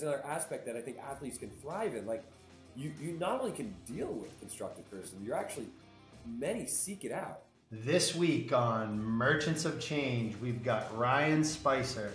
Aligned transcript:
that's 0.00 0.16
another 0.16 0.26
aspect 0.28 0.66
that 0.66 0.76
I 0.76 0.80
think 0.80 0.98
athletes 0.98 1.38
can 1.38 1.50
thrive 1.50 1.94
in. 1.94 2.06
Like, 2.06 2.22
you, 2.76 2.92
you 3.00 3.12
not 3.18 3.40
only 3.40 3.52
can 3.52 3.74
deal 3.86 4.08
with 4.08 4.38
constructive 4.38 4.88
criticism, 4.88 5.22
you're 5.24 5.36
actually, 5.36 5.66
many 6.26 6.66
seek 6.66 7.04
it 7.04 7.12
out. 7.12 7.40
This 7.70 8.14
week 8.14 8.52
on 8.52 9.02
Merchants 9.02 9.64
of 9.64 9.80
Change, 9.80 10.36
we've 10.40 10.62
got 10.62 10.96
Ryan 10.96 11.42
Spicer. 11.42 12.12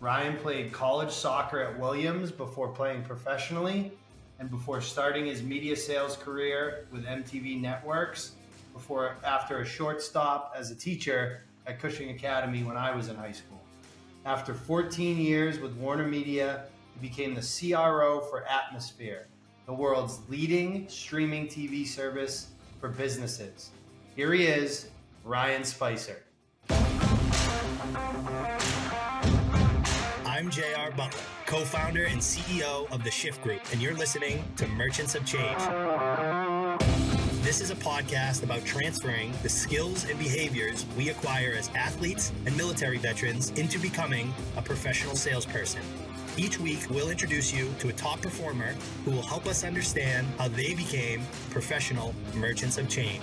Ryan 0.00 0.36
played 0.36 0.72
college 0.72 1.10
soccer 1.10 1.60
at 1.60 1.78
Williams 1.78 2.30
before 2.30 2.68
playing 2.68 3.02
professionally 3.04 3.92
and 4.38 4.50
before 4.50 4.80
starting 4.80 5.26
his 5.26 5.42
media 5.42 5.76
sales 5.76 6.16
career 6.16 6.86
with 6.92 7.04
MTV 7.06 7.60
Networks. 7.60 8.32
Before, 8.74 9.16
after 9.24 9.60
a 9.60 9.66
short 9.66 10.02
stop 10.02 10.54
as 10.56 10.70
a 10.70 10.74
teacher 10.74 11.42
at 11.66 11.78
Cushing 11.80 12.10
Academy 12.10 12.62
when 12.62 12.76
I 12.76 12.94
was 12.94 13.08
in 13.08 13.16
high 13.16 13.32
school. 13.32 13.60
After 14.24 14.54
14 14.54 15.18
years 15.18 15.58
with 15.58 15.72
Warner 15.74 16.06
Media, 16.06 16.64
he 16.94 17.08
became 17.08 17.34
the 17.34 17.40
CRO 17.40 18.20
for 18.20 18.44
Atmosphere, 18.46 19.28
the 19.66 19.72
world's 19.72 20.20
leading 20.28 20.88
streaming 20.88 21.46
TV 21.46 21.86
service 21.86 22.48
for 22.80 22.88
businesses. 22.88 23.70
Here 24.16 24.32
he 24.32 24.46
is, 24.46 24.90
Ryan 25.24 25.64
Spicer. 25.64 26.22
I'm 30.26 30.50
JR 30.50 30.90
Butler, 30.96 31.20
co 31.46 31.64
founder 31.64 32.04
and 32.04 32.20
CEO 32.20 32.90
of 32.90 33.04
the 33.04 33.10
Shift 33.10 33.42
Group, 33.42 33.60
and 33.72 33.80
you're 33.80 33.94
listening 33.94 34.44
to 34.56 34.66
Merchants 34.66 35.14
of 35.14 35.24
Change. 35.24 35.58
This 37.42 37.60
is 37.60 37.70
a 37.70 37.76
podcast 37.76 38.42
about 38.42 38.64
transferring 38.64 39.32
the 39.42 39.48
skills 39.48 40.04
and 40.08 40.18
behaviors 40.18 40.86
we 40.96 41.10
acquire 41.10 41.54
as 41.56 41.68
athletes 41.74 42.32
and 42.46 42.56
military 42.56 42.98
veterans 42.98 43.50
into 43.50 43.78
becoming 43.78 44.32
a 44.56 44.62
professional 44.62 45.14
salesperson. 45.16 45.82
Each 46.38 46.58
week, 46.58 46.80
we'll 46.88 47.10
introduce 47.10 47.52
you 47.52 47.70
to 47.80 47.90
a 47.90 47.92
top 47.92 48.22
performer 48.22 48.74
who 49.04 49.10
will 49.10 49.22
help 49.22 49.46
us 49.46 49.64
understand 49.64 50.26
how 50.38 50.48
they 50.48 50.72
became 50.72 51.22
professional 51.50 52.14
merchants 52.34 52.78
of 52.78 52.88
change. 52.88 53.20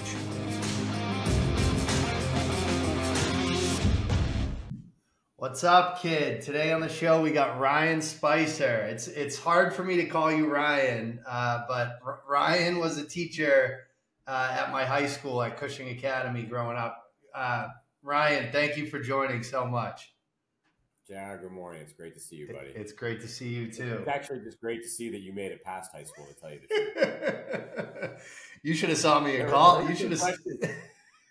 What's 5.38 5.64
up, 5.64 6.02
kid? 6.02 6.42
Today 6.44 6.72
on 6.72 6.81
the 6.81 6.89
show 6.89 7.22
we 7.23 7.31
got 7.31 7.59
Ryan 7.59 8.02
Spicer. 8.02 8.86
It's 8.92 9.08
it's 9.08 9.39
hard 9.39 9.73
for 9.73 9.83
me 9.83 9.95
to 9.95 10.05
call 10.05 10.31
you 10.31 10.45
Ryan, 10.45 11.20
uh, 11.28 11.64
but 11.67 11.98
R- 12.05 12.20
Ryan 12.30 12.78
was 12.78 13.00
a 13.00 13.05
teacher 13.05 13.88
uh, 14.28 14.55
at 14.59 14.72
my 14.72 14.86
high 14.86 15.08
school 15.08 15.42
at 15.42 15.58
Cushing 15.58 15.89
Academy 15.89 16.44
growing 16.44 16.78
up. 16.78 17.02
Uh, 17.33 17.70
Ryan, 18.03 18.52
thank 18.52 18.78
you 18.78 18.86
for 18.86 19.00
joining 19.00 19.42
so 19.42 19.66
much. 19.66 20.14
Yeah, 21.09 21.35
good 21.38 21.52
morning. 21.52 21.81
It's 21.81 21.93
great 21.93 22.13
to 22.13 22.19
see 22.19 22.35
you, 22.35 22.47
buddy. 22.53 22.69
It's 22.75 22.91
great 22.91 23.19
to 23.21 23.27
see 23.27 23.49
you 23.49 23.71
too. 23.71 23.97
It's 23.99 24.07
actually 24.07 24.41
just 24.41 24.61
great 24.61 24.83
to 24.83 24.88
see 24.89 25.09
that 25.09 25.21
you 25.21 25.33
made 25.33 25.52
it 25.52 25.63
past 25.63 25.91
high 25.91 26.03
school. 26.03 26.27
To 26.27 26.39
tell 26.39 26.52
you 26.52 26.59
the 26.59 26.67
truth, 26.67 28.21
you 28.63 28.75
should 28.75 28.89
have 28.89 28.99
saw 28.99 29.19
me 29.19 29.37
in 29.37 29.47
college. 29.49 29.89
You 29.89 29.95
should 29.95 30.11
have. 30.11 30.37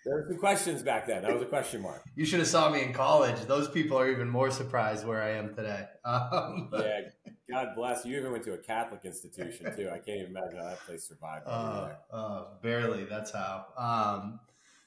There 0.05 0.15
were 0.15 0.25
some 0.27 0.37
questions 0.37 0.81
back 0.81 1.07
then. 1.07 1.23
That 1.23 1.33
was 1.33 1.43
a 1.43 1.45
question 1.45 1.81
mark. 1.81 2.03
You 2.15 2.25
should 2.25 2.39
have 2.39 2.47
saw 2.49 2.69
me 2.69 2.81
in 2.81 2.91
college. 2.91 3.39
Those 3.47 3.69
people 3.69 3.97
are 3.97 4.09
even 4.09 4.29
more 4.29 4.51
surprised 4.51 5.05
where 5.05 5.21
I 5.21 5.31
am 5.31 5.55
today. 5.55 5.85
Um, 6.03 6.69
yeah, 6.73 7.01
God 7.49 7.69
bless 7.75 8.03
you. 8.03 8.17
Even 8.17 8.33
went 8.33 8.43
to 8.45 8.53
a 8.53 8.57
Catholic 8.57 9.05
institution 9.05 9.73
too. 9.77 9.89
I 9.89 9.99
can't 9.99 10.19
even 10.19 10.35
imagine 10.35 10.57
how 10.57 10.65
that 10.65 10.79
place 10.85 11.07
survived. 11.07 11.45
Uh, 11.47 11.91
uh, 12.11 12.45
barely. 12.61 13.05
That's 13.05 13.31
how. 13.31 13.65
Um, 13.77 14.41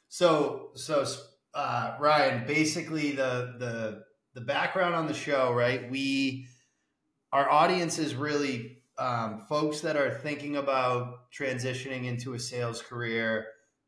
so, 0.09 0.73
so 0.75 1.07
uh, 1.55 1.97
Ryan, 1.99 2.47
basically 2.47 3.13
the 3.13 3.55
the 3.59 4.05
the 4.35 4.41
background 4.41 4.95
on 4.95 5.07
the 5.07 5.15
show, 5.15 5.53
right? 5.53 5.91
We 5.91 6.47
our 7.33 7.49
audience 7.51 7.99
is 7.99 8.15
really 8.15 8.83
um, 8.99 9.45
folks 9.49 9.81
that 9.81 9.97
are 9.97 10.11
thinking 10.11 10.57
about 10.57 11.31
transitioning 11.33 12.07
into 12.07 12.35
a 12.35 12.39
sales 12.39 12.83
career 12.83 13.47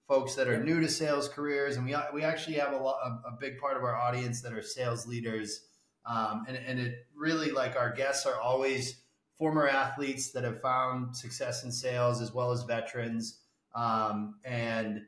folks 0.08 0.34
that 0.34 0.48
are 0.48 0.62
new 0.62 0.80
to 0.80 0.88
sales 0.88 1.28
careers, 1.28 1.76
and 1.76 1.86
we 1.86 1.96
we 2.12 2.22
actually 2.22 2.56
have 2.56 2.72
a 2.72 2.76
lot 2.76 2.96
a, 3.04 3.28
a 3.28 3.36
big 3.40 3.58
part 3.58 3.76
of 3.76 3.82
our 3.82 3.96
audience 3.96 4.42
that 4.42 4.52
are 4.52 4.62
sales 4.62 5.06
leaders, 5.06 5.60
um, 6.06 6.44
and 6.46 6.56
and 6.56 6.78
it 6.78 7.06
really 7.16 7.50
like 7.50 7.76
our 7.76 7.92
guests 7.92 8.26
are 8.26 8.38
always 8.40 9.02
former 9.38 9.66
athletes 9.66 10.30
that 10.32 10.44
have 10.44 10.60
found 10.60 11.16
success 11.16 11.64
in 11.64 11.72
sales 11.72 12.20
as 12.20 12.32
well 12.32 12.52
as 12.52 12.62
veterans, 12.64 13.40
um, 13.74 14.36
and 14.44 15.02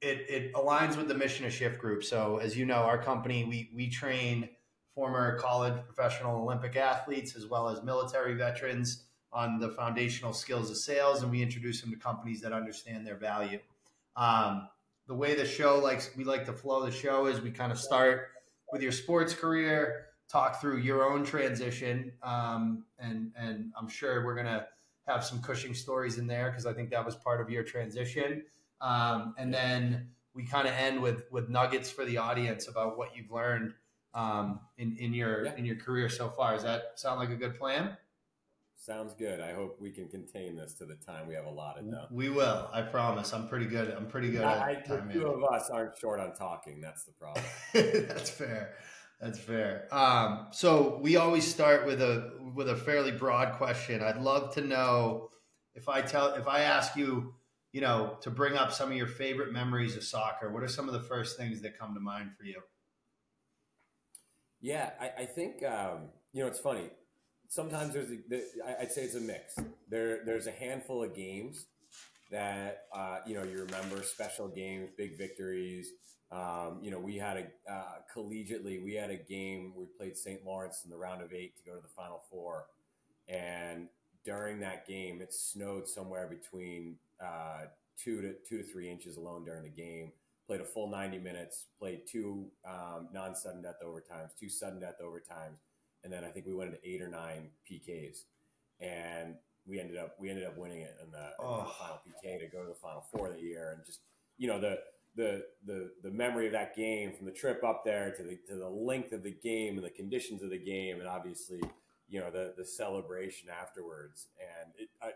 it 0.00 0.26
it 0.28 0.52
aligns 0.54 0.96
with 0.96 1.08
the 1.08 1.14
mission 1.14 1.46
of 1.46 1.52
Shift 1.52 1.78
Group. 1.78 2.04
So 2.04 2.38
as 2.38 2.56
you 2.56 2.66
know, 2.66 2.74
our 2.74 3.02
company 3.02 3.44
we 3.44 3.70
we 3.74 3.88
train 3.88 4.48
former 4.94 5.38
college 5.38 5.74
professional 5.86 6.42
Olympic 6.42 6.76
athletes 6.76 7.34
as 7.36 7.46
well 7.46 7.68
as 7.68 7.82
military 7.82 8.34
veterans 8.34 9.04
on 9.32 9.58
the 9.58 9.70
foundational 9.70 10.32
skills 10.32 10.70
of 10.70 10.76
sales 10.76 11.22
and 11.22 11.30
we 11.30 11.40
introduce 11.42 11.80
them 11.80 11.90
to 11.90 11.96
companies 11.96 12.42
that 12.42 12.52
understand 12.52 13.06
their 13.06 13.16
value. 13.16 13.58
Um, 14.16 14.68
the 15.06 15.14
way 15.14 15.34
the 15.34 15.46
show 15.46 15.78
likes 15.78 16.10
we 16.16 16.24
like 16.24 16.44
to 16.46 16.52
flow 16.52 16.84
the 16.84 16.90
show 16.90 17.26
is 17.26 17.40
we 17.40 17.50
kind 17.50 17.72
of 17.72 17.78
start 17.78 18.28
with 18.72 18.82
your 18.82 18.92
sports 18.92 19.34
career, 19.34 20.06
talk 20.28 20.60
through 20.60 20.78
your 20.78 21.04
own 21.04 21.24
transition, 21.24 22.12
um, 22.22 22.84
and 22.98 23.32
and 23.36 23.72
I'm 23.78 23.88
sure 23.88 24.24
we're 24.24 24.34
gonna 24.34 24.66
have 25.06 25.24
some 25.24 25.40
Cushing 25.42 25.74
stories 25.74 26.18
in 26.18 26.26
there 26.26 26.50
because 26.50 26.66
I 26.66 26.72
think 26.72 26.90
that 26.90 27.04
was 27.04 27.16
part 27.16 27.40
of 27.40 27.50
your 27.50 27.62
transition. 27.62 28.44
Um, 28.82 29.34
and 29.38 29.54
then 29.54 30.08
we 30.34 30.44
kind 30.44 30.66
of 30.66 30.74
end 30.74 31.00
with 31.00 31.24
with 31.30 31.48
nuggets 31.48 31.90
for 31.90 32.04
the 32.04 32.18
audience 32.18 32.68
about 32.68 32.98
what 32.98 33.16
you've 33.16 33.30
learned 33.30 33.74
um, 34.14 34.60
in 34.76 34.96
in 34.98 35.14
your 35.14 35.46
yeah. 35.46 35.56
in 35.56 35.64
your 35.64 35.76
career 35.76 36.08
so 36.08 36.28
far. 36.28 36.54
Does 36.54 36.64
that 36.64 36.92
sound 36.96 37.20
like 37.20 37.30
a 37.30 37.36
good 37.36 37.58
plan? 37.58 37.96
Sounds 38.76 39.14
good. 39.14 39.38
I 39.38 39.52
hope 39.52 39.80
we 39.80 39.90
can 39.90 40.08
contain 40.08 40.56
this 40.56 40.72
to 40.74 40.84
the 40.84 40.96
time 40.96 41.28
we 41.28 41.34
have 41.34 41.44
allotted, 41.44 41.88
though. 41.88 42.06
We 42.10 42.30
will. 42.30 42.68
I 42.72 42.82
promise. 42.82 43.32
I'm 43.32 43.46
pretty 43.46 43.66
good. 43.66 43.94
I'm 43.96 44.06
pretty 44.06 44.32
good. 44.32 44.42
I, 44.42 44.72
at 44.72 44.88
time 44.88 45.06
the 45.06 45.14
two 45.14 45.26
of 45.28 45.44
us 45.44 45.70
aren't 45.70 45.96
short 45.96 46.18
on 46.18 46.34
talking. 46.34 46.80
That's 46.80 47.04
the 47.04 47.12
problem. 47.12 47.44
That's 47.72 48.30
fair. 48.30 48.74
That's 49.20 49.38
fair. 49.38 49.86
Um, 49.92 50.48
so 50.50 50.98
we 51.00 51.14
always 51.14 51.46
start 51.46 51.86
with 51.86 52.02
a 52.02 52.32
with 52.56 52.68
a 52.68 52.74
fairly 52.74 53.12
broad 53.12 53.52
question. 53.52 54.02
I'd 54.02 54.20
love 54.20 54.52
to 54.54 54.60
know 54.60 55.28
if 55.76 55.88
I 55.88 56.02
tell 56.02 56.34
if 56.34 56.48
I 56.48 56.62
ask 56.62 56.96
you, 56.96 57.34
you 57.72 57.80
know, 57.80 58.18
to 58.20 58.30
bring 58.30 58.56
up 58.56 58.72
some 58.72 58.90
of 58.90 58.96
your 58.96 59.06
favorite 59.06 59.52
memories 59.52 59.96
of 59.96 60.04
soccer. 60.04 60.50
What 60.52 60.62
are 60.62 60.68
some 60.68 60.88
of 60.88 60.94
the 60.94 61.02
first 61.02 61.36
things 61.36 61.62
that 61.62 61.78
come 61.78 61.94
to 61.94 62.00
mind 62.00 62.32
for 62.38 62.44
you? 62.44 62.60
Yeah, 64.60 64.90
I, 65.00 65.22
I 65.22 65.24
think 65.24 65.64
um, 65.64 66.10
you 66.32 66.42
know 66.42 66.48
it's 66.48 66.60
funny 66.60 66.90
sometimes 67.52 67.92
there's 67.92 68.10
a, 68.10 68.80
I'd 68.80 68.90
say 68.90 69.02
it's 69.02 69.14
a 69.14 69.20
mix. 69.20 69.56
There 69.88 70.24
there's 70.24 70.46
a 70.46 70.52
handful 70.52 71.04
of 71.04 71.14
games 71.14 71.66
that 72.30 72.84
uh, 72.94 73.18
you 73.26 73.34
know 73.34 73.44
you 73.44 73.64
remember 73.64 74.02
special 74.02 74.48
games, 74.48 74.90
big 74.96 75.18
victories. 75.18 75.90
Um, 76.30 76.78
you 76.82 76.90
know, 76.90 76.98
we 76.98 77.16
had 77.16 77.36
a 77.36 77.72
uh, 77.72 77.96
collegiately 78.14 78.82
we 78.82 78.94
had 78.94 79.10
a 79.10 79.16
game 79.16 79.74
we 79.76 79.84
played 79.98 80.16
St. 80.16 80.44
Lawrence 80.44 80.82
in 80.84 80.90
the 80.90 80.96
round 80.96 81.22
of 81.22 81.32
eight 81.32 81.56
to 81.58 81.62
go 81.62 81.76
to 81.76 81.82
the 81.82 81.92
Final 81.94 82.22
Four, 82.30 82.66
and 83.28 83.88
during 84.24 84.60
that 84.60 84.86
game 84.86 85.20
it 85.20 85.34
snowed 85.34 85.86
somewhere 85.86 86.26
between 86.26 86.96
uh, 87.22 87.66
two 87.96 88.20
to 88.22 88.34
two 88.48 88.58
to 88.58 88.64
three 88.64 88.90
inches 88.90 89.16
alone 89.16 89.44
during 89.44 89.62
the 89.62 89.70
game. 89.70 90.12
Played 90.46 90.60
a 90.60 90.64
full 90.64 90.90
ninety 90.90 91.18
minutes. 91.18 91.66
Played 91.78 92.02
two 92.10 92.46
um, 92.68 93.08
non 93.12 93.34
sudden 93.34 93.62
death 93.62 93.76
overtimes, 93.84 94.30
two 94.38 94.48
sudden 94.48 94.80
death 94.80 94.96
overtimes 95.02 95.58
and 96.04 96.12
then 96.12 96.24
I 96.24 96.28
think 96.28 96.46
we 96.46 96.54
went 96.54 96.74
into 96.74 96.88
eight 96.88 97.00
or 97.00 97.08
nine 97.08 97.48
PKs, 97.70 98.24
and 98.80 99.36
we 99.66 99.78
ended 99.78 99.96
up 99.96 100.16
we 100.18 100.30
ended 100.30 100.44
up 100.44 100.58
winning 100.58 100.80
it 100.80 100.96
in 101.02 101.10
the, 101.10 101.30
oh. 101.40 101.60
in 101.60 101.64
the 101.64 101.70
final 101.70 102.00
PK 102.06 102.40
to 102.40 102.46
go 102.48 102.62
to 102.62 102.68
the 102.68 102.74
final 102.74 103.04
four 103.12 103.28
that 103.30 103.42
year, 103.42 103.72
and 103.76 103.84
just 103.84 104.00
you 104.38 104.48
know 104.48 104.60
the 104.60 104.78
the 105.14 105.44
the 105.66 105.90
the 106.02 106.10
memory 106.10 106.46
of 106.46 106.52
that 106.52 106.74
game 106.74 107.12
from 107.12 107.26
the 107.26 107.32
trip 107.32 107.62
up 107.62 107.84
there 107.84 108.12
to 108.16 108.22
the 108.22 108.38
to 108.48 108.56
the 108.56 108.68
length 108.68 109.12
of 109.12 109.22
the 109.22 109.30
game 109.30 109.76
and 109.76 109.84
the 109.84 109.90
conditions 109.90 110.42
of 110.42 110.50
the 110.50 110.58
game, 110.58 110.98
and 110.98 111.08
obviously 111.08 111.60
you 112.08 112.18
know 112.20 112.30
the 112.30 112.54
the 112.56 112.64
celebration 112.64 113.48
afterwards, 113.48 114.26
and 114.40 114.72
it, 114.76 114.88
I 115.00 115.12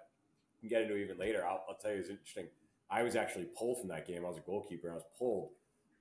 can 0.68 0.78
get 0.78 0.82
into 0.82 0.96
even 0.96 1.18
later. 1.18 1.46
I'll, 1.46 1.64
I'll 1.68 1.76
tell 1.76 1.92
you, 1.92 1.98
it's 1.98 2.10
interesting. 2.10 2.46
I 2.90 3.02
was 3.02 3.16
actually 3.16 3.46
pulled 3.58 3.80
from 3.80 3.88
that 3.88 4.06
game. 4.06 4.24
I 4.24 4.28
was 4.28 4.38
a 4.38 4.42
goalkeeper. 4.42 4.90
I 4.90 4.94
was 4.94 5.04
pulled 5.18 5.50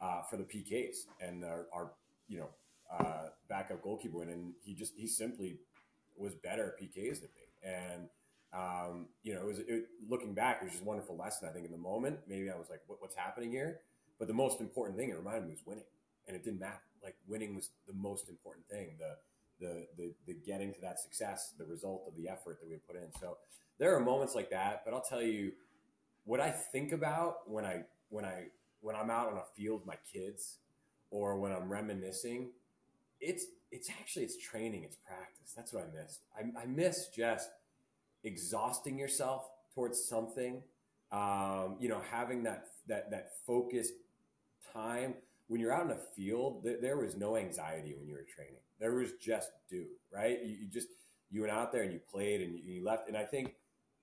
uh, 0.01 0.21
for 0.23 0.37
the 0.37 0.43
PKs, 0.43 0.97
and 1.21 1.43
our, 1.43 1.67
our 1.73 1.91
you 2.27 2.39
know 2.39 2.49
uh, 2.91 3.29
backup 3.49 3.81
goalkeeper 3.81 4.17
win, 4.19 4.29
and 4.29 4.53
he 4.61 4.73
just 4.73 4.93
he 4.95 5.07
simply 5.07 5.59
was 6.15 6.35
better 6.35 6.75
at 6.75 6.81
PKs 6.81 7.21
than 7.21 7.29
me. 7.35 7.45
And 7.63 8.09
um, 8.53 9.07
you 9.23 9.33
know, 9.33 9.41
it 9.41 9.45
was 9.45 9.59
it, 9.59 9.87
looking 10.07 10.33
back, 10.33 10.59
it 10.61 10.65
was 10.65 10.73
just 10.73 10.83
a 10.83 10.87
wonderful 10.87 11.17
lesson. 11.17 11.47
I 11.49 11.53
think 11.53 11.65
in 11.65 11.71
the 11.71 11.77
moment, 11.77 12.19
maybe 12.27 12.49
I 12.49 12.55
was 12.55 12.69
like, 12.69 12.81
what, 12.87 13.01
"What's 13.01 13.15
happening 13.15 13.51
here?" 13.51 13.81
But 14.19 14.27
the 14.27 14.33
most 14.33 14.61
important 14.61 14.97
thing 14.97 15.09
it 15.09 15.17
reminded 15.17 15.45
me 15.45 15.51
was 15.51 15.65
winning, 15.65 15.83
and 16.27 16.35
it 16.35 16.43
didn't 16.43 16.59
matter. 16.59 16.81
Like 17.03 17.15
winning 17.27 17.55
was 17.55 17.71
the 17.87 17.93
most 17.93 18.29
important 18.29 18.67
thing. 18.67 18.97
The 18.99 19.17
the 19.59 19.87
the, 19.97 20.13
the 20.27 20.33
getting 20.45 20.73
to 20.73 20.81
that 20.81 20.99
success, 20.99 21.53
the 21.57 21.65
result 21.65 22.03
of 22.07 22.15
the 22.15 22.29
effort 22.29 22.59
that 22.61 22.69
we 22.69 22.75
put 22.77 22.95
in. 22.95 23.11
So 23.19 23.37
there 23.79 23.95
are 23.95 23.99
moments 23.99 24.35
like 24.35 24.49
that. 24.51 24.83
But 24.85 24.93
I'll 24.93 25.01
tell 25.01 25.21
you, 25.21 25.51
what 26.23 26.39
I 26.39 26.51
think 26.51 26.91
about 26.91 27.49
when 27.49 27.65
I 27.65 27.83
when 28.09 28.25
I 28.25 28.45
when 28.81 28.95
I'm 28.95 29.09
out 29.09 29.31
on 29.31 29.37
a 29.37 29.43
field 29.55 29.81
with 29.81 29.87
my 29.87 29.97
kids, 30.11 30.59
or 31.11 31.39
when 31.39 31.51
I'm 31.51 31.69
reminiscing 31.69 32.49
it's 33.19 33.45
it's 33.71 33.89
actually 33.89 34.23
it's 34.23 34.37
training, 34.37 34.83
it's 34.83 34.95
practice. 34.95 35.53
That's 35.55 35.73
what 35.73 35.83
I 35.83 36.01
miss. 36.01 36.19
I, 36.37 36.61
I 36.61 36.65
miss 36.65 37.09
just 37.09 37.49
exhausting 38.23 38.97
yourself 38.97 39.49
towards 39.73 40.03
something. 40.03 40.61
Um, 41.11 41.77
you 41.79 41.89
know, 41.89 42.01
having 42.11 42.43
that 42.43 42.67
that 42.87 43.11
that 43.11 43.31
focused 43.45 43.93
time 44.73 45.15
when 45.47 45.59
you're 45.61 45.73
out 45.73 45.83
in 45.83 45.89
the 45.89 46.01
field. 46.15 46.63
Th- 46.63 46.79
there 46.81 46.97
was 46.97 47.15
no 47.15 47.35
anxiety 47.37 47.95
when 47.97 48.07
you 48.07 48.15
were 48.15 48.25
training. 48.35 48.61
There 48.79 48.93
was 48.95 49.13
just 49.13 49.51
do 49.69 49.85
right. 50.13 50.39
You, 50.43 50.55
you 50.61 50.67
just 50.67 50.87
you 51.31 51.41
went 51.41 51.53
out 51.53 51.71
there 51.71 51.83
and 51.83 51.91
you 51.91 51.99
played 51.99 52.41
and 52.41 52.55
you, 52.55 52.61
you 52.63 52.83
left. 52.83 53.07
And 53.07 53.17
I 53.17 53.23
think 53.23 53.55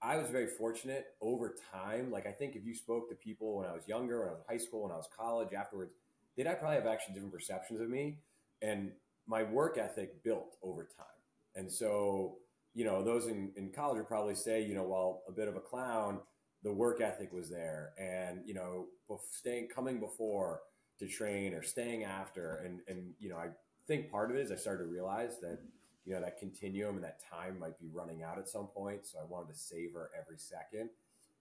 I 0.03 0.17
was 0.17 0.29
very 0.31 0.49
fortunate 0.49 1.07
over 1.21 1.55
time. 1.73 2.11
Like 2.11 2.27
I 2.27 2.33
think 2.33 2.57
if 2.57 2.65
you 2.65 2.75
spoke 2.75 3.09
to 3.11 3.15
people 3.15 3.59
when 3.59 3.69
I 3.69 3.73
was 3.73 3.87
younger, 3.87 4.21
when 4.21 4.29
I 4.29 4.33
was 4.33 4.41
in 4.41 4.59
high 4.59 4.65
school, 4.65 4.83
when 4.83 4.93
I 4.93 4.97
was 4.97 5.09
college, 5.17 5.53
afterwards, 5.55 5.93
they'd 6.37 6.47
I 6.47 6.55
probably 6.55 6.77
have 6.77 6.87
actually 6.87 7.15
different 7.15 7.33
perceptions 7.33 7.81
of 7.81 7.89
me. 7.89 8.19
And 8.61 8.93
my 9.27 9.45
work 9.45 9.79
ethic 9.79 10.25
built 10.25 10.57
over 10.63 10.89
time. 10.97 11.07
And 11.55 11.71
so, 11.71 12.39
you 12.75 12.85
know, 12.85 13.05
those 13.05 13.27
in, 13.27 13.53
in 13.57 13.71
college 13.71 13.99
would 13.99 14.09
probably 14.09 14.35
say, 14.35 14.65
you 14.65 14.75
know, 14.75 14.85
while 14.85 15.23
a 15.29 15.33
bit 15.33 15.47
of 15.47 15.57
a 15.57 15.61
clown, 15.61 16.21
the 16.65 16.73
work 16.73 17.01
ethic 17.01 17.33
was 17.33 17.49
there. 17.49 17.93
And, 17.99 18.41
you 18.45 18.55
know, 18.55 18.87
staying, 19.31 19.69
coming 19.69 20.01
before 20.01 20.63
to 20.99 21.07
train 21.07 21.55
or 21.55 21.63
staying 21.63 22.05
after. 22.05 22.63
And, 22.65 22.81
and, 22.89 23.13
you 23.21 23.29
know, 23.29 23.37
I 23.37 23.49
think 23.87 24.11
part 24.11 24.31
of 24.31 24.37
it 24.37 24.41
is 24.41 24.51
I 24.51 24.57
started 24.57 24.85
to 24.85 24.91
realize 24.91 25.39
that, 25.43 25.59
you 26.05 26.15
know, 26.15 26.21
that 26.21 26.39
continuum 26.39 26.97
and 26.97 27.05
that 27.05 27.21
time 27.31 27.59
might 27.59 27.79
be 27.79 27.89
running 27.93 28.23
out 28.23 28.39
at 28.39 28.49
some 28.49 28.67
point. 28.67 29.07
So 29.07 29.19
I 29.19 29.25
wanted 29.25 29.53
to 29.53 29.59
savor 29.59 30.11
every 30.19 30.39
second. 30.39 30.91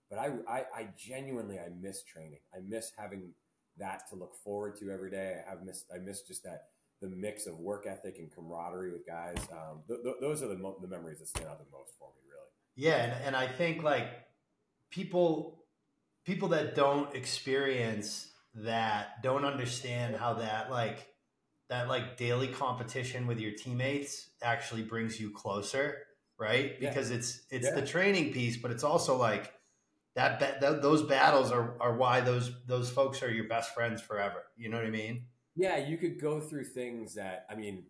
But 0.10 0.20
I, 0.20 0.32
I, 0.48 0.66
I 0.76 0.88
genuinely, 0.98 1.58
I 1.58 1.70
miss 1.80 2.04
training. 2.04 2.40
I 2.54 2.60
miss 2.68 2.92
having 2.98 3.32
that 3.78 4.10
to 4.10 4.16
look 4.16 4.36
forward 4.36 4.78
to 4.80 4.92
every 4.92 5.10
day. 5.10 5.42
I 5.48 5.52
have 5.52 5.64
missed, 5.64 5.86
I 5.94 6.00
miss 6.00 6.22
just 6.22 6.44
that 6.44 6.68
the 7.02 7.08
mix 7.08 7.48
of 7.48 7.58
work 7.58 7.88
ethic 7.88 8.18
and 8.20 8.32
camaraderie 8.32 8.92
with 8.92 9.08
guys. 9.08 9.38
Um, 9.52 9.80
th- 9.88 10.02
th- 10.04 10.18
those 10.22 10.44
are 10.44 10.48
the, 10.48 10.58
mo- 10.58 10.78
the 10.82 10.88
memories 10.88 11.20
that 11.20 11.28
stand 11.28 11.48
out 11.48 11.58
the 11.58 11.66
most 11.76 11.94
for 11.98 12.10
me, 12.16 12.22
really. 12.30 12.50
Yeah, 12.76 13.04
and, 13.04 13.26
and 13.26 13.36
I 13.36 13.48
think 13.48 13.82
like 13.84 14.08
people 14.92 15.64
people 16.24 16.50
that 16.50 16.76
don't 16.76 17.16
experience 17.16 18.28
that 18.54 19.24
don't 19.24 19.46
understand 19.46 20.16
how 20.16 20.36
that 20.36 20.70
like 20.70 21.08
that 21.72 21.88
like 21.88 22.18
daily 22.18 22.50
competition 22.50 23.26
with 23.26 23.40
your 23.40 23.54
teammates 23.54 24.32
actually 24.44 24.84
brings 24.84 25.22
you 25.22 25.32
closer, 25.32 26.00
right? 26.38 26.76
Yeah. 26.82 26.90
Because 26.90 27.12
it's 27.12 27.44
it's 27.50 27.66
yeah. 27.66 27.76
the 27.76 27.88
training 27.88 28.34
piece, 28.34 28.58
but 28.58 28.72
it's 28.72 28.84
also 28.84 29.16
like 29.16 29.54
that, 30.16 30.42
that 30.42 30.82
those 30.82 31.04
battles 31.04 31.50
are 31.50 31.82
are 31.82 31.96
why 31.96 32.20
those 32.20 32.52
those 32.68 32.92
folks 32.92 33.24
are 33.24 33.32
your 33.32 33.48
best 33.48 33.74
friends 33.74 34.02
forever. 34.02 34.44
You 34.58 34.68
know 34.68 34.76
what 34.76 34.86
I 34.86 34.90
mean? 34.90 35.28
Yeah, 35.56 35.78
you 35.78 35.98
could 35.98 36.20
go 36.20 36.42
through 36.42 36.66
things 36.66 37.16
that 37.16 37.46
I 37.50 37.56
mean, 37.56 37.86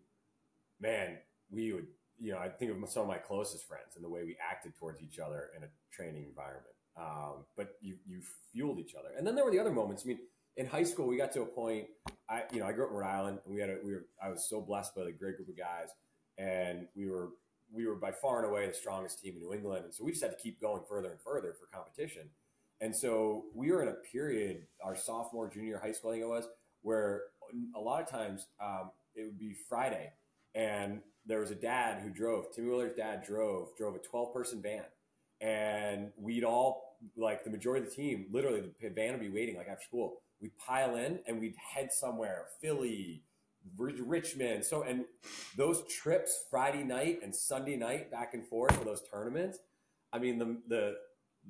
man, 0.80 1.18
we 1.50 1.72
would 1.72 1.88
you 2.20 2.30
know 2.30 2.38
I 2.38 2.50
think 2.50 2.70
of 2.70 2.88
some 2.88 3.02
of 3.02 3.08
my 3.08 3.18
closest 3.18 3.66
friends 3.66 3.96
and 3.96 4.04
the 4.04 4.08
way 4.08 4.22
we 4.22 4.36
acted 4.48 4.76
towards 4.76 5.02
each 5.02 5.18
other 5.18 5.50
in 5.56 5.64
a 5.64 5.68
training 5.92 6.24
environment. 6.28 6.76
Um, 6.96 7.46
but 7.56 7.74
you 7.80 7.96
you 8.06 8.20
fueled 8.52 8.78
each 8.78 8.94
other, 8.94 9.08
and 9.18 9.26
then 9.26 9.34
there 9.34 9.44
were 9.44 9.50
the 9.50 9.58
other 9.58 9.72
moments. 9.72 10.04
I 10.06 10.08
mean, 10.10 10.20
in 10.56 10.66
high 10.66 10.82
school, 10.82 11.06
we 11.06 11.16
got 11.16 11.32
to 11.32 11.42
a 11.42 11.46
point. 11.46 11.86
I 12.28 12.44
you 12.52 12.60
know 12.60 12.66
I 12.66 12.72
grew 12.72 12.84
up 12.84 12.90
in 12.90 12.96
Rhode 12.96 13.08
Island. 13.08 13.38
And 13.44 13.54
we 13.54 13.60
had 13.60 13.70
a, 13.70 13.76
we 13.82 13.92
were 13.92 14.06
I 14.22 14.28
was 14.28 14.48
so 14.48 14.60
blessed 14.60 14.94
by 14.94 15.02
a 15.02 15.12
great 15.12 15.36
group 15.36 15.48
of 15.48 15.56
guys, 15.56 15.88
and 16.38 16.86
we 16.94 17.08
were 17.08 17.30
we 17.72 17.86
were 17.86 17.96
by 17.96 18.12
far 18.12 18.42
and 18.42 18.50
away 18.50 18.66
the 18.66 18.74
strongest 18.74 19.20
team 19.22 19.34
in 19.34 19.40
New 19.40 19.54
England, 19.54 19.84
and 19.84 19.94
so 19.94 20.04
we 20.04 20.12
just 20.12 20.22
had 20.22 20.30
to 20.30 20.42
keep 20.42 20.60
going 20.60 20.82
further 20.88 21.10
and 21.10 21.20
further 21.20 21.54
for 21.54 21.66
competition. 21.74 22.28
And 22.80 22.94
so 22.94 23.44
we 23.54 23.70
were 23.70 23.82
in 23.82 23.88
a 23.88 23.94
period, 24.12 24.66
our 24.84 24.96
sophomore, 24.96 25.48
junior 25.48 25.78
high 25.78 25.92
school, 25.92 26.10
I 26.10 26.14
think 26.14 26.24
it 26.24 26.28
was, 26.28 26.48
where 26.82 27.22
a 27.76 27.80
lot 27.80 28.02
of 28.02 28.08
times 28.08 28.48
um, 28.60 28.90
it 29.14 29.22
would 29.22 29.38
be 29.38 29.54
Friday, 29.68 30.12
and 30.54 31.00
there 31.24 31.38
was 31.38 31.50
a 31.50 31.56
dad 31.56 32.02
who 32.02 32.10
drove. 32.10 32.52
Timmy 32.54 32.68
Willer's 32.68 32.94
dad 32.94 33.22
drove 33.24 33.76
drove 33.76 33.94
a 33.94 33.98
twelve 33.98 34.34
person 34.34 34.60
van, 34.60 34.84
and 35.40 36.10
we'd 36.16 36.44
all 36.44 36.98
like 37.16 37.44
the 37.44 37.50
majority 37.50 37.84
of 37.86 37.90
the 37.90 37.96
team. 37.96 38.26
Literally, 38.30 38.62
the 38.80 38.90
van 38.90 39.12
would 39.12 39.20
be 39.20 39.30
waiting 39.30 39.56
like 39.56 39.68
after 39.68 39.84
school. 39.84 40.20
We'd 40.42 40.58
pile 40.58 40.96
in 40.96 41.20
and 41.26 41.40
we'd 41.40 41.54
head 41.56 41.92
somewhere, 41.92 42.46
Philly, 42.60 43.22
Richmond. 43.78 44.64
So 44.64 44.82
and 44.82 45.04
those 45.56 45.86
trips 45.86 46.44
Friday 46.50 46.82
night 46.82 47.20
and 47.22 47.34
Sunday 47.34 47.76
night 47.76 48.10
back 48.10 48.34
and 48.34 48.44
forth 48.44 48.76
for 48.76 48.84
those 48.84 49.02
tournaments. 49.08 49.58
I 50.12 50.18
mean 50.18 50.38
the 50.38 50.58
the 50.68 50.96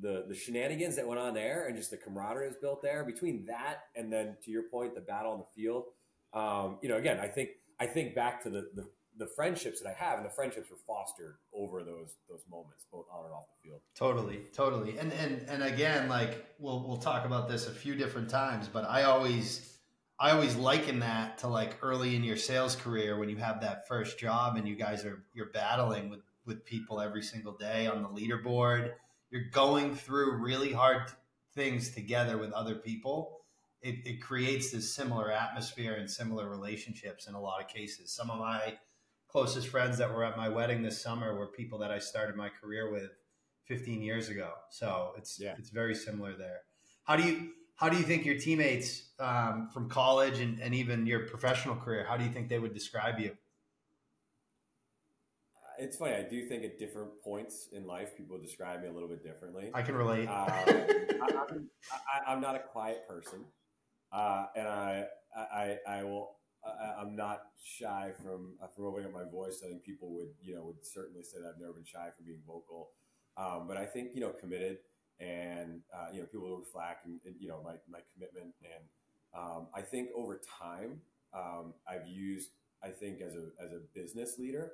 the 0.01 0.25
the 0.29 0.35
shenanigans 0.35 0.97
that 0.97 1.07
went 1.07 1.21
on 1.21 1.35
there 1.35 1.67
and 1.67 1.77
just 1.77 1.91
the 1.91 1.97
camaraderie 1.97 2.47
was 2.47 2.57
built 2.57 2.83
there 2.83 3.05
between 3.05 3.45
that 3.47 3.85
and 3.97 4.13
then 4.13 4.37
to 4.45 4.51
your 4.51 4.63
point 4.65 4.95
the 4.95 5.01
battle 5.01 5.33
on 5.33 5.39
the 5.39 5.63
field 5.63 5.85
um, 6.33 6.79
you 6.83 6.89
know 6.89 6.97
again 6.97 7.21
i 7.21 7.27
think 7.27 7.51
i 7.79 7.87
think 7.87 8.15
back 8.15 8.43
to 8.43 8.49
the, 8.49 8.71
the, 8.75 8.89
the 9.19 9.27
friendships 9.27 9.81
that 9.81 9.89
i 9.89 9.93
have 9.93 10.19
and 10.19 10.27
the 10.27 10.31
friendships 10.31 10.71
were 10.71 10.77
fostered 10.87 11.37
over 11.53 11.83
those 11.83 12.17
those 12.29 12.45
moments 12.51 12.87
both 12.91 13.07
on 13.13 13.25
and 13.25 13.35
off 13.35 13.45
the 13.63 13.69
field. 13.69 13.81
Totally 13.95 14.41
totally. 14.53 14.99
And 14.99 15.13
and 15.13 15.49
and 15.49 15.63
again 15.63 16.09
like 16.09 16.47
we'll 16.59 16.87
we'll 16.87 16.99
talk 16.99 17.25
about 17.25 17.49
this 17.49 17.67
a 17.67 17.73
few 17.73 17.95
different 17.95 18.29
times 18.29 18.69
but 18.69 18.85
i 18.89 19.03
always 19.03 19.79
i 20.19 20.31
always 20.31 20.57
liken 20.57 21.01
that 21.01 21.39
to 21.39 21.49
like 21.49 21.77
early 21.83 22.17
in 22.17 22.25
your 22.25 22.37
sales 22.37 22.77
career 22.77 23.19
when 23.19 23.29
you 23.29 23.37
have 23.37 23.61
that 23.61 23.87
first 23.87 24.19
job 24.19 24.57
and 24.57 24.67
you 24.67 24.77
guys 24.77 25.05
are 25.05 25.23
you're 25.35 25.51
battling 25.51 26.09
with 26.09 26.21
with 26.45 26.65
people 26.65 27.01
every 27.01 27.23
single 27.23 27.53
day 27.53 27.87
on 27.87 28.03
the 28.03 28.09
leaderboard. 28.09 28.93
You're 29.31 29.49
going 29.53 29.95
through 29.95 30.39
really 30.39 30.73
hard 30.73 31.13
things 31.55 31.91
together 31.91 32.39
with 32.39 32.53
other 32.53 32.75
people, 32.75 33.41
it, 33.83 33.97
it 34.05 34.23
creates 34.23 34.71
this 34.71 34.95
similar 34.95 35.31
atmosphere 35.31 35.95
and 35.95 36.09
similar 36.09 36.49
relationships 36.49 37.27
in 37.27 37.35
a 37.35 37.41
lot 37.41 37.61
of 37.61 37.69
cases. 37.69 38.13
Some 38.13 38.31
of 38.31 38.39
my 38.39 38.79
closest 39.33 39.69
friends 39.69 39.99
that 39.99 40.13
were 40.13 40.25
at 40.25 40.37
my 40.37 40.49
wedding 40.49 40.83
this 40.83 41.01
summer 41.01 41.35
were 41.35 41.47
people 41.47 41.79
that 41.79 41.91
I 41.91 41.99
started 41.99 42.37
my 42.37 42.51
career 42.51 42.93
with 42.93 43.11
15 43.65 44.03
years 44.03 44.29
ago. 44.29 44.51
So 44.71 45.13
it's 45.17 45.41
yeah. 45.41 45.55
it's 45.59 45.71
very 45.71 45.95
similar 45.95 46.37
there. 46.37 46.61
How 47.05 47.17
do 47.17 47.23
you 47.25 47.51
how 47.77 47.89
do 47.89 47.97
you 47.97 48.03
think 48.03 48.25
your 48.25 48.39
teammates 48.39 49.11
um, 49.19 49.69
from 49.73 49.89
college 49.89 50.39
and, 50.39 50.61
and 50.61 50.75
even 50.75 51.07
your 51.07 51.21
professional 51.21 51.75
career? 51.75 52.05
How 52.09 52.17
do 52.17 52.25
you 52.25 52.31
think 52.31 52.49
they 52.49 52.59
would 52.59 52.75
describe 52.75 53.19
you? 53.19 53.33
it's 55.79 55.97
funny. 55.97 56.15
I 56.15 56.23
do 56.23 56.43
think 56.45 56.65
at 56.65 56.79
different 56.79 57.11
points 57.23 57.69
in 57.73 57.87
life, 57.87 58.17
people 58.17 58.39
describe 58.39 58.83
me 58.83 58.89
a 58.89 58.93
little 58.93 59.09
bit 59.09 59.23
differently. 59.23 59.71
I 59.75 59.83
can 59.83 59.95
relate. 59.95 60.29
Um, 60.29 60.49
I, 62.27 62.33
am 62.33 62.41
not 62.41 62.55
a 62.55 62.61
quiet 62.61 63.09
person, 63.09 63.45
uh, 64.13 64.47
and 64.55 64.69
I, 64.69 65.07
I, 65.37 65.79
I 65.89 66.03
will. 66.05 66.37
I, 66.65 67.01
am 67.01 67.17
not 67.17 67.43
shy 67.63 68.13
from 68.23 68.55
uh, 68.63 68.69
from 68.69 68.87
opening 68.87 69.07
up 69.07 69.13
my 69.13 69.29
voice. 69.31 69.63
I 69.65 69.69
think 69.69 69.83
people 69.83 70.13
would, 70.15 70.31
you 70.43 70.55
know, 70.55 70.65
would 70.65 70.85
certainly 70.85 71.23
say 71.23 71.39
that 71.41 71.49
I've 71.49 71.61
never 71.61 71.73
been 71.73 71.85
shy 71.85 72.09
from 72.17 72.27
being 72.27 72.43
vocal. 72.47 72.91
Um, 73.37 73.67
but 73.67 73.77
I 73.77 73.87
think 73.87 74.11
you 74.15 74.21
know, 74.21 74.31
committed, 74.31 74.79
and 75.21 75.81
uh, 75.95 76.09
you 76.13 76.21
know, 76.21 76.27
people 76.27 76.57
would 76.57 76.67
flack, 76.67 77.01
and, 77.05 77.21
and, 77.25 77.35
you 77.39 77.49
know, 77.49 77.61
my 77.65 77.75
my 77.91 78.01
commitment, 78.15 78.55
and 78.63 78.85
um, 79.35 79.67
I 79.75 79.81
think 79.81 80.11
over 80.17 80.41
time, 80.61 81.01
um, 81.35 81.75
I've 81.89 82.07
used, 82.07 82.51
I 82.83 82.89
think 82.89 83.21
as 83.21 83.35
a 83.35 83.49
as 83.63 83.73
a 83.73 83.81
business 83.95 84.39
leader, 84.39 84.73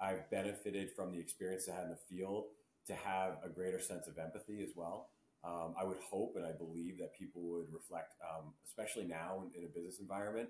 I've 0.00 0.28
benefited 0.30 0.90
from 0.94 1.12
the 1.12 1.18
experience 1.18 1.68
I 1.68 1.76
had 1.76 1.84
in 1.84 1.90
the 1.90 1.96
field 1.96 2.46
to 2.86 2.94
have 2.94 3.38
a 3.44 3.48
greater 3.48 3.80
sense 3.80 4.08
of 4.08 4.18
empathy 4.18 4.62
as 4.62 4.70
well. 4.74 5.10
Um, 5.44 5.74
I 5.78 5.84
would 5.84 5.98
hope 5.98 6.34
and 6.36 6.46
I 6.46 6.52
believe 6.52 6.98
that 6.98 7.14
people 7.18 7.42
would 7.42 7.66
reflect, 7.72 8.14
um, 8.22 8.52
especially 8.64 9.04
now 9.04 9.42
in, 9.42 9.58
in, 9.58 9.64
a 9.64 9.68
business 9.68 9.98
environment, 9.98 10.48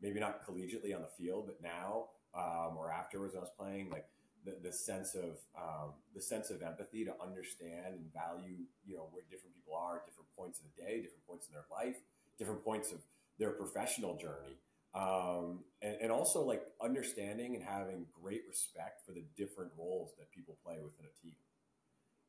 maybe 0.00 0.20
not 0.20 0.46
collegiately 0.46 0.94
on 0.94 1.02
the 1.02 1.08
field, 1.18 1.46
but 1.46 1.62
now 1.62 2.06
um, 2.34 2.76
or 2.76 2.90
afterwards 2.90 3.34
when 3.34 3.40
I 3.40 3.44
was 3.44 3.52
playing, 3.58 3.90
like 3.90 4.06
the, 4.44 4.56
the 4.62 4.72
sense 4.72 5.14
of 5.14 5.38
um, 5.56 5.92
the 6.14 6.20
sense 6.20 6.50
of 6.50 6.62
empathy 6.62 7.04
to 7.04 7.14
understand 7.22 7.94
and 7.94 8.12
value, 8.12 8.64
you 8.84 8.96
know, 8.96 9.08
where 9.12 9.24
different 9.30 9.54
people 9.54 9.74
are 9.74 9.96
at 9.96 10.06
different 10.06 10.28
points 10.36 10.60
of 10.60 10.66
the 10.66 10.82
day, 10.82 11.02
different 11.02 11.26
points 11.26 11.48
in 11.48 11.54
their 11.54 11.66
life, 11.70 11.96
different 12.38 12.64
points 12.64 12.92
of 12.92 12.98
their 13.38 13.50
professional 13.50 14.16
journey 14.16 14.58
um, 14.94 15.64
and, 15.82 15.96
and 16.00 16.12
also 16.12 16.42
like 16.42 16.62
understanding 16.82 17.56
and 17.56 17.64
having 17.64 18.06
great 18.22 18.42
respect 18.48 19.04
for 19.04 19.12
the 19.12 19.24
different 19.36 19.72
roles 19.76 20.12
that 20.18 20.30
people 20.30 20.56
play 20.64 20.76
within 20.76 21.06
a 21.06 21.20
team. 21.20 21.34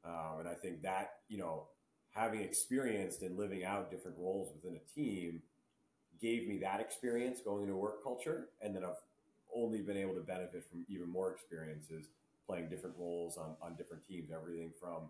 Um, 0.03 0.39
and 0.39 0.50
I 0.50 0.53
think 0.53 0.81
that, 0.81 1.12
you 1.27 1.38
know, 1.38 1.67
having 2.10 2.41
experienced 2.41 3.22
and 3.22 3.38
living 3.38 3.63
out 3.63 3.91
different 3.91 4.17
roles 4.17 4.51
within 4.53 4.77
a 4.77 5.00
team 5.00 5.41
gave 6.22 6.48
me 6.48 6.57
that 6.60 6.79
experience 6.79 7.39
going 7.41 7.63
into 7.63 7.75
work 7.75 8.03
culture. 8.03 8.50
And 8.62 8.75
then 8.75 8.84
I've 8.84 9.01
only 9.55 9.81
been 9.81 9.98
able 9.98 10.15
to 10.15 10.22
benefit 10.22 10.65
from 10.69 10.86
even 10.89 11.10
more 11.10 11.31
experiences 11.31 12.07
playing 12.48 12.69
different 12.69 12.95
roles 13.00 13.38
on, 13.38 13.55
on 13.62 13.75
different 13.75 14.07
teams, 14.07 14.29
everything 14.31 14.72
from 14.79 15.10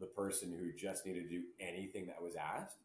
the 0.00 0.06
person 0.06 0.52
who 0.52 0.72
just 0.72 1.06
needed 1.06 1.28
to 1.28 1.28
do 1.28 1.42
anything 1.60 2.06
that 2.06 2.20
was 2.20 2.34
asked 2.36 2.76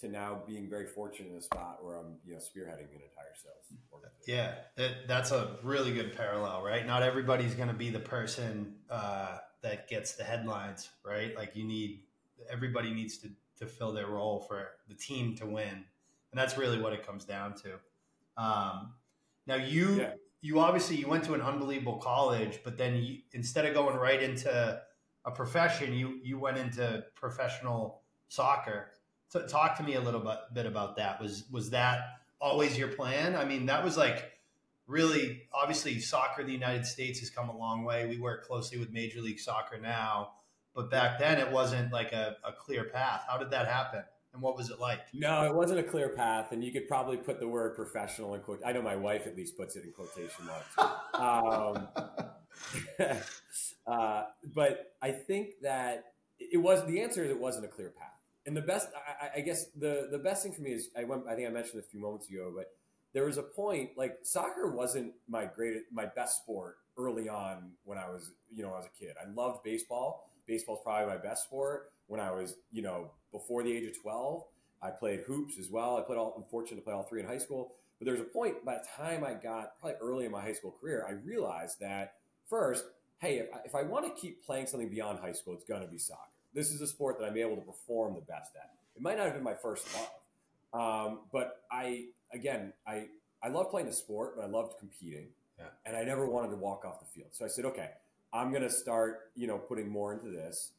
to 0.00 0.08
now 0.08 0.42
being 0.46 0.68
very 0.68 0.86
fortunate 0.86 1.30
in 1.30 1.38
a 1.38 1.42
spot 1.42 1.78
where 1.82 1.96
I'm, 1.96 2.16
you 2.26 2.34
know, 2.34 2.38
spearheading 2.38 2.90
an 2.92 3.02
entire 3.02 3.34
sales. 3.34 3.80
Yeah, 4.26 4.54
that, 4.76 5.06
that's 5.06 5.30
a 5.30 5.56
really 5.62 5.92
good 5.92 6.16
parallel, 6.16 6.62
right? 6.62 6.86
Not 6.86 7.02
everybody's 7.02 7.54
going 7.54 7.68
to 7.68 7.74
be 7.74 7.90
the 7.90 8.00
person 8.00 8.74
uh, 8.90 9.38
that 9.62 9.88
gets 9.88 10.14
the 10.14 10.24
headlines, 10.24 10.90
right? 11.04 11.34
Like 11.36 11.54
you 11.54 11.64
need 11.64 12.02
everybody 12.50 12.92
needs 12.92 13.18
to 13.18 13.30
to 13.58 13.66
fill 13.66 13.92
their 13.92 14.08
role 14.08 14.44
for 14.46 14.72
the 14.88 14.94
team 14.94 15.34
to 15.36 15.46
win, 15.46 15.84
and 16.36 16.42
that's 16.42 16.58
really 16.58 16.78
what 16.78 16.92
it 16.92 17.06
comes 17.06 17.24
down 17.24 17.54
to. 17.54 17.70
Um, 18.36 18.92
now 19.46 19.54
you 19.54 20.00
yeah. 20.00 20.12
you 20.42 20.60
obviously 20.60 20.96
you 20.96 21.08
went 21.08 21.24
to 21.24 21.32
an 21.32 21.40
unbelievable 21.40 21.96
college, 21.96 22.60
but 22.62 22.76
then 22.76 22.96
you, 22.96 23.20
instead 23.32 23.64
of 23.64 23.72
going 23.72 23.96
right 23.96 24.22
into 24.22 24.82
a 25.24 25.30
profession, 25.30 25.94
you 25.94 26.20
you 26.22 26.38
went 26.38 26.58
into 26.58 27.06
professional 27.14 28.02
soccer. 28.28 28.90
So 29.28 29.46
talk 29.46 29.78
to 29.78 29.82
me 29.82 29.94
a 29.94 30.00
little 30.00 30.20
bit, 30.20 30.36
bit 30.52 30.66
about 30.66 30.96
that. 30.96 31.22
Was 31.22 31.44
was 31.50 31.70
that 31.70 32.00
always 32.38 32.76
your 32.76 32.88
plan? 32.88 33.34
I 33.34 33.46
mean, 33.46 33.64
that 33.66 33.82
was 33.82 33.96
like 33.96 34.32
really 34.86 35.44
obviously 35.54 36.00
soccer 36.00 36.42
in 36.42 36.46
the 36.46 36.52
United 36.52 36.84
States 36.84 37.18
has 37.20 37.30
come 37.30 37.48
a 37.48 37.56
long 37.56 37.82
way. 37.82 38.06
We 38.06 38.18
work 38.18 38.46
closely 38.46 38.76
with 38.76 38.90
Major 38.90 39.22
League 39.22 39.40
Soccer 39.40 39.78
now, 39.80 40.32
but 40.74 40.90
back 40.90 41.18
then 41.18 41.38
it 41.38 41.50
wasn't 41.50 41.94
like 41.94 42.12
a, 42.12 42.36
a 42.44 42.52
clear 42.52 42.84
path. 42.84 43.24
How 43.26 43.38
did 43.38 43.52
that 43.52 43.68
happen? 43.68 44.02
And 44.36 44.42
what 44.42 44.54
was 44.54 44.68
it 44.68 44.78
like? 44.78 45.00
No, 45.14 45.44
it 45.46 45.54
wasn't 45.54 45.80
a 45.80 45.82
clear 45.82 46.10
path, 46.10 46.52
and 46.52 46.62
you 46.62 46.70
could 46.70 46.86
probably 46.86 47.16
put 47.16 47.40
the 47.40 47.48
word 47.48 47.74
professional 47.74 48.34
in 48.34 48.42
quote. 48.42 48.60
I 48.64 48.72
know 48.72 48.82
my 48.82 48.94
wife 48.94 49.26
at 49.26 49.34
least 49.34 49.56
puts 49.56 49.76
it 49.76 49.84
in 49.84 49.92
quotation 49.92 50.44
marks. 50.44 50.76
um, 51.14 51.88
uh, 53.86 54.24
but 54.54 54.92
I 55.00 55.12
think 55.12 55.54
that 55.62 56.04
it 56.38 56.58
was 56.58 56.86
the 56.86 57.00
answer 57.00 57.24
is 57.24 57.30
it 57.30 57.40
wasn't 57.40 57.64
a 57.64 57.68
clear 57.68 57.94
path. 57.98 58.10
And 58.44 58.54
the 58.54 58.60
best, 58.60 58.88
I, 58.94 59.38
I 59.38 59.40
guess, 59.40 59.70
the 59.70 60.08
the 60.10 60.18
best 60.18 60.42
thing 60.42 60.52
for 60.52 60.60
me 60.60 60.72
is 60.72 60.90
I 60.96 61.04
went. 61.04 61.22
I 61.26 61.34
think 61.34 61.48
I 61.48 61.50
mentioned 61.50 61.82
a 61.82 61.86
few 61.86 61.98
moments 61.98 62.28
ago, 62.28 62.52
but 62.54 62.66
there 63.14 63.24
was 63.24 63.38
a 63.38 63.42
point 63.42 63.92
like 63.96 64.18
soccer 64.22 64.70
wasn't 64.70 65.14
my 65.26 65.46
great 65.46 65.76
my 65.90 66.04
best 66.04 66.42
sport 66.42 66.76
early 66.98 67.26
on 67.30 67.72
when 67.84 67.96
I 67.96 68.10
was 68.10 68.32
you 68.54 68.62
know 68.62 68.68
I 68.68 68.76
was 68.76 68.86
a 68.86 69.02
kid. 69.02 69.14
I 69.18 69.30
loved 69.32 69.64
baseball. 69.64 70.30
Baseball's 70.46 70.80
probably 70.84 71.06
my 71.06 71.16
best 71.16 71.44
sport 71.44 71.90
when 72.06 72.20
I 72.20 72.30
was 72.30 72.56
you 72.72 72.82
know 72.82 73.10
before 73.32 73.62
the 73.62 73.72
age 73.72 73.84
of 73.88 74.00
12. 74.00 74.44
I 74.82 74.90
played 74.90 75.20
hoops 75.20 75.58
as 75.58 75.70
well. 75.70 75.96
I 75.96 76.02
played 76.02 76.18
all, 76.18 76.34
I'm 76.36 76.44
fortunate 76.44 76.76
to 76.76 76.84
play 76.84 76.94
all 76.94 77.02
three 77.02 77.20
in 77.20 77.26
high 77.26 77.38
school. 77.38 77.72
But 77.98 78.06
there's 78.06 78.20
a 78.20 78.24
point 78.24 78.64
by 78.64 78.74
the 78.74 78.84
time 78.96 79.24
I 79.24 79.34
got 79.34 79.80
probably 79.80 79.98
early 80.02 80.26
in 80.26 80.32
my 80.32 80.40
high 80.40 80.52
school 80.52 80.74
career, 80.80 81.06
I 81.08 81.12
realized 81.12 81.80
that 81.80 82.14
first, 82.48 82.84
hey, 83.18 83.38
if 83.38 83.48
I, 83.54 83.58
if 83.64 83.74
I 83.74 83.82
want 83.82 84.04
to 84.04 84.20
keep 84.20 84.44
playing 84.44 84.66
something 84.66 84.88
beyond 84.88 85.18
high 85.18 85.32
school, 85.32 85.54
it's 85.54 85.64
going 85.64 85.82
to 85.82 85.88
be 85.88 85.98
soccer. 85.98 86.20
This 86.54 86.70
is 86.70 86.80
a 86.80 86.86
sport 86.86 87.18
that 87.18 87.26
I'm 87.26 87.36
able 87.36 87.56
to 87.56 87.62
perform 87.62 88.14
the 88.14 88.20
best 88.20 88.52
at. 88.56 88.70
It 88.94 89.02
might 89.02 89.16
not 89.16 89.24
have 89.24 89.34
been 89.34 89.42
my 89.42 89.54
first 89.54 89.86
love, 89.94 91.08
um, 91.08 91.20
but 91.32 91.62
I 91.70 92.06
again, 92.32 92.72
I 92.86 93.08
I 93.42 93.48
love 93.48 93.70
playing 93.70 93.86
the 93.86 93.92
sport, 93.92 94.36
but 94.36 94.44
I 94.44 94.48
loved 94.48 94.78
competing, 94.78 95.28
yeah. 95.58 95.66
and 95.84 95.94
I 95.94 96.02
never 96.04 96.26
wanted 96.26 96.50
to 96.50 96.56
walk 96.56 96.84
off 96.86 97.00
the 97.00 97.06
field. 97.06 97.28
So 97.32 97.44
I 97.44 97.48
said, 97.48 97.66
okay, 97.66 97.90
I'm 98.32 98.50
going 98.50 98.62
to 98.62 98.70
start, 98.70 99.30
you 99.34 99.46
know, 99.46 99.58
putting 99.58 99.88
more 99.88 100.14
into 100.14 100.30
this. 100.30 100.72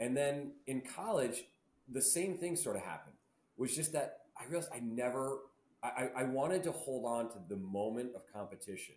And 0.00 0.16
then 0.16 0.52
in 0.66 0.80
college, 0.80 1.44
the 1.88 2.02
same 2.02 2.36
thing 2.38 2.56
sort 2.56 2.76
of 2.76 2.82
happened, 2.82 3.16
was 3.56 3.76
just 3.76 3.92
that 3.92 4.20
I 4.38 4.46
realized 4.46 4.70
I 4.74 4.80
never, 4.80 5.38
I, 5.82 6.08
I 6.16 6.24
wanted 6.24 6.62
to 6.64 6.72
hold 6.72 7.04
on 7.04 7.28
to 7.30 7.36
the 7.48 7.56
moment 7.56 8.14
of 8.16 8.22
competition 8.32 8.94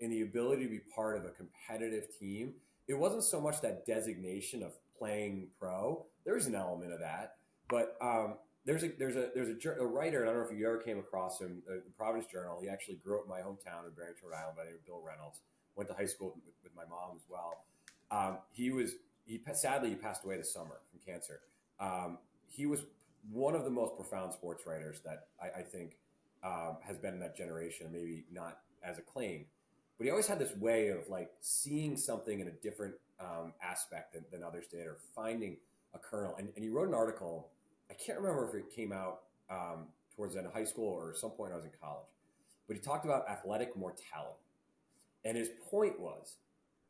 and 0.00 0.10
the 0.10 0.22
ability 0.22 0.64
to 0.64 0.70
be 0.70 0.80
part 0.94 1.16
of 1.16 1.24
a 1.24 1.30
competitive 1.30 2.06
team. 2.18 2.54
It 2.88 2.94
wasn't 2.94 3.24
so 3.24 3.40
much 3.40 3.60
that 3.60 3.84
designation 3.86 4.62
of 4.62 4.72
playing 4.98 5.48
pro. 5.58 6.06
There's 6.24 6.46
an 6.46 6.54
element 6.54 6.92
of 6.92 7.00
that, 7.00 7.34
but 7.68 7.96
um, 8.00 8.36
there's 8.64 8.82
a 8.82 8.88
there's 8.98 9.16
a 9.16 9.30
there's 9.34 9.48
a, 9.48 9.70
a, 9.80 9.86
writer. 9.86 10.22
I 10.22 10.26
don't 10.26 10.36
know 10.36 10.48
if 10.48 10.56
you 10.56 10.66
ever 10.66 10.78
came 10.78 10.98
across 10.98 11.40
him, 11.40 11.62
uh, 11.68 11.74
the 11.74 11.92
Providence 11.96 12.30
Journal. 12.30 12.58
He 12.60 12.68
actually 12.68 12.96
grew 12.96 13.18
up 13.18 13.24
in 13.24 13.30
my 13.30 13.40
hometown 13.40 13.86
in 13.86 13.94
Barrington, 13.96 14.28
Rhode 14.28 14.36
Island, 14.36 14.56
by 14.56 14.64
the 14.64 14.70
name 14.70 14.78
of 14.78 14.86
Bill 14.86 15.02
Reynolds. 15.04 15.40
Went 15.74 15.88
to 15.90 15.94
high 15.94 16.06
school 16.06 16.34
with, 16.34 16.54
with 16.62 16.74
my 16.74 16.84
mom 16.84 17.16
as 17.16 17.22
well. 17.28 17.64
Um, 18.10 18.38
he 18.50 18.70
was 18.70 18.94
he 19.26 19.40
sadly 19.52 19.90
he 19.90 19.94
passed 19.96 20.24
away 20.24 20.36
this 20.36 20.52
summer 20.52 20.80
from 20.90 21.00
cancer. 21.04 21.40
Um, 21.80 22.18
he 22.46 22.66
was 22.66 22.84
one 23.30 23.54
of 23.54 23.64
the 23.64 23.70
most 23.70 23.96
profound 23.96 24.32
sports 24.32 24.66
writers 24.66 25.00
that 25.04 25.26
I, 25.42 25.60
I 25.60 25.62
think 25.62 25.96
um, 26.44 26.76
has 26.80 26.96
been 26.96 27.14
in 27.14 27.20
that 27.20 27.36
generation, 27.36 27.88
maybe 27.92 28.24
not 28.32 28.58
as 28.84 28.98
acclaimed, 28.98 29.46
but 29.98 30.04
he 30.04 30.10
always 30.10 30.26
had 30.26 30.38
this 30.38 30.54
way 30.56 30.88
of 30.88 31.08
like 31.08 31.30
seeing 31.40 31.96
something 31.96 32.40
in 32.40 32.48
a 32.48 32.52
different 32.52 32.94
um, 33.20 33.52
aspect 33.62 34.12
than, 34.14 34.24
than, 34.30 34.42
others 34.42 34.66
did, 34.68 34.86
or 34.86 34.98
finding 35.14 35.56
a 35.94 35.98
kernel. 35.98 36.34
And, 36.38 36.48
and, 36.54 36.62
he 36.62 36.70
wrote 36.70 36.86
an 36.86 36.94
article. 36.94 37.48
I 37.90 37.94
can't 37.94 38.20
remember 38.20 38.46
if 38.48 38.54
it 38.54 38.70
came 38.70 38.92
out 38.92 39.22
um, 39.50 39.86
towards 40.14 40.34
the 40.34 40.40
end 40.40 40.46
of 40.46 40.52
high 40.52 40.64
school 40.64 40.88
or 40.88 41.14
some 41.14 41.30
point 41.30 41.52
I 41.52 41.56
was 41.56 41.64
in 41.64 41.70
college, 41.80 42.06
but 42.68 42.76
he 42.76 42.82
talked 42.82 43.06
about 43.06 43.28
athletic 43.28 43.74
mortality, 43.74 44.36
and 45.24 45.36
his 45.36 45.48
point 45.70 45.98
was 45.98 46.36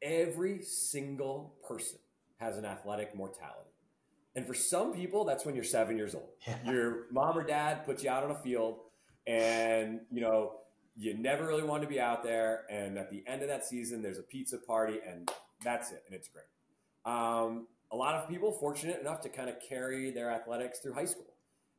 every 0.02 0.62
single 0.62 1.54
person 1.66 1.98
has 2.38 2.56
an 2.56 2.64
athletic 2.64 3.14
mortality. 3.14 3.70
And 4.34 4.46
for 4.46 4.54
some 4.54 4.92
people, 4.92 5.24
that's 5.24 5.46
when 5.46 5.54
you're 5.54 5.64
seven 5.64 5.96
years 5.96 6.14
old. 6.14 6.28
Yeah. 6.46 6.70
Your 6.70 7.06
mom 7.10 7.38
or 7.38 7.42
dad 7.42 7.86
puts 7.86 8.04
you 8.04 8.10
out 8.10 8.22
on 8.22 8.30
a 8.30 8.38
field, 8.38 8.80
and 9.26 10.00
you 10.10 10.20
know 10.20 10.52
you 10.96 11.16
never 11.16 11.46
really 11.46 11.62
want 11.62 11.82
to 11.82 11.88
be 11.88 11.98
out 11.98 12.22
there. 12.22 12.64
And 12.70 12.98
at 12.98 13.10
the 13.10 13.24
end 13.26 13.42
of 13.42 13.48
that 13.48 13.64
season, 13.64 14.02
there's 14.02 14.18
a 14.18 14.22
pizza 14.22 14.58
party, 14.58 14.98
and 15.06 15.30
that's 15.64 15.90
it, 15.90 16.02
and 16.06 16.14
it's 16.14 16.28
great. 16.28 16.44
Um, 17.10 17.66
a 17.90 17.96
lot 17.96 18.14
of 18.14 18.28
people 18.28 18.52
fortunate 18.52 19.00
enough 19.00 19.20
to 19.22 19.28
kind 19.30 19.48
of 19.48 19.56
carry 19.66 20.10
their 20.10 20.30
athletics 20.30 20.80
through 20.80 20.92
high 20.92 21.04
school, 21.06 21.32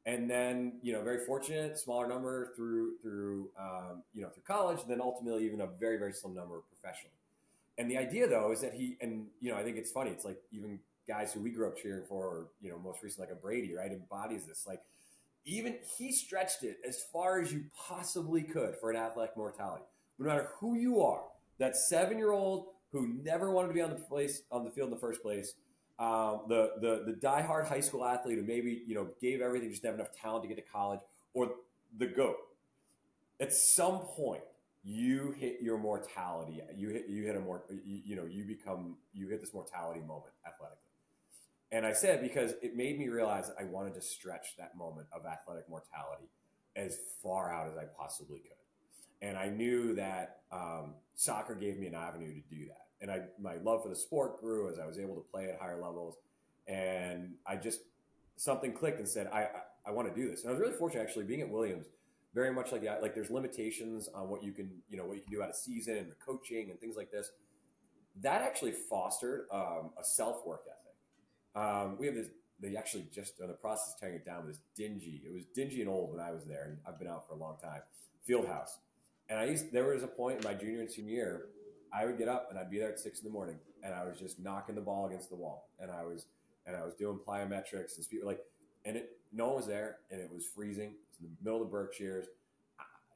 and 0.08 0.28
then 0.28 0.80
you 0.82 0.94
know 0.94 1.04
very 1.04 1.26
fortunate, 1.26 1.78
smaller 1.78 2.08
number 2.08 2.54
through 2.56 2.98
through 3.04 3.52
um, 3.60 4.04
you 4.16 4.24
know 4.24 4.30
through 4.30 4.44
college, 4.48 4.80
and 4.82 4.90
then 4.90 5.00
ultimately 5.00 5.46
even 5.46 5.62
a 5.62 5.68
very 5.68 5.98
very 5.98 6.14
slim 6.14 6.34
number 6.34 6.62
professionally. 6.70 7.17
And 7.78 7.90
the 7.90 7.98
idea 7.98 8.28
though 8.28 8.52
is 8.52 8.62
that 8.62 8.74
he 8.74 8.98
and 9.02 9.28
you 9.40 9.52
know 9.52 9.58
I 9.58 9.64
think 9.64 9.78
it's 9.78 9.92
funny. 9.92 10.12
It's 10.12 10.26
like 10.26 10.38
even 10.52 10.80
guys 11.08 11.32
who 11.32 11.40
we 11.40 11.50
grew 11.50 11.68
up 11.68 11.78
cheering 11.78 12.04
for, 12.08 12.26
or 12.26 12.48
you 12.62 12.70
know, 12.70 12.78
most 12.78 13.02
recently 13.02 13.28
like 13.28 13.38
a 13.38 13.40
Brady, 13.40 13.74
right, 13.74 13.92
embodies 13.92 14.46
this. 14.46 14.66
Like 14.68 14.82
even 15.46 15.76
he 15.98 16.12
stretched 16.12 16.64
it 16.64 16.78
as 16.88 17.02
far 17.14 17.40
as 17.40 17.54
you 17.54 17.66
possibly 17.76 18.44
could 18.44 18.76
for 18.76 18.92
an 18.92 18.98
athletic 18.98 19.38
mortality. 19.38 19.86
No 20.20 20.28
matter 20.28 20.50
who 20.60 20.76
you 20.76 21.02
are, 21.02 21.24
that 21.60 21.76
seven 21.76 22.18
year 22.18 22.32
old 22.32 22.68
who 22.92 23.08
never 23.24 23.52
wanted 23.52 23.70
to 23.70 23.74
be 23.74 23.82
on 23.82 23.90
the 23.90 23.96
place 23.96 24.44
on 24.52 24.66
the 24.66 24.72
field 24.72 24.90
in 24.90 24.94
the 24.94 25.00
first 25.00 25.22
place, 25.22 25.54
um, 26.00 26.42
the 26.48 26.74
the 26.82 27.04
the 27.06 27.18
diehard 27.26 27.68
high 27.68 27.80
school 27.80 28.06
athlete 28.06 28.38
who 28.38 28.44
maybe 28.44 28.84
you 28.86 28.96
know 28.96 29.08
gave 29.22 29.42
everything 29.42 29.70
just 29.70 29.82
to 29.84 29.88
have 29.88 29.96
enough 29.96 30.12
talent 30.12 30.44
to 30.44 30.48
get 30.48 30.58
to 30.58 30.72
college, 30.72 31.00
or 31.34 31.52
the 31.98 32.08
goat. 32.08 32.38
At 33.40 33.54
some 33.54 34.00
point, 34.00 34.42
you 34.90 35.36
hit 35.38 35.58
your 35.62 35.78
mortality. 35.78 36.62
You 36.74 36.88
hit 36.90 37.10
you 37.10 37.26
hit 37.26 37.36
a 37.36 37.42
more 37.42 37.64
you, 37.86 38.02
you 38.06 38.16
know 38.16 38.26
you 38.26 38.46
become 38.46 38.96
you 39.14 39.28
hit 39.28 39.42
this 39.42 39.54
mortality 39.54 40.00
moment 40.00 40.34
athletically. 40.46 40.78
And 41.74 41.86
I 41.86 41.92
said 41.92 42.22
because 42.22 42.54
it 42.62 42.78
made 42.78 42.98
me 42.98 43.10
realize 43.10 43.52
I 43.60 43.66
wanted 43.66 43.96
to 43.96 44.02
stretch 44.02 44.56
that 44.58 44.78
moment 44.78 45.08
of 45.12 45.26
athletic 45.26 45.70
mortality 45.70 46.30
as 46.78 46.98
far 47.22 47.52
out 47.52 47.70
as 47.70 47.78
I 47.78 47.84
possibly 48.00 48.40
could. 48.40 49.28
And 49.28 49.38
I 49.38 49.50
knew 49.50 49.94
that 49.96 50.38
um, 50.54 50.94
soccer 51.16 51.56
gave 51.56 51.78
me 51.78 51.88
an 51.88 51.96
avenue 51.96 52.34
to 52.34 52.42
do 52.50 52.68
that. 52.68 52.86
And 53.02 53.12
I, 53.12 53.22
my 53.42 53.56
love 53.58 53.84
for 53.84 53.90
the 53.90 53.96
sport 53.96 54.40
grew 54.40 54.70
as 54.72 54.80
I 54.80 54.86
was 54.86 55.00
able 55.00 55.16
to 55.16 55.26
play 55.32 55.50
at 55.50 55.60
higher 55.60 55.82
levels. 55.82 56.16
And 56.68 57.34
I 57.46 57.58
just, 57.58 57.82
something 58.38 58.72
clicked 58.74 59.00
and 59.00 59.08
said, 59.08 59.28
I, 59.34 59.42
I, 59.42 59.50
I 59.88 59.92
want 59.92 60.14
to 60.14 60.20
do 60.20 60.30
this. 60.30 60.42
And 60.42 60.50
I 60.50 60.54
was 60.54 60.62
really 60.62 60.78
fortunate 60.78 61.02
actually 61.02 61.26
being 61.26 61.42
at 61.42 61.50
Williams, 61.50 61.88
very 62.34 62.54
much 62.54 62.72
like 62.72 62.84
that. 62.84 63.02
Like 63.02 63.16
there's 63.16 63.32
limitations 63.32 64.10
on 64.14 64.30
what 64.30 64.44
you 64.44 64.52
can, 64.52 64.72
you 64.90 64.98
know, 64.98 65.06
what 65.06 65.18
you 65.18 65.24
can 65.24 65.34
do 65.34 65.44
out 65.44 65.50
of 65.50 65.56
season 65.56 65.98
and 65.98 66.10
the 66.12 66.16
coaching 66.16 66.70
and 66.70 66.80
things 66.80 66.96
like 66.96 67.12
this. 67.12 67.32
That 68.22 68.42
actually 68.42 68.72
fostered 68.72 69.48
um, 69.52 69.92
a 70.00 70.04
self 70.04 70.46
work 70.46 70.62
ethic 70.68 70.78
um, 71.56 71.98
we 71.98 72.06
have 72.06 72.16
this. 72.16 72.28
They 72.60 72.76
actually 72.76 73.08
just 73.14 73.40
in 73.40 73.48
the 73.48 73.54
process 73.54 73.94
of 73.94 74.00
tearing 74.00 74.16
it 74.16 74.26
down. 74.26 74.46
Was 74.46 74.60
dingy. 74.76 75.22
It 75.26 75.34
was 75.34 75.46
dingy 75.56 75.82
and 75.82 75.90
old 75.90 76.12
when 76.12 76.20
I 76.20 76.32
was 76.32 76.46
there, 76.46 76.66
and 76.66 76.78
I've 76.88 77.00
been 77.00 77.08
out 77.08 77.28
for 77.28 77.34
a 77.34 77.38
long 77.38 77.58
time. 77.62 77.82
Field 78.26 78.48
house, 78.48 78.80
and 79.30 79.40
I 79.40 79.46
used. 79.46 79.72
There 79.72 79.86
was 79.86 80.04
a 80.04 80.08
point 80.08 80.40
in 80.40 80.44
my 80.44 80.54
junior 80.54 80.82
and 80.82 80.92
senior 80.92 81.14
year, 81.14 81.46
I 81.94 82.06
would 82.06 82.18
get 82.18 82.28
up 82.28 82.48
and 82.50 82.60
I'd 82.60 82.70
be 82.70 82.80
there 82.80 82.90
at 82.90 83.00
six 83.00 83.20
in 83.20 83.26
the 83.26 83.32
morning, 83.32 83.58
and 83.84 83.94
I 83.94 84.06
was 84.06 84.20
just 84.20 84.40
knocking 84.40 84.76
the 84.76 84.82
ball 84.82 85.08
against 85.08 85.30
the 85.30 85.36
wall, 85.36 85.70
and 85.80 85.92
I 85.92 86.04
was 86.04 86.26
and 86.66 86.76
I 86.76 86.84
was 86.84 86.94
doing 86.96 87.20
plyometrics 87.26 87.96
and 87.96 88.04
speed 88.04 88.22
like, 88.24 88.40
and 88.86 88.98
it 88.98 89.12
no 89.34 89.48
one 89.48 89.56
was 89.58 89.68
there, 89.68 89.98
and 90.12 90.22
it 90.22 90.32
was 90.34 90.46
freezing. 90.46 90.94
It's 91.10 91.20
in 91.20 91.26
the 91.26 91.44
middle 91.44 91.62
of 91.62 91.68
the 91.68 91.72
Berkshires, 91.72 92.28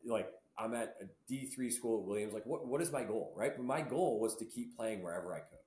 like 0.06 0.30
I'm 0.58 0.74
at 0.74 0.96
a 1.02 1.06
D 1.28 1.46
three 1.46 1.72
school 1.72 2.02
at 2.02 2.08
Williams. 2.08 2.34
Like, 2.34 2.46
what 2.46 2.68
what 2.68 2.82
is 2.82 2.92
my 2.92 3.04
goal, 3.04 3.34
right? 3.36 3.56
But 3.56 3.66
my 3.66 3.82
goal 3.82 4.20
was 4.20 4.36
to 4.38 4.46
keep 4.46 4.76
playing 4.76 5.04
wherever 5.04 5.34
I 5.34 5.40
could. 5.40 5.60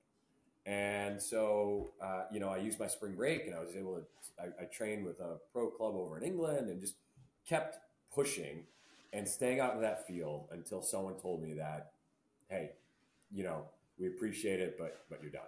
And 0.65 1.21
so, 1.21 1.91
uh, 2.01 2.23
you 2.31 2.39
know, 2.39 2.49
I 2.49 2.57
used 2.57 2.79
my 2.79 2.87
spring 2.87 3.13
break 3.13 3.45
and 3.45 3.53
I 3.53 3.59
was 3.59 3.75
able 3.75 3.97
to, 3.97 4.03
I, 4.41 4.63
I, 4.63 4.65
trained 4.65 5.05
with 5.05 5.19
a 5.19 5.37
pro 5.53 5.69
club 5.69 5.93
over 5.95 6.17
in 6.17 6.23
England 6.23 6.69
and 6.69 6.81
just 6.81 6.95
kept 7.47 7.77
pushing 8.11 8.63
and 9.13 9.27
staying 9.27 9.59
out 9.59 9.75
in 9.75 9.81
that 9.81 10.07
field 10.07 10.47
until 10.51 10.81
someone 10.81 11.19
told 11.19 11.43
me 11.43 11.53
that, 11.53 11.91
hey, 12.49 12.71
you 13.31 13.43
know, 13.43 13.65
we 13.99 14.07
appreciate 14.07 14.59
it, 14.59 14.75
but, 14.79 15.05
but 15.07 15.21
you're 15.21 15.31
done. 15.31 15.43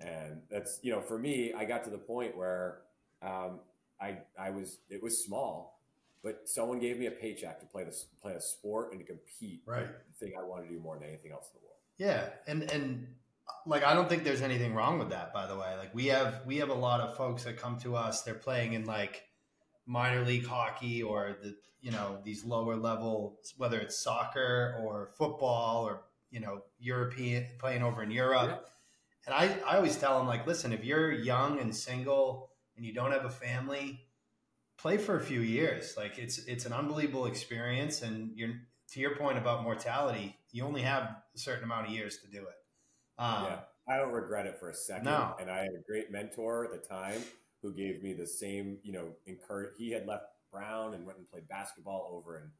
And 0.00 0.40
that's, 0.50 0.78
you 0.82 0.92
know, 0.92 1.02
for 1.02 1.18
me, 1.18 1.52
I 1.52 1.66
got 1.66 1.84
to 1.84 1.90
the 1.90 1.98
point 1.98 2.36
where 2.38 2.78
um, 3.22 3.60
I, 4.00 4.18
I 4.38 4.50
was, 4.50 4.78
it 4.90 5.02
was 5.02 5.22
small, 5.22 5.80
but 6.22 6.42
someone 6.48 6.78
gave 6.78 6.98
me 6.98 7.06
a 7.06 7.10
paycheck 7.10 7.60
to 7.60 7.66
play 7.66 7.84
this, 7.84 8.06
play 8.20 8.34
a 8.34 8.40
sport 8.40 8.92
and 8.92 9.00
to 9.00 9.06
compete. 9.06 9.62
Right. 9.66 9.86
The 9.86 10.26
thing 10.26 10.34
I 10.38 10.42
want 10.42 10.64
to 10.64 10.68
do 10.68 10.78
more 10.80 10.96
than 10.98 11.08
anything 11.08 11.32
else 11.32 11.50
in 11.54 11.60
the 11.60 11.66
world. 11.66 11.76
Yeah. 11.98 12.28
And, 12.46 12.70
and, 12.70 13.06
like 13.64 13.84
I 13.84 13.94
don't 13.94 14.08
think 14.08 14.24
there's 14.24 14.42
anything 14.42 14.74
wrong 14.74 14.98
with 14.98 15.10
that 15.10 15.32
by 15.32 15.46
the 15.46 15.56
way. 15.56 15.76
Like 15.76 15.94
we 15.94 16.06
have 16.06 16.42
we 16.46 16.56
have 16.58 16.68
a 16.68 16.74
lot 16.74 17.00
of 17.00 17.16
folks 17.16 17.44
that 17.44 17.56
come 17.56 17.78
to 17.80 17.96
us, 17.96 18.22
they're 18.22 18.34
playing 18.34 18.74
in 18.74 18.84
like 18.84 19.24
minor 19.86 20.24
league 20.24 20.46
hockey 20.46 21.02
or 21.02 21.36
the 21.42 21.54
you 21.80 21.90
know 21.90 22.18
these 22.24 22.44
lower 22.44 22.76
level 22.76 23.38
whether 23.56 23.78
it's 23.78 23.98
soccer 23.98 24.76
or 24.82 25.10
football 25.16 25.84
or 25.84 26.02
you 26.30 26.40
know 26.40 26.62
European 26.78 27.46
playing 27.58 27.82
over 27.82 28.02
in 28.02 28.10
Europe. 28.10 28.48
Yeah. 28.48 28.72
And 29.26 29.34
I, 29.34 29.58
I 29.68 29.76
always 29.76 29.96
tell 29.96 30.18
them 30.18 30.28
like, 30.28 30.46
listen, 30.46 30.72
if 30.72 30.84
you're 30.84 31.10
young 31.10 31.58
and 31.58 31.74
single 31.74 32.50
and 32.76 32.84
you 32.84 32.92
don't 32.92 33.12
have 33.12 33.24
a 33.24 33.30
family, 33.30 34.00
play 34.78 34.98
for 34.98 35.16
a 35.16 35.20
few 35.20 35.40
years. 35.40 35.94
Like 35.96 36.18
it's 36.18 36.38
it's 36.46 36.66
an 36.66 36.72
unbelievable 36.72 37.26
experience, 37.26 38.02
and 38.02 38.32
you're 38.34 38.54
to 38.92 39.00
your 39.00 39.16
point 39.16 39.38
about 39.38 39.62
mortality, 39.62 40.36
you 40.52 40.64
only 40.64 40.82
have 40.82 41.02
a 41.34 41.38
certain 41.38 41.64
amount 41.64 41.88
of 41.88 41.92
years 41.92 42.18
to 42.18 42.28
do 42.30 42.38
it. 42.38 42.54
Um, 43.18 43.44
yeah, 43.44 43.58
I 43.88 43.96
don't 43.96 44.12
regret 44.12 44.46
it 44.46 44.58
for 44.58 44.70
a 44.70 44.74
second. 44.74 45.06
No. 45.06 45.34
And 45.40 45.50
I 45.50 45.58
had 45.58 45.68
a 45.68 45.82
great 45.88 46.10
mentor 46.12 46.64
at 46.64 46.70
the 46.70 46.86
time 46.88 47.22
who 47.62 47.74
gave 47.74 48.02
me 48.02 48.12
the 48.12 48.26
same, 48.26 48.78
you 48.82 48.92
know, 48.92 49.08
encourage. 49.26 49.70
He 49.76 49.90
had 49.90 50.06
left 50.06 50.24
Brown 50.52 50.94
and 50.94 51.04
went 51.06 51.18
and 51.18 51.28
played 51.28 51.48
basketball 51.48 52.10
over 52.12 52.36
in 52.38 52.50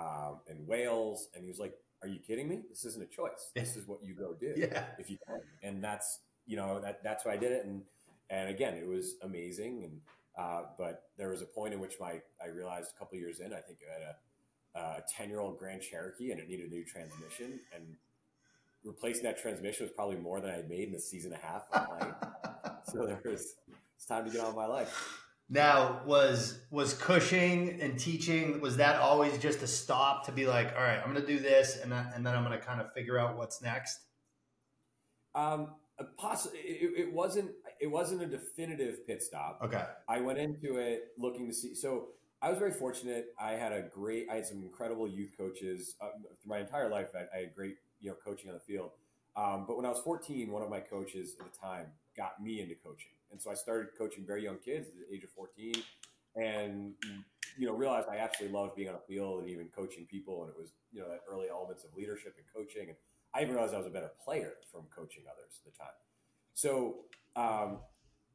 um, 0.00 0.40
in 0.48 0.66
Wales, 0.66 1.28
and 1.34 1.42
he 1.44 1.48
was 1.50 1.58
like, 1.58 1.74
"Are 2.02 2.08
you 2.08 2.18
kidding 2.20 2.48
me? 2.48 2.62
This 2.68 2.84
isn't 2.84 3.02
a 3.02 3.06
choice. 3.06 3.50
This 3.54 3.76
is 3.76 3.86
what 3.88 4.04
you 4.04 4.14
go 4.14 4.34
do 4.38 4.54
Yeah. 4.56 4.84
if 4.98 5.10
you 5.10 5.16
can." 5.26 5.40
And 5.62 5.82
that's 5.82 6.20
you 6.46 6.56
know 6.56 6.80
that 6.80 7.02
that's 7.02 7.24
why 7.24 7.32
I 7.32 7.36
did 7.36 7.52
it. 7.52 7.64
And 7.64 7.82
and 8.30 8.48
again, 8.48 8.74
it 8.74 8.86
was 8.86 9.16
amazing. 9.22 9.84
And 9.84 10.00
uh, 10.38 10.62
but 10.78 11.02
there 11.18 11.28
was 11.28 11.42
a 11.42 11.46
point 11.46 11.74
in 11.74 11.80
which 11.80 11.94
my 12.00 12.20
I 12.42 12.48
realized 12.48 12.92
a 12.94 12.98
couple 12.98 13.18
years 13.18 13.40
in, 13.40 13.52
I 13.52 13.60
think 13.60 13.78
I 13.88 14.00
had 14.00 14.14
a 14.74 15.02
ten 15.08 15.28
year 15.28 15.40
old 15.40 15.58
Grand 15.58 15.82
Cherokee, 15.82 16.30
and 16.30 16.40
it 16.40 16.48
needed 16.48 16.70
a 16.70 16.74
new 16.74 16.84
transmission, 16.84 17.60
and 17.74 17.96
replacing 18.84 19.24
that 19.24 19.40
transmission 19.40 19.84
was 19.84 19.92
probably 19.92 20.16
more 20.16 20.40
than 20.40 20.50
I 20.50 20.56
had 20.56 20.68
made 20.68 20.88
in 20.88 20.94
a 20.94 21.00
season 21.00 21.32
and 21.32 21.42
a 21.42 21.46
half 21.46 21.62
of 21.72 22.80
so 22.84 23.06
there 23.06 23.20
was 23.24 23.54
it's 23.96 24.06
time 24.06 24.24
to 24.24 24.30
get 24.30 24.40
on 24.40 24.48
with 24.48 24.56
my 24.56 24.66
life. 24.66 25.26
Now, 25.48 26.02
was 26.06 26.60
was 26.70 26.94
Cushing 26.94 27.80
and 27.80 27.98
teaching 27.98 28.60
was 28.60 28.76
that 28.76 29.00
always 29.00 29.36
just 29.38 29.62
a 29.62 29.66
stop 29.66 30.24
to 30.26 30.32
be 30.32 30.46
like, 30.46 30.72
all 30.76 30.82
right, 30.82 30.98
I'm 30.98 31.12
going 31.12 31.26
to 31.26 31.26
do 31.26 31.40
this, 31.40 31.78
and 31.82 31.90
then, 31.90 32.06
and 32.14 32.24
then 32.24 32.36
I'm 32.36 32.44
going 32.44 32.58
to 32.58 32.64
kind 32.64 32.80
of 32.80 32.92
figure 32.94 33.18
out 33.18 33.36
what's 33.36 33.60
next. 33.60 33.98
Um, 35.34 35.74
possibly 36.16 36.60
it, 36.60 37.08
it 37.08 37.12
wasn't 37.12 37.50
it 37.80 37.90
wasn't 37.90 38.22
a 38.22 38.26
definitive 38.26 39.06
pit 39.06 39.22
stop. 39.22 39.58
Okay. 39.64 39.82
I 40.08 40.20
went 40.20 40.38
into 40.38 40.76
it 40.76 41.08
looking 41.18 41.48
to 41.48 41.54
see. 41.54 41.74
So 41.74 42.08
I 42.42 42.50
was 42.50 42.58
very 42.58 42.72
fortunate. 42.72 43.34
I 43.40 43.52
had 43.52 43.72
a 43.72 43.82
great. 43.82 44.28
I 44.30 44.36
had 44.36 44.46
some 44.46 44.62
incredible 44.62 45.08
youth 45.08 45.30
coaches 45.36 45.96
uh, 46.00 46.08
through 46.40 46.48
my 46.48 46.58
entire 46.58 46.90
life. 46.90 47.08
I, 47.14 47.36
I 47.36 47.40
had 47.40 47.54
great, 47.54 47.76
you 48.00 48.10
know, 48.10 48.16
coaching 48.22 48.50
on 48.50 48.54
the 48.54 48.60
field. 48.60 48.90
Um, 49.34 49.64
but 49.66 49.76
when 49.76 49.86
I 49.86 49.88
was 49.88 50.00
14, 50.00 50.50
one 50.50 50.62
of 50.62 50.68
my 50.68 50.80
coaches 50.80 51.36
at 51.40 51.50
the 51.50 51.58
time 51.58 51.86
got 52.16 52.42
me 52.42 52.60
into 52.60 52.74
coaching, 52.74 53.12
and 53.30 53.40
so 53.40 53.50
I 53.50 53.54
started 53.54 53.88
coaching 53.96 54.26
very 54.26 54.42
young 54.42 54.58
kids 54.58 54.88
at 54.88 54.94
the 54.94 55.14
age 55.14 55.22
of 55.22 55.30
14, 55.30 55.72
and 56.36 56.94
you 57.56 57.66
know 57.66 57.72
realized 57.72 58.08
I 58.10 58.16
absolutely 58.16 58.58
loved 58.58 58.74
being 58.74 58.88
on 58.88 58.96
a 58.96 59.06
field 59.06 59.40
and 59.40 59.48
even 59.48 59.68
coaching 59.68 60.06
people, 60.10 60.42
and 60.42 60.50
it 60.50 60.58
was 60.58 60.72
you 60.92 61.00
know 61.00 61.08
that 61.08 61.20
early 61.30 61.46
elements 61.48 61.84
of 61.84 61.94
leadership 61.96 62.34
and 62.36 62.46
coaching, 62.54 62.88
and 62.88 62.96
I 63.32 63.42
even 63.42 63.54
realized 63.54 63.74
I 63.74 63.78
was 63.78 63.86
a 63.86 63.90
better 63.90 64.10
player 64.22 64.54
from 64.72 64.82
coaching 64.94 65.24
others 65.30 65.60
at 65.64 65.72
the 65.72 65.78
time. 65.78 65.94
So 66.54 67.04
um, 67.36 67.78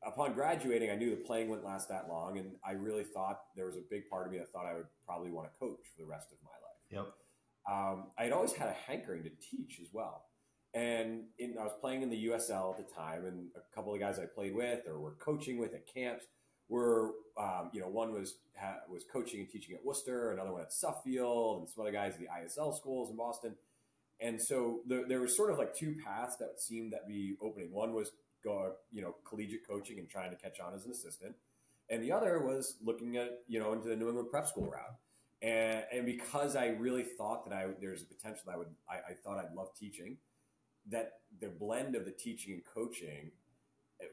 upon 0.06 0.34
graduating, 0.34 0.90
I 0.92 0.96
knew 0.96 1.10
the 1.10 1.18
playing 1.18 1.50
wouldn't 1.50 1.68
last 1.68 1.90
that 1.90 2.08
long, 2.08 2.38
and 2.38 2.52
I 2.66 2.74
really 2.74 3.04
thought 3.04 3.42
there 3.56 3.66
was 3.66 3.76
a 3.76 3.84
big 3.90 4.10
part 4.10 4.28
of 4.28 4.32
me 4.32 4.40
that 4.40 4.52
thought 4.52 4.66
I 4.66 4.76
would 4.76 4.88
probably 5.06 5.32
want 5.32 5.48
to 5.52 5.60
coach 5.60 5.80
for 5.96 6.02
the 6.02 6.08
rest 6.08 6.28
of 6.32 6.38
my 6.44 6.52
life. 6.52 7.06
Yep. 7.08 7.14
Um, 7.68 8.08
I 8.18 8.24
had 8.24 8.32
always 8.32 8.54
had 8.54 8.70
a 8.70 8.76
hankering 8.88 9.24
to 9.24 9.30
teach 9.30 9.80
as 9.82 9.88
well, 9.92 10.26
and 10.74 11.24
in, 11.40 11.56
I 11.60 11.64
was 11.64 11.74
playing 11.82 12.04
in 12.04 12.10
the 12.10 12.28
USL 12.28 12.78
at 12.78 12.86
the 12.86 12.94
time, 12.94 13.26
and 13.26 13.48
a 13.56 13.76
couple 13.76 13.94
of 13.94 14.00
guys 14.00 14.20
I 14.20 14.26
played 14.26 14.54
with 14.54 14.88
or 14.88 15.00
were 15.00 15.16
coaching 15.20 15.58
with 15.58 15.74
at 15.74 15.88
camps 15.92 16.26
were, 16.68 17.14
um, 17.38 17.70
you 17.74 17.80
know, 17.80 17.88
one 17.88 18.14
was 18.14 18.36
ha, 18.60 18.76
was 18.90 19.04
coaching 19.12 19.40
and 19.40 19.50
teaching 19.50 19.76
at 19.76 19.86
Worcester, 19.86 20.32
another 20.32 20.52
one 20.52 20.62
at 20.62 20.74
Suffield, 20.74 21.60
and 21.60 21.70
some 21.70 21.82
other 21.82 21.92
guys 21.92 22.14
at 22.14 22.20
the 22.20 22.28
ISL 22.28 22.76
schools 22.76 23.10
in 23.10 23.18
Boston. 23.18 23.56
And 24.20 24.42
so 24.42 24.80
there, 24.88 25.08
there 25.08 25.22
was 25.22 25.36
sort 25.36 25.52
of 25.52 25.58
like 25.58 25.76
two 25.76 25.96
paths 26.04 26.38
that 26.38 26.60
seemed 26.60 26.94
that 26.94 27.08
be 27.08 27.36
opening. 27.42 27.72
One 27.72 27.94
was 27.94 28.12
go, 28.46 28.74
you 28.92 29.02
know, 29.02 29.16
collegiate 29.28 29.68
coaching 29.68 30.00
and 30.00 30.08
trying 30.08 30.30
to 30.30 30.38
catch 30.38 30.60
on 30.60 30.74
as 30.74 30.86
an 30.86 30.92
assistant, 30.92 31.36
and 31.90 32.02
the 32.02 32.12
other 32.12 32.40
was 32.40 32.78
looking 32.84 33.18
at, 33.18 33.42
you 33.48 33.60
know, 33.60 33.74
into 33.74 33.90
the 33.90 33.96
New 33.96 34.08
England 34.08 34.30
prep 34.32 34.48
school 34.48 34.66
route. 34.66 34.96
And, 35.42 35.84
and 35.92 36.06
because 36.06 36.56
I 36.56 36.68
really 36.68 37.04
thought 37.04 37.48
that 37.48 37.56
I 37.56 37.68
there's 37.80 38.02
a 38.02 38.06
potential 38.06 38.44
that 38.46 38.54
I 38.54 38.58
would, 38.58 38.70
I, 38.90 39.12
I 39.12 39.14
thought 39.14 39.38
I'd 39.38 39.54
love 39.54 39.70
teaching. 39.78 40.18
That 40.90 41.14
the 41.42 41.50
blend 41.50 41.96
of 41.96 42.06
the 42.06 42.12
teaching 42.12 42.54
and 42.54 42.64
coaching 42.64 43.32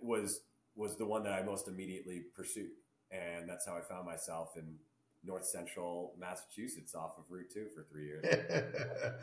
was 0.03 0.41
was 0.75 0.97
the 0.97 1.07
one 1.07 1.23
that 1.25 1.33
I 1.33 1.43
most 1.43 1.69
immediately 1.69 2.25
pursued, 2.35 2.71
and 3.11 3.49
that's 3.49 3.67
how 3.67 3.77
I 3.77 3.81
found 3.81 4.07
myself 4.07 4.57
in 4.57 4.77
North 5.25 5.47
Central 5.47 6.15
Massachusetts 6.19 6.95
off 6.95 7.13
of 7.19 7.25
Route 7.29 7.51
Two 7.53 7.67
for 7.75 7.85
three 7.91 8.07
years. 8.07 8.25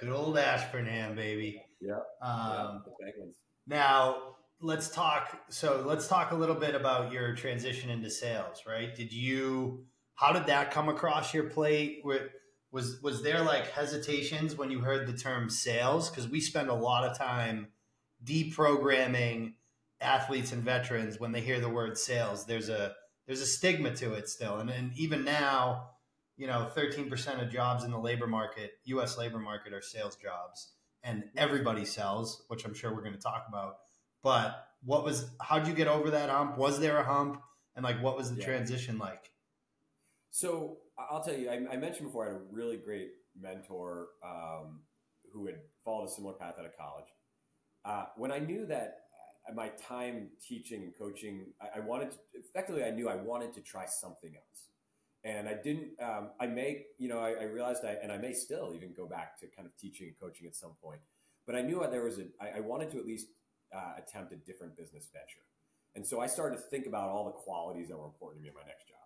Good 0.00 0.10
old 0.10 0.36
Ashburnham, 0.36 1.14
baby. 1.14 1.62
Yeah. 1.80 2.00
Um, 2.20 2.82
the 2.84 2.92
Penguins. 3.00 3.36
Now 3.66 4.36
let's 4.60 4.88
talk. 4.88 5.38
So 5.48 5.84
let's 5.86 6.08
talk 6.08 6.32
a 6.32 6.34
little 6.34 6.54
bit 6.54 6.74
about 6.74 7.12
your 7.12 7.34
transition 7.34 7.90
into 7.90 8.10
sales. 8.10 8.64
Right? 8.66 8.94
Did 8.94 9.12
you? 9.12 9.84
How 10.14 10.32
did 10.32 10.46
that 10.46 10.70
come 10.70 10.88
across 10.88 11.34
your 11.34 11.44
plate? 11.44 12.00
Were, 12.04 12.30
was 12.72 13.00
was 13.02 13.22
there 13.22 13.42
like 13.42 13.70
hesitations 13.70 14.56
when 14.56 14.70
you 14.70 14.80
heard 14.80 15.06
the 15.06 15.16
term 15.16 15.50
sales? 15.50 16.10
Because 16.10 16.28
we 16.28 16.40
spend 16.40 16.68
a 16.68 16.74
lot 16.74 17.04
of 17.04 17.16
time 17.16 17.68
deprogramming 18.24 19.54
athletes 20.00 20.52
and 20.52 20.62
veterans 20.62 21.18
when 21.18 21.32
they 21.32 21.40
hear 21.40 21.60
the 21.60 21.68
word 21.68 21.98
sales. 21.98 22.46
There's 22.46 22.68
a 22.68 22.94
there's 23.26 23.40
a 23.40 23.46
stigma 23.46 23.94
to 23.96 24.14
it 24.14 24.28
still, 24.28 24.58
and, 24.58 24.70
and 24.70 24.92
even 24.96 25.24
now, 25.24 25.90
you 26.36 26.46
know, 26.46 26.70
13% 26.76 27.42
of 27.42 27.50
jobs 27.50 27.82
in 27.82 27.90
the 27.90 27.98
labor 27.98 28.28
market, 28.28 28.72
U.S. 28.84 29.18
labor 29.18 29.40
market, 29.40 29.72
are 29.72 29.82
sales 29.82 30.16
jobs, 30.16 30.74
and 31.02 31.24
everybody 31.36 31.84
sells, 31.84 32.44
which 32.48 32.64
I'm 32.64 32.74
sure 32.74 32.94
we're 32.94 33.02
going 33.02 33.14
to 33.14 33.20
talk 33.20 33.46
about. 33.48 33.78
But 34.26 34.66
what 34.84 35.04
was? 35.04 35.30
How'd 35.40 35.68
you 35.68 35.72
get 35.72 35.86
over 35.86 36.10
that 36.10 36.30
hump? 36.30 36.58
Was 36.58 36.80
there 36.80 36.98
a 36.98 37.04
hump? 37.04 37.40
And 37.76 37.84
like, 37.84 38.02
what 38.02 38.16
was 38.16 38.34
the 38.34 38.40
Yeah. 38.40 38.46
transition 38.46 38.98
like? 38.98 39.30
So 40.30 40.78
I'll 40.98 41.22
tell 41.22 41.36
you, 41.36 41.48
I, 41.48 41.54
I 41.70 41.76
mentioned 41.76 42.08
before 42.08 42.24
I 42.24 42.32
had 42.32 42.36
a 42.36 42.44
really 42.50 42.76
great 42.76 43.12
mentor 43.40 44.08
um, 44.24 44.80
who 45.32 45.46
had 45.46 45.60
followed 45.84 46.06
a 46.06 46.10
similar 46.10 46.34
path 46.34 46.56
out 46.58 46.64
of 46.64 46.76
college. 46.76 47.06
Uh, 47.84 48.06
when 48.16 48.32
I 48.32 48.40
knew 48.40 48.66
that 48.66 49.02
uh, 49.48 49.54
my 49.54 49.68
time 49.68 50.30
teaching 50.44 50.82
and 50.82 50.92
coaching, 50.98 51.52
I, 51.62 51.78
I 51.78 51.80
wanted 51.80 52.10
to, 52.10 52.16
effectively, 52.34 52.82
I 52.82 52.90
knew 52.90 53.08
I 53.08 53.14
wanted 53.14 53.52
to 53.52 53.60
try 53.60 53.86
something 53.86 54.34
else. 54.34 54.70
And 55.22 55.48
I 55.48 55.54
didn't, 55.54 55.90
um, 56.02 56.30
I 56.40 56.48
may, 56.48 56.86
you 56.98 57.08
know, 57.08 57.20
I, 57.20 57.30
I 57.30 57.44
realized 57.44 57.84
I, 57.84 57.96
and 58.02 58.10
I 58.10 58.18
may 58.18 58.32
still 58.32 58.72
even 58.74 58.92
go 58.92 59.06
back 59.06 59.38
to 59.38 59.46
kind 59.46 59.66
of 59.66 59.76
teaching 59.76 60.08
and 60.08 60.16
coaching 60.18 60.48
at 60.48 60.56
some 60.56 60.72
point. 60.82 61.00
But 61.46 61.54
I 61.54 61.62
knew 61.62 61.86
there 61.88 62.02
was 62.02 62.18
a, 62.18 62.24
I, 62.40 62.56
I 62.58 62.60
wanted 62.60 62.90
to 62.90 62.98
at 62.98 63.06
least 63.06 63.28
uh, 63.76 63.92
attempt 63.98 64.32
a 64.32 64.36
different 64.36 64.76
business 64.76 65.08
venture. 65.12 65.44
And 65.94 66.06
so 66.06 66.20
I 66.20 66.26
started 66.26 66.56
to 66.56 66.62
think 66.62 66.86
about 66.86 67.08
all 67.08 67.24
the 67.24 67.32
qualities 67.32 67.88
that 67.88 67.96
were 67.96 68.06
important 68.06 68.40
to 68.40 68.42
me 68.42 68.48
in 68.48 68.54
my 68.54 68.66
next 68.66 68.86
job. 68.88 68.96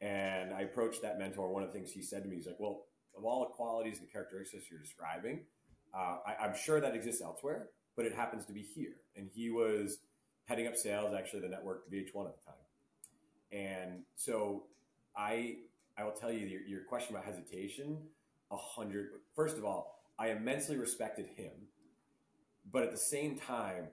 And 0.00 0.52
I 0.52 0.62
approached 0.62 1.02
that 1.02 1.18
mentor. 1.18 1.48
One 1.48 1.62
of 1.62 1.72
the 1.72 1.78
things 1.78 1.90
he 1.90 2.02
said 2.02 2.22
to 2.22 2.28
me, 2.28 2.36
he's 2.36 2.46
like, 2.46 2.60
"Well, 2.60 2.86
of 3.16 3.24
all 3.24 3.40
the 3.40 3.50
qualities 3.50 3.98
and 3.98 4.10
characteristics 4.10 4.64
you're 4.70 4.80
describing, 4.80 5.44
uh, 5.94 6.18
I, 6.26 6.36
I'm 6.40 6.54
sure 6.56 6.80
that 6.80 6.94
exists 6.94 7.20
elsewhere, 7.20 7.70
but 7.96 8.06
it 8.06 8.14
happens 8.14 8.44
to 8.46 8.52
be 8.52 8.62
here." 8.62 8.94
And 9.16 9.28
he 9.28 9.50
was 9.50 9.98
heading 10.44 10.66
up 10.66 10.76
sales, 10.76 11.14
actually, 11.14 11.40
the 11.40 11.48
network 11.48 11.90
VH1 11.90 12.26
at 12.26 12.34
the 12.38 12.44
time. 12.46 12.64
And 13.50 14.02
so 14.14 14.64
I, 15.16 15.56
I 15.96 16.04
will 16.04 16.12
tell 16.12 16.32
you 16.32 16.46
your, 16.46 16.62
your 16.62 16.80
question 16.84 17.14
about 17.14 17.24
hesitation. 17.24 17.98
A 18.50 18.56
hundred. 18.56 19.08
First 19.34 19.58
of 19.58 19.64
all, 19.64 20.00
I 20.18 20.28
immensely 20.28 20.76
respected 20.76 21.26
him, 21.36 21.52
but 22.72 22.82
at 22.82 22.90
the 22.90 22.98
same 22.98 23.38
time, 23.38 23.88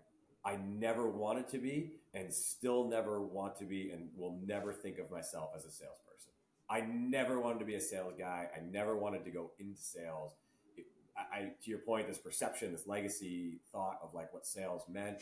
I 0.46 0.58
never 0.58 1.10
wanted 1.10 1.48
to 1.50 1.58
be 1.58 1.94
and 2.14 2.32
still 2.34 2.88
never 2.88 3.22
want 3.22 3.58
to 3.58 3.66
be 3.66 3.90
and 3.92 4.10
will 4.16 4.40
never 4.46 4.72
think 4.72 5.00
of 5.00 5.10
myself 5.12 5.52
as 5.56 5.66
a 5.66 5.72
salesperson. 5.72 6.32
I 6.70 6.82
never 6.82 7.40
wanted 7.40 7.60
to 7.60 7.66
be 7.66 7.76
a 7.76 7.82
sales 7.82 8.14
guy. 8.18 8.48
I 8.56 8.60
never 8.72 8.96
wanted 8.96 9.24
to 9.26 9.32
go 9.32 9.52
into 9.60 9.82
sales. 9.82 10.34
It, 10.78 10.86
I, 11.18 11.38
I, 11.38 11.42
to 11.64 11.70
your 11.70 11.80
point, 11.80 12.08
this 12.08 12.18
perception, 12.18 12.72
this 12.72 12.88
legacy 12.88 13.60
thought 13.72 14.00
of 14.04 14.14
like 14.14 14.34
what 14.34 14.46
sales 14.46 14.84
meant. 14.90 15.18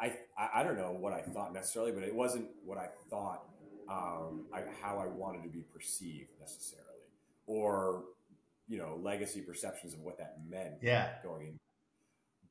I, 0.00 0.14
I, 0.36 0.60
I 0.60 0.62
don't 0.62 0.76
know 0.76 0.92
what 0.92 1.12
I 1.12 1.20
thought 1.22 1.54
necessarily, 1.54 1.92
but 1.92 2.02
it 2.02 2.14
wasn't 2.14 2.46
what 2.64 2.76
I 2.76 2.88
thought, 3.08 3.44
um, 3.88 4.44
I, 4.52 4.62
how 4.82 4.98
I 4.98 5.06
wanted 5.06 5.42
to 5.44 5.48
be 5.48 5.62
perceived 5.72 6.30
necessarily, 6.40 6.84
or 7.46 8.04
you 8.68 8.78
know, 8.78 8.98
legacy 9.02 9.40
perceptions 9.40 9.92
of 9.94 10.00
what 10.00 10.18
that 10.18 10.36
meant 10.48 10.74
Yeah. 10.82 11.08
going 11.22 11.46
in. 11.46 11.56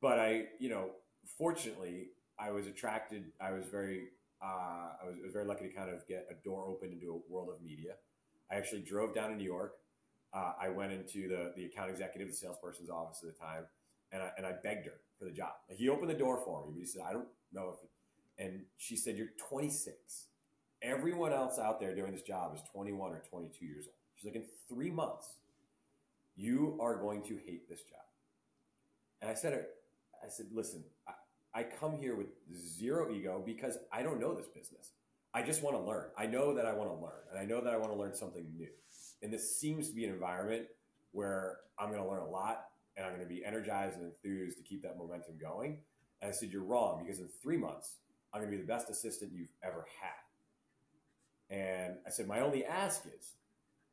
But 0.02 0.20
I, 0.20 0.46
you 0.60 0.70
know, 0.70 0.90
fortunately, 1.38 2.08
I 2.40 2.52
was 2.52 2.68
attracted. 2.68 3.26
I 3.40 3.52
was 3.52 3.66
very, 3.66 4.10
uh, 4.42 4.96
I 5.02 5.06
was, 5.06 5.16
I 5.22 5.24
was 5.24 5.34
very 5.34 5.46
lucky 5.46 5.68
to 5.68 5.74
kind 5.74 5.90
of 5.90 6.08
get 6.08 6.28
a 6.30 6.36
door 6.44 6.66
open 6.68 6.92
into 6.92 7.14
a 7.14 7.32
world 7.32 7.50
of 7.50 7.62
media. 7.64 7.94
I 8.52 8.56
actually 8.56 8.82
drove 8.82 9.14
down 9.14 9.30
to 9.32 9.36
New 9.36 9.46
York. 9.46 9.74
Uh, 10.34 10.54
I 10.60 10.70
went 10.70 10.92
into 10.92 11.28
the 11.28 11.54
the 11.56 11.66
account 11.66 11.92
executive, 11.92 12.28
the 12.30 12.36
salesperson's 12.36 12.90
office 12.90 13.20
at 13.24 13.34
the 13.34 13.40
time, 13.40 13.66
and 14.12 14.24
I, 14.24 14.32
and 14.38 14.46
I 14.46 14.54
begged 14.64 14.86
her 14.88 15.00
for 15.20 15.26
the 15.26 15.32
job. 15.32 15.52
Like, 15.70 15.78
he 15.78 15.90
opened 15.90 16.10
the 16.10 16.16
door 16.16 16.42
for 16.44 16.66
me, 16.66 16.72
but 16.74 16.80
he 16.80 16.86
said, 16.86 17.04
"I 17.08 17.14
don't 17.14 17.28
know 17.52 17.78
if," 17.78 18.46
and 18.46 18.64
she 18.78 18.96
said, 18.96 19.16
"You're 19.16 19.30
26." 19.50 20.28
everyone 20.84 21.32
else 21.32 21.58
out 21.58 21.80
there 21.80 21.96
doing 21.96 22.12
this 22.12 22.22
job 22.22 22.54
is 22.54 22.62
21 22.72 23.12
or 23.12 23.24
22 23.30 23.66
years 23.66 23.86
old. 23.88 23.96
She's 24.16 24.26
like, 24.26 24.36
in 24.36 24.44
three 24.68 24.92
months, 24.92 25.38
you 26.36 26.78
are 26.82 26.98
going 26.98 27.24
to 27.24 27.38
hate 27.46 27.70
this 27.70 27.82
job. 27.84 28.02
And 29.22 29.32
I 29.32 29.34
said, 29.34 29.66
I 30.24 30.30
said, 30.30 30.48
listen, 30.52 30.84
I, 31.08 31.60
I 31.60 31.64
come 31.64 31.98
here 31.98 32.16
with 32.16 32.28
zero 32.56 33.12
ego 33.14 33.44
because 33.46 33.78
I 33.92 34.02
don't 34.02 34.20
know 34.20 34.34
this 34.34 34.48
business. 34.48 34.92
I 35.34 35.42
just 35.42 35.64
want 35.64 35.76
to 35.76 35.82
learn. 35.82 36.06
I 36.18 36.26
know 36.26 36.54
that 36.54 36.66
I 36.66 36.74
want 36.74 36.90
to 36.90 36.96
learn, 36.96 37.22
and 37.32 37.40
I 37.40 37.46
know 37.46 37.62
that 37.62 37.74
I 37.74 37.78
want 37.78 37.92
to 37.92 37.98
learn 37.98 38.14
something 38.14 38.46
new. 38.56 38.70
And 39.22 39.34
this 39.34 39.58
seems 39.58 39.90
to 39.90 39.96
be 39.96 40.06
an 40.06 40.14
environment 40.14 40.66
where 41.12 41.58
I'm 41.80 41.90
going 41.90 42.02
to 42.02 42.08
learn 42.08 42.22
a 42.22 42.30
lot, 42.30 42.66
and 42.96 43.06
I'm 43.06 43.14
going 43.14 43.28
to 43.28 43.34
be 43.34 43.44
energized 43.44 43.98
and 43.98 44.06
enthused 44.06 44.58
to 44.58 44.64
keep 44.64 44.84
that 44.84 44.98
momentum 44.98 45.38
going. 45.42 45.80
And 46.22 46.30
I 46.30 46.34
said, 46.34 46.52
You're 46.52 46.64
wrong 46.64 47.04
because 47.04 47.20
in 47.20 47.28
three 47.42 47.58
months, 47.58 47.98
I'm 48.34 48.42
going 48.42 48.52
to 48.52 48.58
be 48.58 48.62
the 48.62 48.68
best 48.68 48.90
assistant 48.90 49.32
you've 49.34 49.50
ever 49.64 49.86
had. 50.02 51.56
And 51.56 51.96
I 52.06 52.10
said, 52.10 52.28
My 52.28 52.42
only 52.42 52.66
ask 52.66 53.04
is 53.06 53.34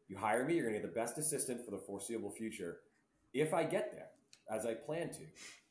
you 0.08 0.16
hire 0.16 0.44
me, 0.44 0.54
you're 0.54 0.64
going 0.64 0.74
to 0.74 0.80
get 0.80 0.94
the 0.94 1.00
best 1.00 1.16
assistant 1.18 1.64
for 1.64 1.70
the 1.70 1.78
foreseeable 1.78 2.30
future. 2.30 2.78
If 3.32 3.54
I 3.54 3.64
get 3.64 3.92
there, 3.92 4.08
as 4.50 4.66
I 4.66 4.74
plan 4.74 5.10
to, 5.10 5.20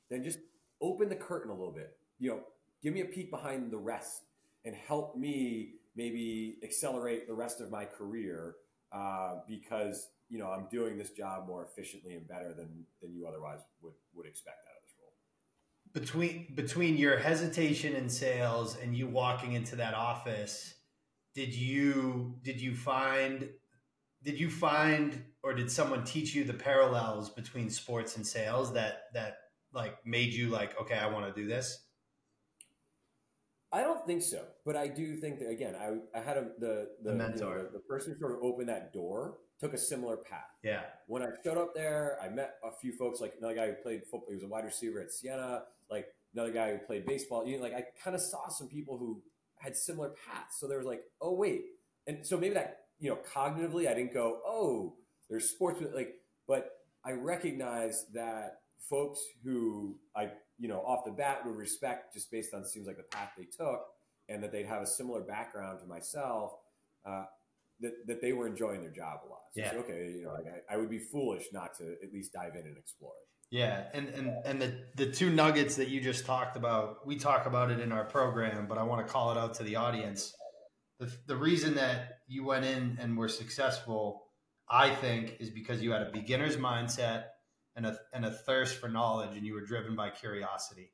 then 0.09 0.23
just 0.23 0.39
open 0.81 1.09
the 1.09 1.15
curtain 1.15 1.51
a 1.51 1.53
little 1.53 1.73
bit. 1.73 1.91
You 2.19 2.31
know, 2.31 2.39
give 2.81 2.93
me 2.93 3.01
a 3.01 3.05
peek 3.05 3.31
behind 3.31 3.71
the 3.71 3.77
rest 3.77 4.23
and 4.65 4.75
help 4.75 5.15
me 5.15 5.75
maybe 5.95 6.57
accelerate 6.63 7.27
the 7.27 7.33
rest 7.33 7.61
of 7.61 7.71
my 7.71 7.85
career 7.85 8.55
uh, 8.91 9.35
because 9.47 10.07
you 10.29 10.39
know 10.39 10.47
I'm 10.47 10.67
doing 10.69 10.97
this 10.97 11.11
job 11.11 11.47
more 11.47 11.65
efficiently 11.65 12.13
and 12.13 12.27
better 12.27 12.53
than 12.53 12.85
than 13.01 13.13
you 13.13 13.27
otherwise 13.27 13.59
would 13.81 13.93
would 14.13 14.25
expect 14.25 14.57
out 14.67 14.77
of 14.77 14.83
this 14.83 14.93
role. 14.99 15.13
Between 15.93 16.55
between 16.55 16.97
your 16.97 17.17
hesitation 17.17 17.95
in 17.95 18.09
sales 18.09 18.77
and 18.81 18.95
you 18.95 19.07
walking 19.07 19.53
into 19.53 19.75
that 19.77 19.93
office, 19.93 20.75
did 21.33 21.53
you 21.53 22.35
did 22.43 22.61
you 22.61 22.75
find 22.75 23.49
did 24.23 24.39
you 24.39 24.49
find 24.49 25.23
or 25.43 25.53
did 25.53 25.71
someone 25.71 26.03
teach 26.03 26.35
you 26.35 26.43
the 26.43 26.53
parallels 26.53 27.29
between 27.29 27.69
sports 27.69 28.17
and 28.17 28.25
sales 28.25 28.73
that 28.73 29.03
that 29.13 29.37
like 29.73 29.95
made 30.05 30.33
you 30.33 30.49
like 30.49 30.79
okay 30.81 30.95
I 30.95 31.07
want 31.07 31.33
to 31.33 31.41
do 31.41 31.47
this? 31.47 31.85
I 33.71 33.81
don't 33.81 34.03
think 34.07 34.23
so, 34.23 34.45
but 34.65 34.75
I 34.75 34.87
do 34.87 35.15
think 35.15 35.39
that 35.39 35.49
again, 35.49 35.75
I, 35.75 36.17
I 36.17 36.21
had 36.21 36.37
a, 36.37 36.47
the 36.59 36.89
the, 37.03 37.13
mentor, 37.13 37.49
you 37.49 37.55
know, 37.57 37.63
the, 37.65 37.73
the 37.73 37.79
person 37.79 38.13
who 38.13 38.19
sort 38.19 38.31
of 38.31 38.39
opened 38.41 38.69
that 38.69 38.93
door 38.93 39.37
took 39.59 39.73
a 39.73 39.77
similar 39.77 40.17
path. 40.17 40.57
Yeah. 40.63 40.81
When 41.07 41.21
I 41.21 41.27
showed 41.43 41.57
up 41.57 41.75
there, 41.75 42.17
I 42.23 42.29
met 42.29 42.55
a 42.63 42.71
few 42.81 42.93
folks, 42.93 43.19
like 43.19 43.35
another 43.37 43.53
guy 43.53 43.67
who 43.67 43.73
played 43.73 44.01
football. 44.03 44.29
He 44.29 44.35
was 44.35 44.43
a 44.43 44.47
wide 44.47 44.65
receiver 44.65 44.99
at 45.01 45.11
Siena. 45.11 45.63
Like 45.91 46.07
another 46.33 46.51
guy 46.51 46.71
who 46.71 46.77
played 46.79 47.05
baseball. 47.05 47.45
You 47.45 47.57
know, 47.57 47.63
like 47.63 47.73
I 47.73 47.83
kind 48.03 48.15
of 48.15 48.21
saw 48.21 48.47
some 48.49 48.69
people 48.69 48.97
who 48.97 49.21
had 49.59 49.75
similar 49.75 50.09
paths. 50.25 50.59
So 50.59 50.67
there 50.67 50.77
was 50.79 50.87
like, 50.87 51.01
oh 51.21 51.33
wait, 51.33 51.65
and 52.07 52.25
so 52.25 52.37
maybe 52.37 52.55
that 52.55 52.85
you 52.99 53.09
know 53.09 53.19
cognitively, 53.33 53.87
I 53.87 53.93
didn't 53.93 54.13
go, 54.13 54.39
oh, 54.45 54.95
there's 55.29 55.49
sports, 55.49 55.79
but 55.81 55.93
like, 55.93 56.15
but 56.47 56.71
I 57.05 57.11
recognized 57.11 58.13
that 58.13 58.61
folks 58.87 59.19
who 59.43 59.97
I 60.15 60.31
you 60.59 60.67
know, 60.67 60.79
off 60.79 61.05
the 61.05 61.11
bat 61.11 61.45
would 61.45 61.55
respect 61.55 62.13
just 62.13 62.29
based 62.29 62.53
on 62.53 62.65
seems 62.65 62.85
like 62.85 62.97
the 62.97 63.03
path 63.03 63.31
they 63.37 63.45
took, 63.45 63.81
and 64.27 64.43
that 64.43 64.51
they'd 64.51 64.65
have 64.65 64.81
a 64.81 64.87
similar 64.87 65.21
background 65.21 65.79
to 65.79 65.85
myself. 65.87 66.51
Uh, 67.05 67.23
that, 67.81 67.93
that 68.07 68.21
they 68.21 68.33
were 68.33 68.45
enjoying 68.45 68.81
their 68.81 68.91
job 68.91 69.21
a 69.25 69.29
lot. 69.29 69.39
So 69.55 69.61
yeah. 69.61 69.79
okay, 69.79 70.11
you 70.17 70.25
know, 70.25 70.33
like 70.33 70.47
I, 70.69 70.73
I 70.73 70.77
would 70.77 70.89
be 70.89 70.99
foolish 70.99 71.45
not 71.53 71.77
to 71.77 71.95
at 72.03 72.11
least 72.11 72.33
dive 72.33 72.55
in 72.55 72.67
and 72.67 72.77
explore 72.77 73.13
it. 73.13 73.55
Yeah, 73.55 73.85
and 73.93 74.09
and 74.09 74.33
and 74.45 74.61
the 74.61 74.83
the 74.95 75.11
two 75.11 75.29
nuggets 75.29 75.77
that 75.77 75.87
you 75.87 76.01
just 76.01 76.25
talked 76.25 76.57
about, 76.57 77.07
we 77.07 77.15
talk 77.15 77.45
about 77.45 77.71
it 77.71 77.79
in 77.79 77.91
our 77.91 78.03
program, 78.03 78.67
but 78.67 78.77
I 78.77 78.83
want 78.83 79.07
to 79.07 79.11
call 79.11 79.31
it 79.31 79.37
out 79.37 79.55
to 79.55 79.63
the 79.63 79.77
audience. 79.77 80.33
The 80.99 81.09
the 81.25 81.37
reason 81.37 81.75
that 81.75 82.19
you 82.27 82.43
went 82.43 82.65
in 82.65 82.97
and 82.99 83.17
were 83.17 83.29
successful, 83.29 84.23
I 84.69 84.93
think, 84.93 85.37
is 85.39 85.49
because 85.49 85.81
you 85.81 85.93
had 85.93 86.01
a 86.01 86.11
beginner's 86.11 86.57
mindset 86.57 87.23
and 87.75 87.85
a, 87.85 87.97
and 88.13 88.25
a 88.25 88.31
thirst 88.31 88.77
for 88.77 88.89
knowledge 88.89 89.35
and 89.35 89.45
you 89.45 89.53
were 89.53 89.65
driven 89.65 89.95
by 89.95 90.09
curiosity. 90.09 90.91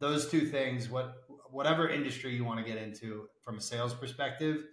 Those 0.00 0.30
two 0.30 0.46
things 0.46 0.88
what 0.88 1.14
whatever 1.50 1.88
industry 1.88 2.34
you 2.34 2.44
want 2.44 2.64
to 2.64 2.70
get 2.70 2.80
into 2.80 3.28
from 3.44 3.58
a 3.58 3.60
sales 3.60 3.94
perspective 3.94 4.64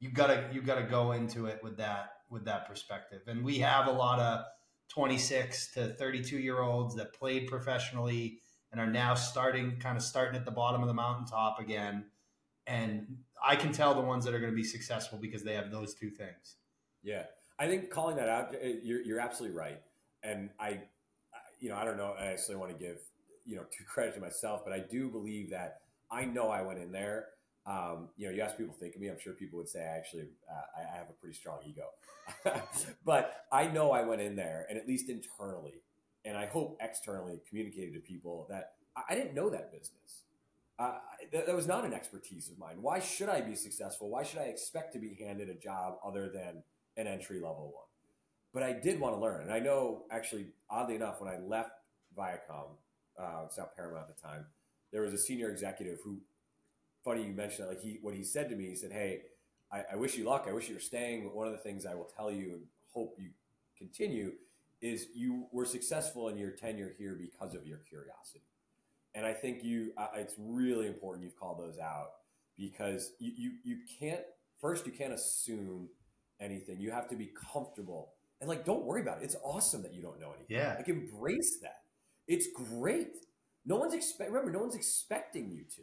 you 0.00 0.10
gotta 0.10 0.48
you 0.52 0.62
gotta 0.62 0.84
go 0.84 1.12
into 1.12 1.46
it 1.46 1.60
with 1.62 1.76
that 1.78 2.10
with 2.30 2.44
that 2.44 2.68
perspective. 2.68 3.22
And 3.26 3.44
we 3.44 3.58
have 3.58 3.86
a 3.86 3.92
lot 3.92 4.20
of 4.20 4.44
26 4.90 5.72
to 5.74 5.88
32 5.94 6.38
year 6.38 6.60
olds 6.60 6.94
that 6.96 7.14
played 7.14 7.46
professionally 7.46 8.40
and 8.70 8.80
are 8.80 8.90
now 8.90 9.14
starting 9.14 9.78
kind 9.78 9.96
of 9.96 10.02
starting 10.02 10.36
at 10.36 10.44
the 10.44 10.50
bottom 10.50 10.82
of 10.82 10.88
the 10.88 10.94
mountaintop 10.94 11.58
again. 11.58 12.06
And 12.66 13.06
i 13.42 13.56
can 13.56 13.72
tell 13.72 13.94
the 13.94 14.02
ones 14.02 14.24
that 14.24 14.34
are 14.34 14.40
going 14.40 14.52
to 14.52 14.56
be 14.56 14.64
successful 14.64 15.18
because 15.18 15.42
they 15.42 15.54
have 15.54 15.70
those 15.70 15.94
two 15.94 16.10
things. 16.10 16.56
Yeah. 17.02 17.24
I 17.58 17.66
think 17.66 17.90
calling 17.90 18.16
that 18.16 18.28
out 18.28 18.54
you're, 18.84 19.00
you're 19.00 19.20
absolutely 19.20 19.56
right 19.56 19.80
and 20.28 20.50
I, 20.60 20.80
you 21.60 21.68
know, 21.68 21.76
I 21.76 21.84
don't 21.84 21.96
know. 21.96 22.14
I 22.18 22.26
actually 22.26 22.56
want 22.56 22.70
to 22.72 22.78
give 22.78 22.98
you 23.44 23.56
know 23.56 23.64
too 23.76 23.84
credit 23.88 24.14
to 24.14 24.20
myself, 24.20 24.62
but 24.64 24.72
I 24.72 24.80
do 24.80 25.08
believe 25.08 25.50
that 25.50 25.80
I 26.10 26.24
know 26.24 26.48
I 26.50 26.62
went 26.62 26.78
in 26.78 26.92
there. 26.92 27.26
Um, 27.66 28.08
you 28.16 28.26
know, 28.26 28.34
you 28.34 28.40
ask 28.40 28.56
people 28.56 28.74
think 28.74 28.94
of 28.94 29.00
me. 29.00 29.08
I'm 29.08 29.18
sure 29.18 29.34
people 29.34 29.58
would 29.58 29.68
say 29.68 29.80
I 29.80 29.96
actually 29.96 30.28
uh, 30.50 30.80
I 30.80 30.96
have 30.96 31.08
a 31.10 31.12
pretty 31.12 31.34
strong 31.34 31.58
ego, 31.66 31.86
but 33.04 33.44
I 33.52 33.66
know 33.68 33.90
I 33.90 34.02
went 34.02 34.20
in 34.20 34.36
there, 34.36 34.66
and 34.68 34.78
at 34.78 34.86
least 34.86 35.08
internally, 35.08 35.82
and 36.24 36.36
I 36.36 36.46
hope 36.46 36.78
externally 36.80 37.40
communicated 37.48 37.94
to 37.94 38.00
people 38.00 38.46
that 38.50 38.72
I, 39.08 39.14
didn't 39.14 39.34
know 39.34 39.50
that 39.50 39.70
business. 39.70 40.24
Uh, 40.78 40.98
that, 41.32 41.46
that 41.46 41.56
was 41.56 41.66
not 41.66 41.84
an 41.84 41.92
expertise 41.92 42.48
of 42.48 42.58
mine. 42.58 42.76
Why 42.80 43.00
should 43.00 43.28
I 43.28 43.40
be 43.40 43.56
successful? 43.56 44.08
Why 44.08 44.22
should 44.22 44.38
I 44.38 44.44
expect 44.44 44.92
to 44.92 45.00
be 45.00 45.18
handed 45.20 45.48
a 45.48 45.54
job 45.54 45.96
other 46.04 46.28
than 46.28 46.62
an 46.96 47.06
entry 47.08 47.36
level 47.36 47.72
one? 47.74 47.87
But 48.52 48.62
I 48.62 48.72
did 48.72 49.00
want 49.00 49.14
to 49.14 49.20
learn. 49.20 49.42
And 49.42 49.52
I 49.52 49.58
know, 49.58 50.04
actually, 50.10 50.46
oddly 50.70 50.94
enough, 50.94 51.20
when 51.20 51.32
I 51.32 51.38
left 51.38 51.72
Viacom, 52.16 52.70
uh, 53.18 53.46
not 53.56 53.76
Paramount 53.76 54.08
at 54.08 54.16
the 54.16 54.22
time, 54.22 54.46
there 54.92 55.02
was 55.02 55.12
a 55.12 55.18
senior 55.18 55.50
executive 55.50 55.98
who, 56.02 56.18
funny 57.04 57.24
you 57.24 57.32
mentioned 57.32 57.68
that, 57.68 57.74
like 57.74 57.82
he, 57.82 57.98
what 58.02 58.14
he 58.14 58.24
said 58.24 58.48
to 58.48 58.56
me, 58.56 58.68
he 58.68 58.76
said, 58.76 58.92
"Hey, 58.92 59.22
I, 59.72 59.84
I 59.92 59.96
wish 59.96 60.16
you 60.16 60.24
luck. 60.24 60.46
I 60.48 60.52
wish 60.52 60.68
you 60.68 60.74
were 60.74 60.80
staying. 60.80 61.24
But 61.24 61.34
one 61.34 61.46
of 61.46 61.52
the 61.52 61.58
things 61.58 61.84
I 61.84 61.94
will 61.94 62.10
tell 62.16 62.30
you 62.30 62.52
and 62.54 62.62
hope 62.92 63.16
you 63.18 63.30
continue 63.76 64.32
is 64.80 65.08
you 65.14 65.46
were 65.52 65.66
successful 65.66 66.28
in 66.28 66.38
your 66.38 66.50
tenure 66.50 66.94
here 66.98 67.14
because 67.14 67.54
of 67.54 67.66
your 67.66 67.78
curiosity." 67.78 68.44
And 69.14 69.26
I 69.26 69.32
think 69.32 69.64
you, 69.64 69.92
uh, 69.96 70.08
it's 70.14 70.34
really 70.38 70.86
important 70.86 71.24
you've 71.24 71.38
called 71.38 71.58
those 71.58 71.78
out 71.78 72.10
because 72.56 73.12
you, 73.18 73.32
you, 73.36 73.52
you 73.64 73.78
can't, 73.98 74.20
first, 74.60 74.86
you 74.86 74.92
can't 74.92 75.12
assume 75.12 75.88
anything. 76.40 76.78
You 76.78 76.90
have 76.90 77.08
to 77.08 77.16
be 77.16 77.30
comfortable 77.52 78.12
and 78.40 78.48
like, 78.48 78.64
don't 78.64 78.84
worry 78.84 79.00
about 79.02 79.20
it. 79.20 79.24
It's 79.24 79.36
awesome 79.42 79.82
that 79.82 79.94
you 79.94 80.02
don't 80.02 80.20
know 80.20 80.32
anything. 80.36 80.56
Yeah. 80.56 80.74
Like, 80.76 80.88
embrace 80.88 81.58
that. 81.62 81.80
It's 82.26 82.46
great. 82.54 83.16
No 83.64 83.76
one's 83.76 83.94
expect. 83.94 84.30
Remember, 84.30 84.52
no 84.52 84.60
one's 84.60 84.74
expecting 84.74 85.50
you 85.50 85.64
to. 85.76 85.82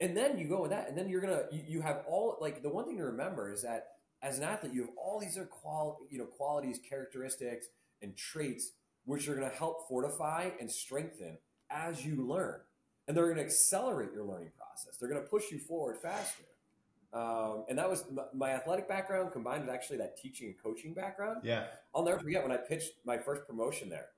And 0.00 0.16
then 0.16 0.38
you 0.38 0.48
go 0.48 0.62
with 0.62 0.70
that, 0.70 0.88
and 0.88 0.98
then 0.98 1.08
you're 1.08 1.20
gonna. 1.20 1.42
You, 1.52 1.62
you 1.68 1.80
have 1.80 2.02
all 2.08 2.36
like 2.40 2.62
the 2.62 2.68
one 2.68 2.86
thing 2.86 2.96
to 2.96 3.04
remember 3.04 3.52
is 3.52 3.62
that 3.62 3.86
as 4.20 4.38
an 4.38 4.44
athlete, 4.44 4.72
you 4.72 4.82
have 4.82 4.90
all 4.96 5.20
these 5.20 5.36
other 5.36 5.46
qual, 5.46 5.98
you 6.10 6.18
know, 6.18 6.24
qualities, 6.24 6.80
characteristics, 6.88 7.66
and 8.00 8.16
traits 8.16 8.72
which 9.04 9.28
are 9.28 9.34
going 9.34 9.48
to 9.48 9.56
help 9.56 9.88
fortify 9.88 10.50
and 10.60 10.70
strengthen 10.70 11.38
as 11.70 12.04
you 12.04 12.26
learn, 12.26 12.60
and 13.06 13.16
they're 13.16 13.26
going 13.26 13.36
to 13.36 13.44
accelerate 13.44 14.12
your 14.12 14.24
learning 14.24 14.52
process. 14.56 14.96
They're 14.96 15.08
going 15.08 15.22
to 15.22 15.28
push 15.28 15.50
you 15.50 15.58
forward 15.58 15.96
faster. 15.96 16.44
Um, 17.12 17.64
and 17.68 17.78
that 17.78 17.90
was 17.90 18.04
my 18.34 18.50
athletic 18.50 18.88
background 18.88 19.32
combined 19.32 19.66
with 19.66 19.74
actually 19.74 19.98
that 19.98 20.16
teaching 20.16 20.48
and 20.48 20.56
coaching 20.62 20.94
background. 20.94 21.42
Yeah. 21.44 21.66
I'll 21.94 22.04
never 22.04 22.18
forget 22.18 22.42
when 22.42 22.52
I 22.52 22.56
pitched 22.56 22.92
my 23.04 23.18
first 23.18 23.46
promotion 23.46 23.90
there. 23.90 24.08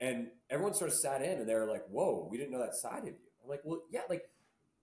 And 0.00 0.28
everyone 0.50 0.74
sort 0.74 0.90
of 0.90 0.96
sat 0.96 1.22
in 1.22 1.38
and 1.38 1.48
they 1.48 1.54
were 1.54 1.64
like, 1.66 1.84
whoa, 1.88 2.28
we 2.30 2.36
didn't 2.36 2.52
know 2.52 2.58
that 2.58 2.74
side 2.74 3.00
of 3.00 3.06
you. 3.06 3.14
I'm 3.42 3.48
like, 3.48 3.62
well, 3.64 3.80
yeah, 3.90 4.02
like 4.10 4.24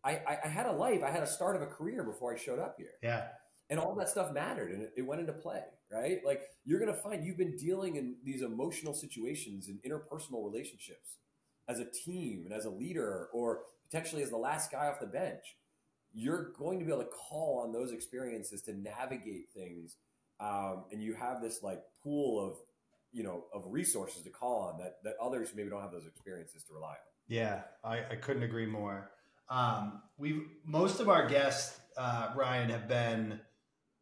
I, 0.04 0.14
I, 0.28 0.38
I 0.46 0.48
had 0.48 0.66
a 0.66 0.72
life, 0.72 1.04
I 1.04 1.12
had 1.12 1.22
a 1.22 1.28
start 1.28 1.56
of 1.56 1.62
a 1.62 1.68
career 1.68 2.04
before 2.04 2.34
I 2.34 2.38
showed 2.38 2.60
up 2.60 2.76
here. 2.78 2.94
Yeah. 3.04 3.26
And 3.70 3.80
all 3.80 3.94
that 3.96 4.10
stuff 4.10 4.34
mattered 4.34 4.72
and 4.72 4.82
it, 4.82 4.94
it 4.98 5.02
went 5.04 5.22
into 5.22 5.34
play, 5.34 5.62
right? 5.92 6.20
Like 6.26 6.42
you're 6.66 6.80
going 6.80 6.94
to 6.94 7.00
find 7.00 7.24
you've 7.24 7.38
been 7.38 7.56
dealing 7.56 7.98
in 7.98 8.16
these 8.24 8.42
emotional 8.42 8.96
situations 8.96 9.68
and 9.68 9.80
interpersonal 9.84 10.44
relationships 10.44 11.18
as 11.68 11.80
a 11.80 11.86
team 11.86 12.44
and 12.46 12.54
as 12.54 12.66
a 12.66 12.70
leader 12.70 13.30
or 13.32 13.62
potentially 13.86 14.24
as 14.24 14.32
the 14.32 14.38
last 14.38 14.72
guy 14.72 14.88
off 14.88 15.00
the 15.00 15.06
bench 15.06 15.56
you're 16.14 16.52
going 16.58 16.80
to 16.80 16.86
be 16.86 16.92
able 16.92 17.04
to 17.04 17.10
call 17.10 17.62
on 17.64 17.72
those 17.72 17.92
experiences 17.92 18.62
to 18.62 18.74
navigate 18.74 19.50
things 19.56 19.98
um, 20.40 20.86
and 20.92 21.02
you 21.02 21.14
have 21.14 21.42
this 21.42 21.64
like 21.64 21.82
pool 22.04 22.46
of 22.46 22.58
you 23.12 23.24
know 23.24 23.46
of 23.54 23.64
resources 23.68 24.24
to 24.24 24.30
call 24.30 24.62
on 24.62 24.78
that 24.80 24.96
that 25.04 25.16
others 25.22 25.50
maybe 25.56 25.70
don't 25.70 25.82
have 25.82 25.92
those 25.92 26.08
experiences 26.08 26.64
to 26.64 26.74
rely 26.74 26.90
on. 26.90 26.96
Yeah 27.28 27.62
i, 27.84 28.00
I 28.12 28.16
couldn't 28.16 28.44
agree 28.44 28.66
more. 28.66 29.12
Um, 29.50 30.02
we've 30.18 30.44
most 30.66 31.00
of 31.00 31.10
our 31.10 31.28
guests 31.28 31.80
uh, 31.98 32.32
ryan 32.36 32.70
have 32.70 32.88
been 32.88 33.40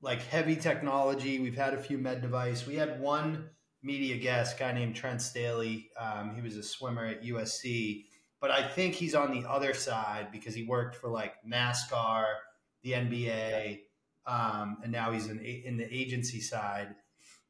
like 0.02 0.22
heavy 0.24 0.56
technology. 0.56 1.40
We've 1.40 1.56
had 1.56 1.74
a 1.74 1.82
few 1.82 1.98
med 1.98 2.22
device. 2.22 2.66
We 2.66 2.76
had 2.76 3.00
one 3.00 3.50
media 3.84 4.18
guest 4.18 4.58
guy 4.58 4.72
named 4.72 4.96
trent 4.96 5.22
staley. 5.22 5.90
Um, 6.00 6.36
he 6.36 6.42
was 6.42 6.56
a 6.56 6.64
swimmer 6.64 7.06
at 7.06 7.24
usc 7.24 8.06
but 8.42 8.52
I 8.52 8.68
think 8.68 8.96
he's 8.96 9.16
on 9.16 9.32
the 9.32 9.48
other 9.48 9.74
side 9.74 10.30
because 10.32 10.54
he 10.56 10.64
worked 10.64 10.96
for 10.96 11.10
like 11.10 11.36
NASCAR, 11.48 12.26
the 12.84 12.92
NBA, 12.94 13.82
um, 14.26 14.78
and 14.84 14.92
now 14.92 15.12
he's 15.12 15.28
in 15.28 15.40
in 15.40 15.78
the 15.78 15.88
agency 15.94 16.42
side. 16.42 16.96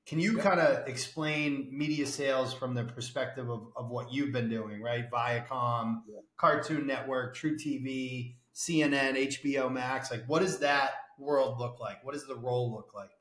Can 0.06 0.20
you 0.20 0.38
kind 0.38 0.60
of 0.60 0.88
explain 0.88 1.70
media 1.72 2.06
sales 2.06 2.54
from 2.54 2.74
the 2.74 2.84
perspective 2.84 3.50
of, 3.50 3.68
of 3.76 3.90
what 3.90 4.12
you've 4.12 4.34
been 4.34 4.50
doing, 4.50 4.82
right? 4.82 5.10
Viacom, 5.10 6.02
Yeah. 6.08 6.20
Cartoon 6.38 6.88
Network, 6.88 7.38
truTV, 7.38 8.36
CNN, 8.54 9.16
HBO 9.16 9.72
Max. 9.72 10.12
Like, 10.12 10.26
what 10.26 10.42
does 10.42 10.60
that 10.60 10.92
world 11.18 11.60
look 11.60 11.80
like? 11.80 12.04
What 12.04 12.14
does 12.14 12.28
the 12.28 12.36
role 12.36 12.74
look 12.74 12.94
like? 12.94 13.12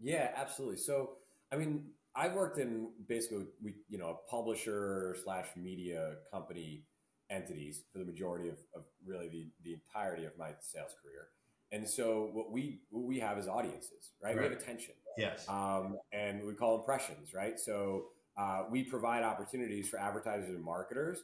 Yeah, 0.00 0.30
absolutely. 0.34 0.78
So, 0.78 1.18
I 1.52 1.56
mean, 1.56 1.90
I've 2.20 2.34
worked 2.34 2.58
in 2.58 2.90
basically 3.08 3.46
we 3.62 3.76
you 3.88 3.96
know 3.96 4.10
a 4.10 4.30
publisher 4.30 5.16
slash 5.24 5.46
media 5.56 6.16
company 6.30 6.84
entities 7.30 7.84
for 7.90 7.98
the 7.98 8.04
majority 8.04 8.50
of, 8.50 8.58
of 8.74 8.82
really 9.06 9.28
the, 9.28 9.48
the 9.64 9.72
entirety 9.72 10.26
of 10.26 10.32
my 10.36 10.50
sales 10.60 10.94
career. 11.02 11.28
And 11.72 11.88
so 11.88 12.28
what 12.34 12.52
we 12.52 12.80
what 12.90 13.04
we 13.04 13.20
have 13.20 13.38
is 13.38 13.48
audiences, 13.48 14.12
right? 14.22 14.36
We 14.36 14.42
have 14.42 14.52
attention. 14.52 14.94
Yes. 15.16 15.48
um, 15.48 15.96
and 16.12 16.44
we 16.44 16.54
call 16.54 16.78
impressions, 16.78 17.32
right? 17.32 17.58
So 17.58 18.08
uh, 18.36 18.64
we 18.70 18.84
provide 18.84 19.22
opportunities 19.22 19.88
for 19.88 19.98
advertisers 19.98 20.50
and 20.50 20.62
marketers. 20.62 21.22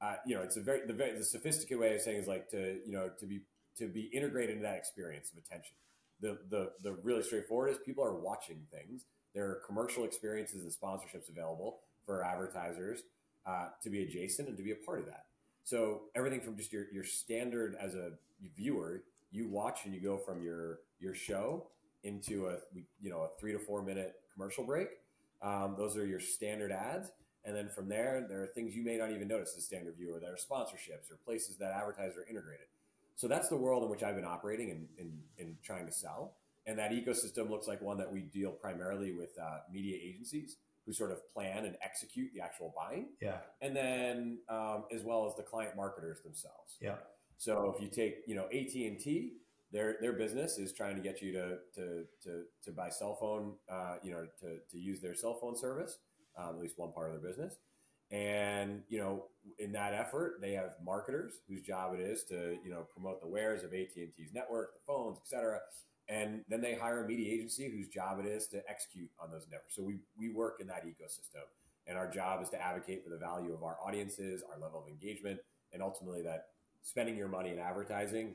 Uh, 0.00 0.14
you 0.26 0.34
know, 0.34 0.42
it's 0.42 0.56
a 0.56 0.62
very 0.62 0.86
the, 0.86 0.94
very 0.94 1.18
the 1.18 1.24
sophisticated 1.24 1.78
way 1.78 1.94
of 1.94 2.00
saying 2.00 2.18
is 2.18 2.26
like 2.26 2.48
to 2.50 2.78
you 2.86 2.92
know 2.92 3.10
to 3.20 3.26
be 3.26 3.40
to 3.76 3.86
be 3.86 4.04
integrated 4.14 4.56
into 4.56 4.62
that 4.62 4.76
experience 4.76 5.30
of 5.30 5.44
attention. 5.44 5.74
The 6.20 6.38
the 6.48 6.70
the 6.82 6.92
really 7.02 7.22
straightforward 7.22 7.70
is 7.70 7.78
people 7.84 8.02
are 8.02 8.18
watching 8.18 8.62
things. 8.72 9.04
There 9.34 9.44
are 9.44 9.62
commercial 9.66 10.04
experiences 10.04 10.62
and 10.62 10.72
sponsorships 10.72 11.28
available 11.28 11.80
for 12.04 12.24
advertisers 12.24 13.02
uh, 13.46 13.68
to 13.82 13.90
be 13.90 14.02
adjacent 14.02 14.48
and 14.48 14.56
to 14.56 14.62
be 14.62 14.72
a 14.72 14.76
part 14.76 15.00
of 15.00 15.06
that. 15.06 15.26
So 15.64 16.02
everything 16.14 16.40
from 16.40 16.56
just 16.56 16.72
your 16.72 16.86
your 16.92 17.04
standard 17.04 17.76
as 17.80 17.94
a 17.94 18.12
viewer, 18.56 19.02
you 19.30 19.48
watch 19.48 19.80
and 19.84 19.94
you 19.94 20.00
go 20.00 20.16
from 20.16 20.42
your 20.42 20.80
your 20.98 21.14
show 21.14 21.66
into 22.04 22.46
a 22.46 22.56
you 23.00 23.10
know 23.10 23.22
a 23.22 23.28
three 23.38 23.52
to 23.52 23.58
four 23.58 23.82
minute 23.82 24.14
commercial 24.32 24.64
break. 24.64 24.88
Um, 25.42 25.74
those 25.76 25.96
are 25.96 26.06
your 26.06 26.20
standard 26.20 26.72
ads, 26.72 27.12
and 27.44 27.54
then 27.54 27.68
from 27.68 27.88
there, 27.88 28.26
there 28.28 28.42
are 28.42 28.46
things 28.46 28.74
you 28.74 28.82
may 28.82 28.96
not 28.96 29.10
even 29.10 29.28
notice 29.28 29.52
as 29.56 29.62
a 29.62 29.66
standard 29.66 29.94
viewer. 29.96 30.18
There 30.20 30.32
are 30.32 30.36
sponsorships 30.36 31.10
or 31.10 31.16
places 31.24 31.56
that 31.58 31.72
advertisers 31.72 32.16
are 32.16 32.28
integrated. 32.28 32.66
So 33.14 33.28
that's 33.28 33.48
the 33.48 33.56
world 33.56 33.82
in 33.82 33.90
which 33.90 34.02
I've 34.02 34.14
been 34.14 34.24
operating 34.24 34.70
and, 34.70 34.86
and, 34.98 35.12
and 35.38 35.56
trying 35.62 35.86
to 35.86 35.92
sell. 35.92 36.34
And 36.68 36.78
that 36.78 36.90
ecosystem 36.92 37.48
looks 37.48 37.66
like 37.66 37.80
one 37.80 37.96
that 37.96 38.12
we 38.12 38.20
deal 38.20 38.50
primarily 38.52 39.12
with 39.12 39.30
uh, 39.42 39.60
media 39.72 39.96
agencies 40.00 40.58
who 40.84 40.92
sort 40.92 41.10
of 41.10 41.18
plan 41.32 41.64
and 41.64 41.76
execute 41.82 42.30
the 42.34 42.40
actual 42.42 42.74
buying, 42.76 43.06
Yeah. 43.22 43.38
and 43.62 43.74
then 43.74 44.38
um, 44.50 44.84
as 44.94 45.02
well 45.02 45.26
as 45.26 45.34
the 45.34 45.42
client 45.42 45.74
marketers 45.76 46.20
themselves. 46.22 46.76
Yeah. 46.80 46.96
So 47.38 47.74
if 47.74 47.82
you 47.82 47.88
take, 47.88 48.16
you 48.26 48.34
know, 48.34 48.44
AT 48.46 48.74
and 48.74 48.98
T, 49.00 49.38
their 49.72 49.96
their 50.02 50.12
business 50.12 50.58
is 50.58 50.72
trying 50.74 50.96
to 50.96 51.02
get 51.02 51.22
you 51.22 51.32
to 51.32 51.58
to 51.76 52.04
to, 52.24 52.42
to 52.64 52.72
buy 52.72 52.90
cell 52.90 53.16
phone, 53.18 53.54
uh, 53.70 53.96
you 54.02 54.12
know, 54.12 54.26
to 54.40 54.58
to 54.70 54.78
use 54.78 55.00
their 55.00 55.14
cell 55.14 55.38
phone 55.40 55.56
service, 55.56 55.98
um, 56.38 56.56
at 56.56 56.60
least 56.60 56.78
one 56.78 56.92
part 56.92 57.14
of 57.14 57.20
their 57.20 57.30
business. 57.30 57.54
And 58.10 58.82
you 58.88 58.98
know, 58.98 59.24
in 59.58 59.72
that 59.72 59.92
effort, 59.94 60.38
they 60.40 60.52
have 60.52 60.70
marketers 60.84 61.32
whose 61.48 61.60
job 61.62 61.94
it 61.94 62.00
is 62.00 62.24
to 62.24 62.56
you 62.64 62.70
know 62.70 62.86
promote 62.92 63.20
the 63.22 63.28
wares 63.28 63.62
of 63.62 63.72
AT 63.74 63.94
and 63.96 64.12
T's 64.14 64.32
network, 64.34 64.72
the 64.74 64.80
phones, 64.86 65.18
etc. 65.18 65.60
And 66.08 66.42
then 66.48 66.60
they 66.60 66.74
hire 66.74 67.04
a 67.04 67.06
media 67.06 67.32
agency 67.32 67.70
whose 67.70 67.88
job 67.88 68.18
it 68.18 68.26
is 68.26 68.46
to 68.48 68.62
execute 68.68 69.10
on 69.22 69.30
those 69.30 69.46
networks. 69.50 69.76
So 69.76 69.82
we 69.82 69.98
we 70.16 70.30
work 70.30 70.58
in 70.60 70.66
that 70.68 70.86
ecosystem, 70.86 71.44
and 71.86 71.98
our 71.98 72.10
job 72.10 72.42
is 72.42 72.48
to 72.50 72.62
advocate 72.62 73.04
for 73.04 73.10
the 73.10 73.18
value 73.18 73.52
of 73.52 73.62
our 73.62 73.76
audiences, 73.84 74.42
our 74.50 74.58
level 74.58 74.82
of 74.82 74.88
engagement, 74.88 75.40
and 75.72 75.82
ultimately 75.82 76.22
that 76.22 76.46
spending 76.82 77.16
your 77.16 77.28
money 77.28 77.50
in 77.50 77.58
advertising 77.58 78.34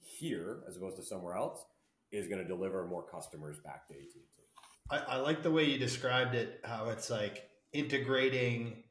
here 0.00 0.64
as 0.68 0.76
opposed 0.76 0.96
to 0.96 1.02
somewhere 1.02 1.36
else 1.36 1.64
is 2.10 2.26
going 2.26 2.40
to 2.40 2.46
deliver 2.46 2.86
more 2.86 3.02
customers 3.02 3.58
back 3.58 3.86
to 3.88 3.94
AT&T. 3.94 4.20
I, 4.90 4.98
I 4.98 5.16
like 5.16 5.42
the 5.42 5.50
way 5.50 5.64
you 5.64 5.78
described 5.78 6.34
it. 6.34 6.60
How 6.64 6.88
it's 6.88 7.10
like 7.10 7.48
integrating 7.72 8.84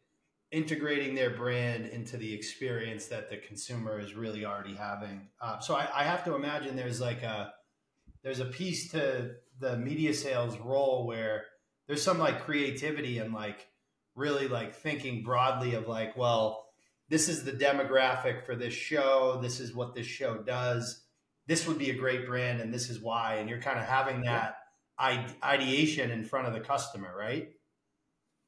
integrating 0.51 1.15
their 1.15 1.31
brand 1.31 1.87
into 1.87 2.15
the 2.15 2.31
experience 2.31 3.07
that 3.07 3.27
the 3.27 3.37
consumer 3.37 3.99
is 3.99 4.13
really 4.13 4.45
already 4.45 4.75
having. 4.75 5.27
Uh, 5.41 5.59
so 5.59 5.73
I, 5.73 5.89
I 5.95 6.03
have 6.03 6.23
to 6.25 6.35
imagine 6.35 6.75
there's 6.75 7.01
like 7.01 7.23
a 7.23 7.51
there's 8.23 8.39
a 8.39 8.45
piece 8.45 8.89
to 8.91 9.31
the 9.59 9.77
media 9.77 10.13
sales 10.13 10.57
role 10.57 11.05
where 11.05 11.45
there's 11.87 12.01
some 12.01 12.19
like 12.19 12.45
creativity 12.45 13.19
and 13.19 13.33
like 13.33 13.67
really 14.15 14.47
like 14.47 14.75
thinking 14.75 15.23
broadly 15.23 15.75
of 15.75 15.87
like, 15.87 16.15
well, 16.15 16.65
this 17.09 17.27
is 17.27 17.43
the 17.43 17.51
demographic 17.51 18.45
for 18.45 18.55
this 18.55 18.73
show. 18.73 19.39
This 19.41 19.59
is 19.59 19.73
what 19.73 19.93
this 19.93 20.07
show 20.07 20.37
does. 20.37 21.03
This 21.47 21.67
would 21.67 21.77
be 21.77 21.89
a 21.89 21.95
great 21.95 22.25
brand, 22.25 22.61
and 22.61 22.73
this 22.73 22.89
is 22.89 23.01
why. 23.01 23.35
And 23.35 23.49
you're 23.49 23.61
kind 23.61 23.77
of 23.77 23.85
having 23.85 24.21
that 24.21 24.55
ide- 24.97 25.35
ideation 25.43 26.09
in 26.09 26.23
front 26.23 26.47
of 26.47 26.53
the 26.53 26.61
customer, 26.61 27.13
right? 27.15 27.49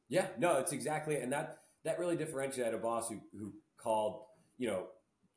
Yeah, 0.07 0.27
no, 0.38 0.59
it's 0.59 0.71
exactly, 0.71 1.17
and 1.17 1.33
that 1.33 1.57
that 1.83 1.99
really 1.99 2.15
differentiated 2.15 2.73
a 2.73 2.77
boss 2.77 3.09
who 3.09 3.19
who 3.38 3.53
called 3.77 4.23
you 4.57 4.67
know 4.67 4.88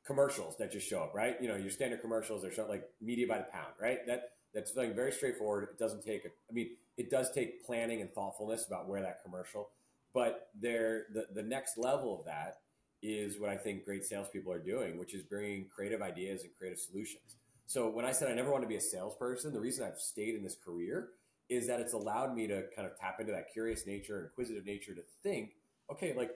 commercials 0.08 0.56
that 0.56 0.72
just 0.72 0.88
show 0.88 1.00
up, 1.02 1.14
right? 1.14 1.36
You 1.40 1.46
know, 1.46 1.54
your 1.54 1.70
standard 1.70 2.00
commercials 2.00 2.42
they're 2.42 2.52
showing 2.52 2.70
like 2.70 2.84
media 3.00 3.28
by 3.28 3.38
the 3.38 3.44
pound, 3.44 3.74
right? 3.80 3.98
That 4.06 4.30
that's 4.54 4.74
something 4.74 4.94
very 4.94 5.12
straightforward. 5.12 5.68
It 5.70 5.78
doesn't 5.78 6.02
take, 6.02 6.24
a, 6.24 6.28
I 6.28 6.52
mean, 6.52 6.70
it 6.96 7.10
does 7.10 7.30
take 7.30 7.64
planning 7.64 8.00
and 8.00 8.10
thoughtfulness 8.12 8.66
about 8.66 8.88
where 8.88 9.02
that 9.02 9.22
commercial, 9.22 9.68
but 10.12 10.48
there 10.60 11.04
the 11.12 11.26
the 11.34 11.42
next 11.42 11.78
level 11.78 12.18
of 12.18 12.24
that 12.24 12.60
is 13.02 13.38
what 13.38 13.50
I 13.50 13.56
think 13.56 13.84
great 13.84 14.04
salespeople 14.04 14.52
are 14.52 14.58
doing, 14.58 14.98
which 14.98 15.14
is 15.14 15.22
bringing 15.22 15.66
creative 15.72 16.02
ideas 16.02 16.42
and 16.42 16.50
creative 16.58 16.80
solutions. 16.80 17.36
So 17.66 17.88
when 17.90 18.04
I 18.06 18.12
said 18.12 18.30
I 18.30 18.34
never 18.34 18.50
want 18.50 18.64
to 18.64 18.68
be 18.68 18.76
a 18.76 18.80
salesperson, 18.80 19.52
the 19.52 19.60
reason 19.60 19.86
I've 19.86 20.00
stayed 20.00 20.34
in 20.34 20.42
this 20.42 20.56
career 20.56 21.10
is 21.48 21.66
that 21.68 21.80
it's 21.80 21.92
allowed 21.92 22.34
me 22.34 22.46
to 22.46 22.64
kind 22.74 22.86
of 22.88 22.98
tap 22.98 23.20
into 23.20 23.32
that 23.32 23.52
curious 23.52 23.86
nature, 23.86 24.24
inquisitive 24.24 24.66
nature 24.66 24.94
to 24.94 25.02
think, 25.22 25.52
okay, 25.92 26.14
like 26.16 26.30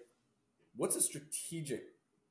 what's 0.76 0.96
a 0.96 1.02
strategic 1.02 1.82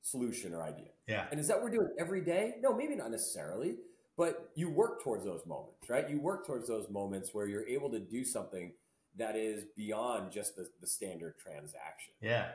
solution 0.02 0.54
or 0.54 0.64
idea? 0.64 0.90
Yeah. 1.08 1.26
And 1.32 1.40
is 1.40 1.48
that 1.48 1.58
what 1.58 1.66
we're 1.66 1.78
doing 1.78 1.90
every 2.00 2.22
day? 2.22 2.56
No, 2.62 2.74
maybe 2.76 2.96
not 2.96 3.12
necessarily, 3.12 3.78
but 4.18 4.50
you 4.56 4.70
work 4.70 5.04
towards 5.04 5.26
those 5.26 5.46
moments, 5.46 5.90
right? 5.90 6.10
You 6.10 6.20
work 6.20 6.46
towards 6.46 6.68
those 6.68 6.90
moments 6.90 7.34
where 7.34 7.48
you're 7.48 7.68
able 7.68 7.90
to 7.92 8.00
do 8.00 8.24
something 8.24 8.74
that 9.18 9.36
is 9.36 9.66
beyond 9.76 10.32
just 10.32 10.56
the, 10.56 10.68
the 10.80 10.88
standard 10.88 11.36
transaction. 11.38 12.14
Yeah. 12.22 12.48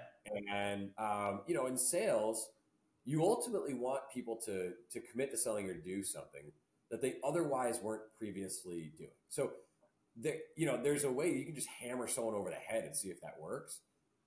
And 0.52 0.90
um, 0.98 1.42
you 1.46 1.54
know, 1.54 1.66
in 1.66 1.76
sales, 1.76 2.48
you 3.04 3.22
ultimately 3.22 3.74
want 3.74 4.00
people 4.12 4.36
to 4.46 4.72
to 4.90 5.00
commit 5.10 5.30
to 5.30 5.36
selling 5.36 5.68
or 5.68 5.74
do 5.74 6.02
something 6.02 6.52
that 6.90 7.02
they 7.02 7.16
otherwise 7.24 7.80
weren't 7.80 8.02
previously 8.18 8.92
doing. 8.96 9.10
So, 9.28 9.52
that 10.22 10.38
you 10.56 10.66
know, 10.66 10.80
there's 10.82 11.04
a 11.04 11.10
way 11.10 11.32
you 11.32 11.44
can 11.44 11.54
just 11.54 11.68
hammer 11.68 12.08
someone 12.08 12.34
over 12.34 12.50
the 12.50 12.56
head 12.56 12.84
and 12.84 12.96
see 12.96 13.08
if 13.08 13.20
that 13.20 13.34
works. 13.40 13.80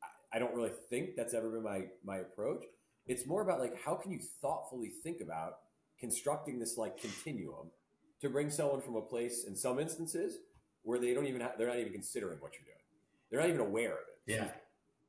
I, 0.03 0.37
I 0.37 0.39
don't 0.39 0.53
really 0.53 0.71
think 0.89 1.15
that's 1.15 1.33
ever 1.33 1.49
been 1.49 1.63
my 1.63 1.85
my 2.03 2.17
approach. 2.17 2.63
It's 3.09 3.25
more 3.25 3.41
about 3.41 3.59
like 3.59 3.73
how 3.83 3.95
can 3.95 4.11
you 4.11 4.19
thoughtfully 4.41 4.91
think 5.03 5.19
about 5.19 5.57
constructing 5.99 6.59
this 6.59 6.77
like 6.77 6.95
continuum 6.97 7.71
to 8.21 8.29
bring 8.29 8.49
someone 8.51 8.81
from 8.81 8.95
a 8.95 9.01
place 9.01 9.45
in 9.45 9.55
some 9.55 9.79
instances 9.79 10.37
where 10.83 10.99
they 10.99 11.13
don't 11.13 11.25
even 11.25 11.41
have, 11.41 11.53
they're 11.57 11.67
not 11.67 11.79
even 11.79 11.91
considering 11.91 12.37
what 12.39 12.53
you're 12.53 12.65
doing. 12.65 12.77
They're 13.29 13.39
not 13.39 13.49
even 13.49 13.61
aware 13.61 13.93
of 13.93 13.99
it. 13.99 14.31
Yeah. 14.31 14.47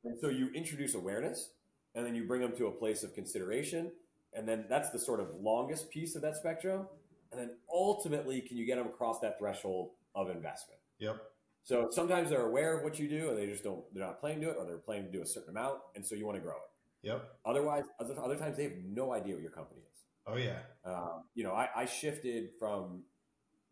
And 0.03 0.17
so 0.19 0.29
you 0.29 0.49
introduce 0.53 0.95
awareness 0.95 1.51
and 1.93 2.05
then 2.05 2.15
you 2.15 2.23
bring 2.25 2.41
them 2.41 2.55
to 2.57 2.67
a 2.67 2.71
place 2.71 3.03
of 3.03 3.13
consideration. 3.13 3.91
And 4.33 4.47
then 4.47 4.65
that's 4.67 4.89
the 4.89 4.99
sort 4.99 5.19
of 5.19 5.27
longest 5.39 5.91
piece 5.91 6.15
of 6.15 6.23
that 6.23 6.37
spectrum. 6.37 6.87
And 7.31 7.39
then 7.39 7.51
ultimately, 7.71 8.41
can 8.41 8.57
you 8.57 8.65
get 8.65 8.77
them 8.77 8.87
across 8.87 9.19
that 9.19 9.37
threshold 9.37 9.91
of 10.15 10.29
investment? 10.29 10.79
Yep. 10.99 11.21
So 11.63 11.89
sometimes 11.91 12.29
they're 12.29 12.47
aware 12.47 12.75
of 12.75 12.83
what 12.83 12.97
you 12.97 13.07
do 13.07 13.29
and 13.29 13.37
they 13.37 13.45
just 13.45 13.63
don't, 13.63 13.83
they're 13.93 14.03
not 14.03 14.19
planning 14.19 14.39
to 14.41 14.47
do 14.47 14.51
it 14.51 14.57
or 14.57 14.65
they're 14.65 14.77
planning 14.77 15.05
to 15.05 15.11
do 15.11 15.21
a 15.21 15.25
certain 15.25 15.51
amount. 15.51 15.79
And 15.95 16.05
so 16.05 16.15
you 16.15 16.25
want 16.25 16.37
to 16.37 16.41
grow 16.41 16.55
it. 16.55 16.71
Yep. 17.03 17.29
Otherwise, 17.45 17.85
other, 17.99 18.15
other 18.23 18.35
times 18.35 18.57
they 18.57 18.63
have 18.63 18.77
no 18.85 19.13
idea 19.13 19.33
what 19.33 19.41
your 19.41 19.51
company 19.51 19.81
is. 19.81 19.97
Oh 20.27 20.37
yeah. 20.37 20.59
Um, 20.85 21.23
you 21.33 21.43
know, 21.43 21.53
I, 21.53 21.67
I 21.75 21.85
shifted 21.85 22.49
from 22.59 23.03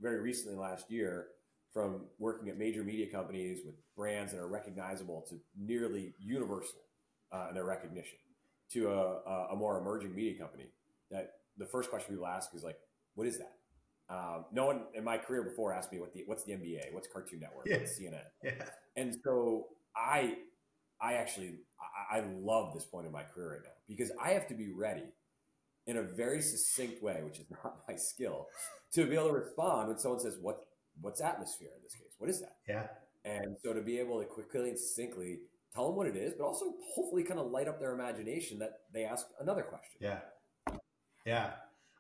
very 0.02 0.20
recently 0.22 0.58
last 0.58 0.90
year 0.90 1.28
from 1.72 2.08
working 2.18 2.50
at 2.50 2.58
major 2.58 2.84
media 2.84 3.06
companies 3.08 3.60
with 3.66 3.76
brands 3.96 4.32
that 4.32 4.40
are 4.40 4.48
recognizable 4.48 5.24
to 5.30 5.40
nearly 5.58 6.16
universal 6.18 6.82
uh, 7.32 7.48
in 7.50 7.56
their 7.56 7.66
recognition 7.66 8.18
to 8.72 8.90
a, 8.90 9.20
a, 9.30 9.48
a 9.52 9.56
more 9.56 9.78
emerging 9.80 10.16
media 10.16 10.40
company 10.40 10.66
that 11.12 11.34
the 11.58 11.66
first 11.66 11.90
question 11.92 12.14
people 12.16 12.26
ask 12.28 12.54
is 12.56 12.64
like, 12.64 12.78
what 13.14 13.28
is 13.28 13.38
that? 13.38 13.54
Um, 14.10 14.46
no 14.52 14.66
one 14.66 14.86
in 14.96 15.04
my 15.04 15.20
career 15.20 15.44
before 15.44 15.72
asked 15.72 15.92
me 15.92 16.00
what 16.00 16.14
the 16.14 16.24
what's 16.26 16.44
the 16.44 16.54
NBA, 16.54 16.92
what's 16.94 17.08
Cartoon 17.08 17.42
Network, 17.42 17.68
Yeah. 17.68 17.78
what's 17.78 18.00
CNN, 18.00 18.24
Yeah. 18.44 18.54
and 18.96 19.16
so 19.24 19.68
I, 19.96 20.38
I 21.02 21.14
actually, 21.14 21.60
I, 22.12 22.18
I 22.18 22.24
love 22.42 22.74
this 22.74 22.86
point 22.86 23.06
in 23.06 23.12
my 23.12 23.24
career 23.24 23.52
right 23.52 23.62
now 23.64 23.70
because 23.88 24.12
I 24.22 24.30
have 24.32 24.48
to 24.50 24.54
be 24.54 24.70
ready 24.70 25.14
in 25.88 25.98
a 25.98 26.04
very 26.04 26.42
succinct 26.42 27.02
way, 27.02 27.22
which 27.24 27.40
is 27.40 27.46
not 27.64 27.80
my 27.88 27.96
skill, 27.96 28.48
to 28.94 29.06
be 29.06 29.16
able 29.16 29.30
to 29.30 29.34
respond 29.34 29.88
when 29.88 29.98
someone 29.98 30.20
says, 30.20 30.38
"What, 30.42 30.66
what's 31.02 31.22
atmosphere 31.22 31.70
in 31.76 31.84
this 31.84 31.94
case? 31.94 32.16
What 32.18 32.30
is 32.30 32.42
that?" 32.42 32.58
Yeah. 32.68 32.88
And 33.26 33.58
so 33.64 33.74
to 33.74 33.82
be 33.82 34.00
able 34.00 34.20
to 34.20 34.26
quickly 34.26 34.70
and 34.70 34.80
succinctly 34.80 35.40
tell 35.74 35.88
them 35.88 35.96
what 35.96 36.08
it 36.08 36.16
is, 36.16 36.34
but 36.34 36.46
also 36.46 36.74
hopefully 36.94 37.24
kind 37.24 37.40
of 37.40 37.52
light 37.52 37.68
up 37.68 37.80
their 37.80 37.94
imagination 37.94 38.60
that 38.60 38.80
they 38.94 39.04
ask 39.04 39.28
another 39.40 39.62
question. 39.62 40.00
Yeah. 40.00 40.20
Yeah. 41.26 41.52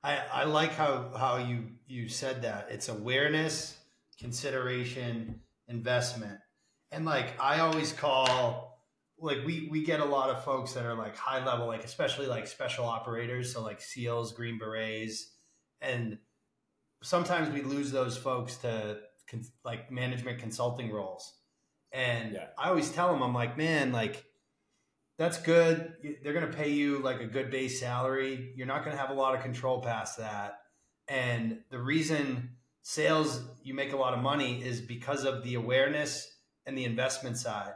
I, 0.03 0.17
I 0.31 0.43
like 0.45 0.73
how 0.73 1.11
how 1.15 1.37
you 1.37 1.65
you 1.87 2.07
said 2.07 2.41
that. 2.43 2.67
It's 2.69 2.87
awareness, 2.87 3.77
consideration, 4.17 5.41
investment. 5.67 6.39
And 6.91 7.05
like 7.05 7.33
I 7.39 7.59
always 7.59 7.91
call 7.91 8.68
like 9.21 9.39
we 9.45 9.67
we 9.69 9.83
get 9.83 9.99
a 9.99 10.05
lot 10.05 10.29
of 10.29 10.43
folks 10.43 10.73
that 10.73 10.85
are 10.85 10.95
like 10.95 11.15
high 11.15 11.43
level, 11.45 11.67
like 11.67 11.83
especially 11.83 12.27
like 12.27 12.47
special 12.47 12.85
operators, 12.85 13.53
so 13.53 13.61
like 13.61 13.81
SEALs, 13.81 14.33
Green 14.33 14.57
Berets, 14.57 15.31
and 15.81 16.17
sometimes 17.03 17.49
we 17.49 17.61
lose 17.61 17.91
those 17.91 18.17
folks 18.17 18.57
to 18.57 18.99
con- 19.29 19.45
like 19.63 19.91
management 19.91 20.39
consulting 20.39 20.91
roles. 20.91 21.33
And 21.91 22.33
Yeah. 22.33 22.47
I 22.57 22.69
always 22.69 22.91
tell 22.91 23.11
them, 23.11 23.23
I'm 23.23 23.33
like, 23.33 23.57
man, 23.57 23.91
like 23.91 24.25
that's 25.17 25.39
good. 25.41 25.93
They're 26.23 26.33
going 26.33 26.49
to 26.49 26.57
pay 26.57 26.69
you 26.69 26.99
like 26.99 27.19
a 27.19 27.25
good 27.25 27.51
base 27.51 27.79
salary. 27.79 28.53
You're 28.55 28.67
not 28.67 28.85
going 28.85 28.95
to 28.95 29.01
have 29.01 29.09
a 29.09 29.19
lot 29.19 29.35
of 29.35 29.41
control 29.41 29.81
past 29.81 30.17
that. 30.17 30.59
And 31.07 31.59
the 31.71 31.79
reason 31.79 32.51
sales 32.83 33.41
you 33.63 33.73
make 33.73 33.91
a 33.91 33.97
lot 33.97 34.13
of 34.13 34.21
money 34.21 34.63
is 34.63 34.79
because 34.79 35.25
of 35.25 35.43
the 35.43 35.55
awareness 35.55 36.31
and 36.65 36.77
the 36.77 36.85
investment 36.85 37.37
side. 37.37 37.73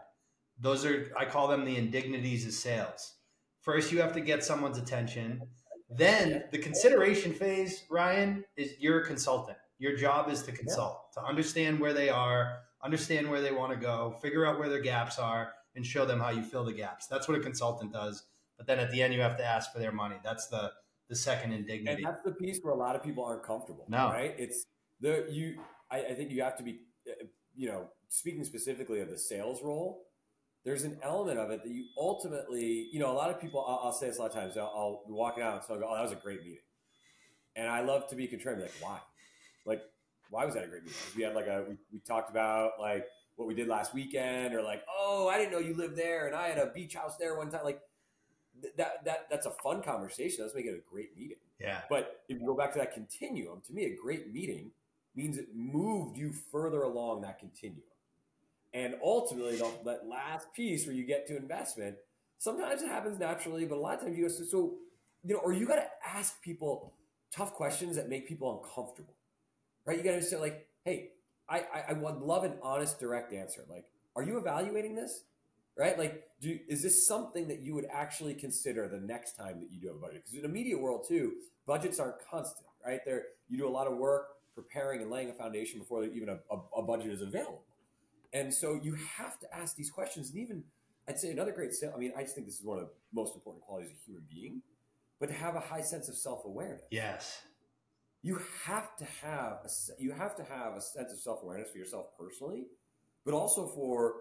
Those 0.64 0.86
are 0.86 1.12
I 1.18 1.26
call 1.26 1.50
them 1.50 1.66
the 1.66 1.76
indignities 1.76 2.46
of 2.48 2.54
sales. 2.54 3.16
First, 3.62 3.92
you 3.92 4.02
have 4.02 4.14
to 4.14 4.22
get 4.22 4.44
someone's 4.44 4.78
attention. 4.78 5.42
Then 5.90 6.46
the 6.52 6.58
consideration 6.58 7.34
phase, 7.34 7.84
Ryan, 7.90 8.44
is 8.56 8.74
you're 8.80 9.02
a 9.02 9.06
consultant. 9.06 9.58
Your 9.78 9.96
job 9.96 10.30
is 10.30 10.42
to 10.44 10.54
consult, 10.54 11.12
to 11.14 11.24
understand 11.24 11.80
where 11.80 11.94
they 11.94 12.10
are, 12.10 12.60
understand 12.82 13.30
where 13.30 13.42
they 13.42 13.52
want 13.52 13.74
to 13.74 13.78
go, 13.78 14.18
figure 14.22 14.46
out 14.46 14.58
where 14.58 14.70
their 14.70 14.80
gaps 14.80 15.20
are, 15.20 15.52
and 15.76 15.86
show 15.86 16.06
them 16.06 16.20
how 16.20 16.30
you 16.30 16.42
fill 16.42 16.64
the 16.64 16.74
gaps. 16.74 17.08
That's 17.08 17.28
what 17.28 17.38
a 17.38 17.42
consultant 17.42 17.92
does. 17.92 18.24
But 18.58 18.66
then 18.66 18.80
at 18.80 18.90
the 18.92 19.02
end, 19.02 19.14
you 19.14 19.20
have 19.20 19.38
to 19.38 19.46
ask 19.46 19.74
for 19.74 19.80
their 19.80 19.92
money. 19.92 20.16
That's 20.24 20.48
the 20.48 20.72
the 21.10 21.16
second 21.18 21.52
indignity. 21.52 22.04
and 22.04 22.06
that's 22.06 22.24
the 22.24 22.32
piece 22.32 22.60
where 22.64 22.74
a 22.74 22.78
lot 22.78 22.96
of 22.96 23.04
people 23.04 23.26
aren't 23.26 23.44
comfortable. 23.44 23.86
No. 23.90 24.08
right? 24.08 24.34
It's 24.38 24.66
the 25.02 25.28
you. 25.30 25.60
I, 25.92 26.06
I 26.06 26.14
think 26.14 26.32
you 26.32 26.42
have 26.42 26.58
to 26.58 26.64
be, 26.64 26.80
uh, 27.08 27.26
you 27.54 27.68
know, 27.68 27.90
speaking 28.08 28.46
specifically 28.46 29.02
of 29.02 29.10
the 29.10 29.18
sales 29.18 29.62
role. 29.62 30.06
There's 30.66 30.84
an 30.84 30.98
element 31.04 31.40
of 31.40 31.52
it 31.52 31.64
that 31.64 31.70
you 31.70 31.86
ultimately, 31.98 32.88
you 32.92 33.00
know, 33.00 33.12
a 33.12 33.14
lot 33.14 33.30
of 33.30 33.40
people. 33.42 33.66
I'll, 33.68 33.88
I'll 33.88 33.94
say 33.94 34.08
this 34.08 34.18
a 34.18 34.22
lot 34.22 34.32
of 34.32 34.36
times. 34.36 34.58
I'll, 34.58 34.72
I'll 34.76 35.04
be 35.06 35.14
walking 35.14 35.44
out, 35.44 35.66
so 35.66 35.74
I'll 35.74 35.80
go, 35.80 35.88
"Oh, 35.90 35.96
that 35.96 36.02
was 36.02 36.14
a 36.14 36.16
great 36.16 36.42
meeting," 36.42 36.64
and 37.56 37.68
I 37.68 37.82
love 37.82 38.08
to 38.10 38.16
be 38.16 38.28
contrarian. 38.28 38.62
Like, 38.62 38.72
why? 38.80 39.00
Like, 39.66 39.82
why 40.30 40.46
was 40.46 40.54
that 40.56 40.64
a 40.64 40.68
great 40.68 40.84
meeting? 40.84 40.98
we 41.18 41.24
had 41.24 41.36
like 41.36 41.48
a 41.48 41.66
we, 41.68 41.76
we 41.92 42.00
talked 42.00 42.30
about 42.30 42.74
like 42.80 43.06
what 43.36 43.48
we 43.48 43.56
did 43.56 43.68
last 43.68 43.94
weekend, 43.94 44.54
or 44.56 44.62
like, 44.62 44.84
oh, 44.90 45.28
I 45.28 45.38
didn't 45.38 45.52
know 45.52 45.60
you 45.60 45.76
lived 45.76 45.98
there, 45.98 46.28
and 46.28 46.36
I 46.36 46.48
had 46.48 46.58
a 46.58 46.68
beach 46.68 46.96
house 46.96 47.18
there 47.18 47.36
one 47.38 47.52
time. 47.52 47.66
Like, 47.66 47.82
that 48.78 49.04
that 49.04 49.28
that's 49.30 49.46
a 49.46 49.52
fun 49.64 49.84
conversation. 49.84 50.44
That's 50.44 50.56
making 50.56 50.72
it 50.72 50.84
a 50.88 50.90
great 50.90 51.18
meeting. 51.18 51.38
Yeah. 51.60 51.82
But 51.90 52.22
if 52.30 52.40
you 52.40 52.46
go 52.46 52.56
back 52.56 52.72
to 52.74 52.80
that 52.80 52.94
continuum, 52.94 53.62
to 53.68 53.74
me, 53.74 53.86
a 53.86 53.96
great 53.96 54.34
meeting 54.34 54.72
means 55.16 55.38
it 55.38 55.50
moved 55.54 56.18
you 56.18 56.32
further 56.52 56.84
along 56.84 57.22
that 57.22 57.40
continuum. 57.40 57.84
And 58.74 58.96
ultimately, 59.04 59.58
the, 59.58 59.70
that 59.86 60.08
last 60.08 60.52
piece 60.54 60.86
where 60.86 60.96
you 60.96 61.06
get 61.06 61.28
to 61.28 61.38
investment, 61.38 61.98
sometimes 62.38 62.82
it 62.82 62.88
happens 62.88 63.20
naturally, 63.20 63.66
but 63.66 63.78
a 63.78 63.82
lot 63.82 63.96
of 63.96 64.02
times 64.02 64.18
you 64.18 64.28
go, 64.28 64.34
so, 64.34 64.44
so 64.44 64.74
you 65.24 65.36
know, 65.36 65.42
or 65.44 65.54
you 65.54 65.68
got 65.68 65.76
to 65.76 65.88
ask 66.06 66.42
people 66.42 66.94
tough 67.32 67.54
questions 67.54 67.96
that 67.96 68.10
make 68.10 68.28
people 68.28 68.62
uncomfortable, 68.64 69.14
right? 69.86 69.98
You 69.98 70.04
got 70.04 70.16
to 70.16 70.24
say, 70.24 70.38
like, 70.38 70.68
hey, 70.86 71.12
I, 71.48 71.60
I, 71.60 71.84
I 71.90 71.94
would 71.94 72.18
love 72.18 72.44
an 72.44 72.54
honest, 72.62 73.00
direct 73.00 73.34
answer. 73.34 73.62
Like, 73.70 73.86
are 74.16 74.24
you 74.24 74.38
evaluating 74.38 74.96
this? 74.96 75.24
Right? 75.76 75.98
Like, 75.98 76.28
do 76.40 76.60
is 76.68 76.84
this 76.84 77.08
something 77.08 77.48
that 77.48 77.62
you 77.62 77.74
would 77.74 77.88
actually 77.92 78.36
consider 78.36 78.88
the 78.88 79.00
next 79.00 79.36
time 79.36 79.60
that 79.60 79.72
you 79.72 79.80
do 79.82 79.90
a 79.90 79.96
budget? 79.96 80.24
Because 80.24 80.36
in 80.36 80.44
the 80.44 80.48
media 80.48 80.78
world 80.78 81.06
too, 81.08 81.34
budgets 81.66 82.00
aren't 82.00 82.18
constant, 82.30 82.68
right? 82.86 83.00
There, 83.06 83.24
you 83.50 83.58
do 83.58 83.68
a 83.68 83.72
lot 83.72 83.88
of 83.88 83.98
work 83.98 84.28
preparing 84.54 85.02
and 85.02 85.10
laying 85.10 85.32
a 85.32 85.34
foundation 85.34 85.80
before 85.80 86.04
even 86.04 86.30
a, 86.30 86.38
a, 86.52 86.60
a 86.78 86.82
budget 86.84 87.12
is 87.12 87.24
available, 87.24 87.64
and 88.34 88.54
so 88.54 88.80
you 88.82 88.96
have 89.18 89.40
to 89.40 89.56
ask 89.56 89.76
these 89.76 89.92
questions. 89.92 90.30
And 90.30 90.40
even, 90.40 90.64
I'd 91.08 91.20
say 91.20 91.32
another 91.32 91.52
great. 91.52 91.72
I 91.94 91.98
mean, 91.98 92.14
I 92.18 92.24
just 92.24 92.36
think 92.36 92.48
this 92.48 92.60
is 92.60 92.66
one 92.66 92.80
of 92.80 92.86
the 92.86 92.92
most 93.14 93.36
important 93.36 93.64
qualities 93.64 93.92
of 93.92 93.98
a 93.98 94.04
human 94.06 94.24
being, 94.30 94.62
but 95.20 95.28
to 95.28 95.34
have 95.34 95.56
a 95.56 95.60
high 95.60 95.82
sense 95.82 96.10
of 96.10 96.16
self 96.16 96.44
awareness 96.46 96.82
Yes. 96.92 97.42
you 98.22 98.40
have 98.66 98.96
to 98.98 99.06
have 99.22 99.60
a, 99.66 99.70
you 100.00 100.12
have 100.12 100.36
to 100.38 100.44
have 100.44 100.76
a 100.76 100.82
sense 100.82 101.12
of 101.12 101.20
self-awareness 101.20 101.70
for 101.72 101.78
yourself 101.78 102.08
personally 102.18 102.66
but 103.26 103.34
also 103.34 103.68
for 103.68 104.16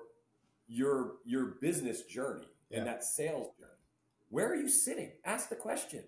your 0.68 1.14
your 1.24 1.56
business 1.60 2.02
journey 2.02 2.46
Yeah. 2.70 2.78
and 2.78 2.86
that 2.86 3.04
sales 3.04 3.48
journey 3.58 3.70
where 4.28 4.50
are 4.50 4.56
you 4.56 4.68
sitting 4.68 5.12
ask 5.24 5.48
the 5.48 5.56
question 5.56 6.04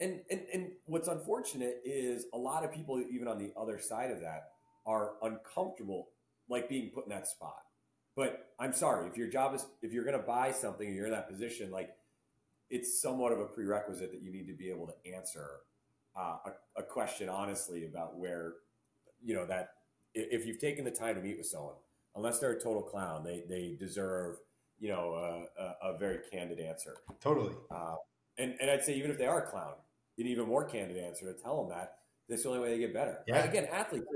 and, 0.00 0.20
and 0.30 0.40
and 0.52 0.72
what's 0.86 1.08
unfortunate 1.08 1.80
is 1.84 2.26
a 2.34 2.38
lot 2.38 2.64
of 2.64 2.72
people 2.72 3.02
even 3.10 3.28
on 3.28 3.38
the 3.38 3.52
other 3.56 3.78
side 3.78 4.10
of 4.10 4.20
that 4.20 4.50
are 4.86 5.12
uncomfortable 5.22 6.08
like 6.48 6.68
being 6.68 6.90
put 6.90 7.04
in 7.04 7.10
that 7.10 7.26
spot 7.26 7.56
but 8.16 8.48
i'm 8.58 8.72
sorry 8.72 9.06
if 9.08 9.16
your 9.16 9.28
job 9.28 9.54
is 9.54 9.66
if 9.82 9.92
you're 9.92 10.04
going 10.04 10.18
to 10.18 10.26
buy 10.26 10.50
something 10.52 10.86
and 10.86 10.96
you're 10.96 11.06
in 11.06 11.12
that 11.12 11.28
position 11.28 11.70
like 11.70 11.90
it's 12.70 13.00
somewhat 13.00 13.32
of 13.32 13.40
a 13.40 13.46
prerequisite 13.46 14.10
that 14.12 14.22
you 14.22 14.32
need 14.32 14.46
to 14.46 14.54
be 14.54 14.70
able 14.70 14.86
to 14.86 15.12
answer 15.14 15.46
uh, 16.16 16.36
a, 16.46 16.80
a 16.80 16.82
question 16.82 17.28
honestly 17.28 17.86
about 17.86 18.16
where 18.16 18.54
you 19.22 19.34
know 19.34 19.46
that 19.46 19.70
if 20.14 20.46
you've 20.46 20.58
taken 20.60 20.84
the 20.84 20.90
time 20.90 21.14
to 21.14 21.20
meet 21.20 21.36
with 21.36 21.46
someone 21.46 21.74
unless 22.16 22.38
they're 22.38 22.52
a 22.52 22.60
total 22.60 22.82
clown 22.82 23.24
they 23.24 23.42
they 23.48 23.76
deserve 23.78 24.36
you 24.78 24.88
know 24.88 25.14
a, 25.58 25.62
a, 25.62 25.94
a 25.94 25.98
very 25.98 26.18
candid 26.30 26.60
answer 26.60 26.94
Totally. 27.20 27.54
uh, 27.70 27.96
and 28.38 28.54
and 28.60 28.70
i'd 28.70 28.84
say 28.84 28.94
even 28.94 29.10
if 29.10 29.18
they 29.18 29.26
are 29.26 29.44
a 29.46 29.50
clown 29.50 29.74
an 30.18 30.26
even 30.26 30.46
more 30.46 30.64
candid 30.64 30.96
answer 30.96 31.24
to 31.26 31.32
tell 31.42 31.60
them 31.60 31.70
that 31.76 31.94
that's 32.28 32.42
the 32.44 32.48
only 32.48 32.60
way 32.60 32.70
they 32.70 32.78
get 32.78 32.94
better 32.94 33.18
Yeah. 33.26 33.44
Again 33.44 33.66
athletes 33.72 34.06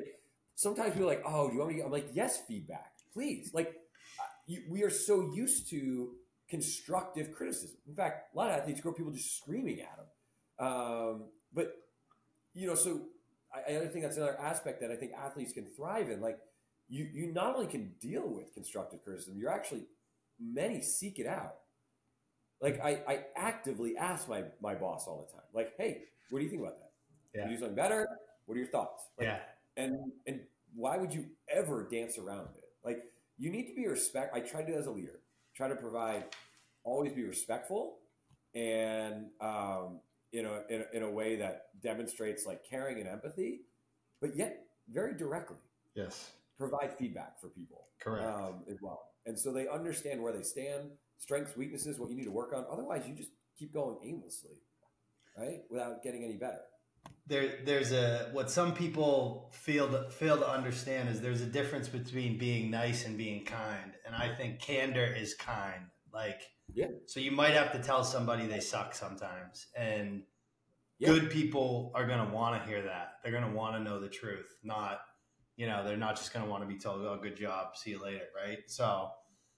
sometimes 0.58 0.92
people 0.92 1.08
are 1.08 1.14
like 1.14 1.22
oh 1.24 1.48
do 1.48 1.54
you 1.54 1.60
want 1.60 1.72
me 1.72 1.78
to, 1.78 1.84
i'm 1.84 1.92
like 1.92 2.08
yes 2.12 2.42
feedback 2.46 2.92
please 3.12 3.50
like 3.54 3.68
uh, 3.68 4.22
you, 4.46 4.62
we 4.68 4.82
are 4.82 4.90
so 4.90 5.32
used 5.34 5.70
to 5.70 6.10
constructive 6.48 7.32
criticism 7.32 7.76
in 7.86 7.94
fact 7.94 8.34
a 8.34 8.36
lot 8.36 8.50
of 8.50 8.56
athletes 8.56 8.80
grow 8.80 8.92
people 8.92 9.12
just 9.12 9.36
screaming 9.36 9.80
at 9.80 9.96
them 9.96 10.06
um, 10.58 11.24
but 11.54 11.74
you 12.54 12.66
know, 12.66 12.74
so 12.74 13.02
I, 13.54 13.76
I 13.76 13.86
think 13.86 14.04
that's 14.04 14.16
another 14.16 14.38
aspect 14.40 14.80
that 14.80 14.90
I 14.90 14.96
think 14.96 15.12
athletes 15.12 15.52
can 15.52 15.66
thrive 15.66 16.10
in. 16.10 16.20
Like, 16.20 16.38
you 16.88 17.08
you 17.12 17.32
not 17.32 17.54
only 17.54 17.66
can 17.66 17.92
deal 18.00 18.26
with 18.26 18.52
constructive 18.54 19.02
criticism, 19.04 19.36
you're 19.38 19.52
actually 19.52 19.84
many 20.40 20.82
seek 20.82 21.18
it 21.18 21.26
out. 21.26 21.54
Like, 22.60 22.80
I, 22.82 23.00
I 23.06 23.24
actively 23.36 23.96
ask 23.96 24.28
my 24.28 24.44
my 24.60 24.74
boss 24.74 25.06
all 25.06 25.26
the 25.26 25.32
time, 25.32 25.46
like, 25.54 25.74
hey, 25.78 26.04
what 26.30 26.40
do 26.40 26.44
you 26.44 26.50
think 26.50 26.62
about 26.62 26.78
that? 26.78 26.90
Can 27.32 27.50
you 27.50 27.56
do 27.56 27.60
something 27.60 27.76
better? 27.76 28.08
What 28.46 28.56
are 28.56 28.58
your 28.58 28.68
thoughts? 28.68 29.04
Like, 29.18 29.28
yeah. 29.28 29.38
And 29.78 30.12
and 30.26 30.40
why 30.74 30.98
would 30.98 31.14
you 31.14 31.26
ever 31.50 31.88
dance 31.90 32.18
around 32.18 32.48
it? 32.58 32.64
Like 32.84 33.04
you 33.38 33.50
need 33.50 33.68
to 33.68 33.74
be 33.74 33.86
respect. 33.86 34.34
I 34.36 34.40
try 34.40 34.62
to 34.62 34.72
do 34.72 34.78
as 34.78 34.86
a 34.86 34.90
leader. 34.90 35.20
Try 35.56 35.68
to 35.68 35.76
provide, 35.76 36.24
always 36.84 37.12
be 37.12 37.24
respectful, 37.24 37.98
and 38.54 39.26
um, 39.40 40.00
in 40.32 40.44
a, 40.46 40.62
in 40.68 40.82
a 40.92 40.96
in 40.98 41.02
a 41.04 41.10
way 41.10 41.36
that 41.36 41.68
demonstrates 41.82 42.46
like 42.46 42.62
caring 42.68 42.98
and 42.98 43.08
empathy, 43.08 43.62
but 44.20 44.36
yet 44.36 44.66
very 44.92 45.16
directly 45.16 45.56
Yes. 45.94 46.30
provide 46.58 46.96
feedback 46.98 47.40
for 47.40 47.48
people 47.48 47.86
Correct. 48.00 48.26
um, 48.26 48.64
as 48.70 48.78
well, 48.82 49.02
and 49.26 49.38
so 49.38 49.52
they 49.52 49.68
understand 49.68 50.22
where 50.22 50.32
they 50.32 50.42
stand, 50.42 50.90
strengths, 51.18 51.56
weaknesses, 51.56 51.98
what 51.98 52.10
you 52.10 52.16
need 52.16 52.24
to 52.24 52.30
work 52.30 52.52
on. 52.54 52.64
Otherwise, 52.70 53.04
you 53.08 53.14
just 53.14 53.30
keep 53.58 53.72
going 53.72 53.98
aimlessly, 54.04 54.58
right, 55.36 55.62
without 55.70 56.02
getting 56.02 56.24
any 56.24 56.36
better. 56.36 56.60
There 57.26 57.58
there's 57.64 57.92
a 57.92 58.30
what 58.32 58.50
some 58.50 58.74
people 58.74 59.50
feel 59.52 59.88
to, 59.88 60.10
fail 60.10 60.38
to 60.38 60.48
understand 60.48 61.08
is 61.10 61.20
there's 61.20 61.42
a 61.42 61.46
difference 61.46 61.88
between 61.88 62.38
being 62.38 62.70
nice 62.70 63.04
and 63.06 63.16
being 63.18 63.44
kind. 63.44 63.92
And 64.06 64.16
i 64.16 64.34
think 64.34 64.60
candor 64.60 65.04
is 65.04 65.34
kind. 65.34 65.84
Like 66.12 66.40
Yeah. 66.72 66.86
so 67.06 67.20
you 67.20 67.30
might 67.32 67.52
have 67.52 67.72
to 67.72 67.78
tell 67.80 68.02
somebody 68.04 68.46
they 68.46 68.60
suck 68.60 68.94
sometimes. 68.94 69.66
And 69.76 70.22
Yeah. 70.98 71.08
good 71.10 71.30
people 71.30 71.92
are 71.94 72.06
going 72.06 72.26
to 72.26 72.32
want 72.34 72.62
to 72.62 72.68
hear 72.68 72.82
that. 72.82 73.18
They're 73.22 73.32
going 73.32 73.44
to 73.44 73.56
want 73.56 73.76
to 73.76 73.82
know 73.82 74.00
the 74.00 74.08
truth 74.08 74.56
not 74.62 75.00
you 75.56 75.66
know 75.66 75.84
they're 75.84 75.96
not 75.96 76.16
just 76.16 76.32
going 76.32 76.44
to 76.44 76.50
want 76.50 76.62
to 76.62 76.68
be 76.68 76.78
told 76.78 77.02
oh 77.02 77.18
good 77.22 77.36
job. 77.36 77.76
See 77.76 77.90
you 77.90 78.02
later. 78.02 78.24
Right? 78.34 78.58
So 78.68 79.10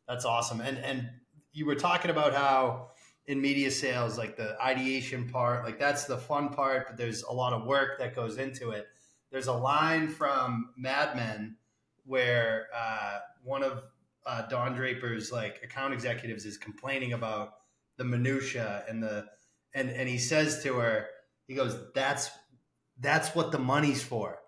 that's 0.09 0.25
awesome. 0.25 0.61
And 0.61 0.79
and 0.79 1.09
you 1.53 1.67
were 1.67 1.77
talking 1.77 2.11
about 2.11 2.35
how 2.35 2.91
in 3.27 3.41
media 3.41 3.71
sales, 3.71 4.19
like 4.19 4.37
the 4.37 4.61
ideation 4.61 5.29
part, 5.29 5.65
like 5.65 5.79
that's 5.79 6.05
the 6.05 6.17
fun 6.17 6.49
part, 6.49 6.89
but 6.89 6.97
there's 6.97 7.23
a 7.23 7.33
lot 7.33 7.53
of 7.53 7.67
work 7.67 7.99
that 7.99 8.15
goes 8.15 8.39
into 8.39 8.71
it. 8.71 8.89
There's 9.31 9.47
a 9.47 9.53
line 9.53 10.09
from 10.09 10.71
Mad 10.77 11.15
Men 11.15 11.57
where 12.05 12.67
uh, 12.75 13.19
one 13.45 13.63
of 13.63 13.85
uh, 14.27 14.43
Don 14.49 14.75
Draper's 14.75 15.31
like 15.31 15.61
account 15.63 15.95
executives 15.95 16.45
is 16.45 16.59
complaining 16.59 17.13
about 17.13 17.55
the 17.97 18.05
minutia 18.05 18.85
and 18.89 19.03
the 19.03 19.27
and 19.75 19.91
and 19.91 20.09
he 20.09 20.19
says 20.19 20.63
to 20.65 20.75
her, 20.75 21.07
he 21.47 21.55
goes, 21.55 21.77
"That's 21.95 22.31
that's 22.99 23.35
what 23.35 23.53
the 23.53 23.59
money's 23.59 24.03
for. 24.03 24.39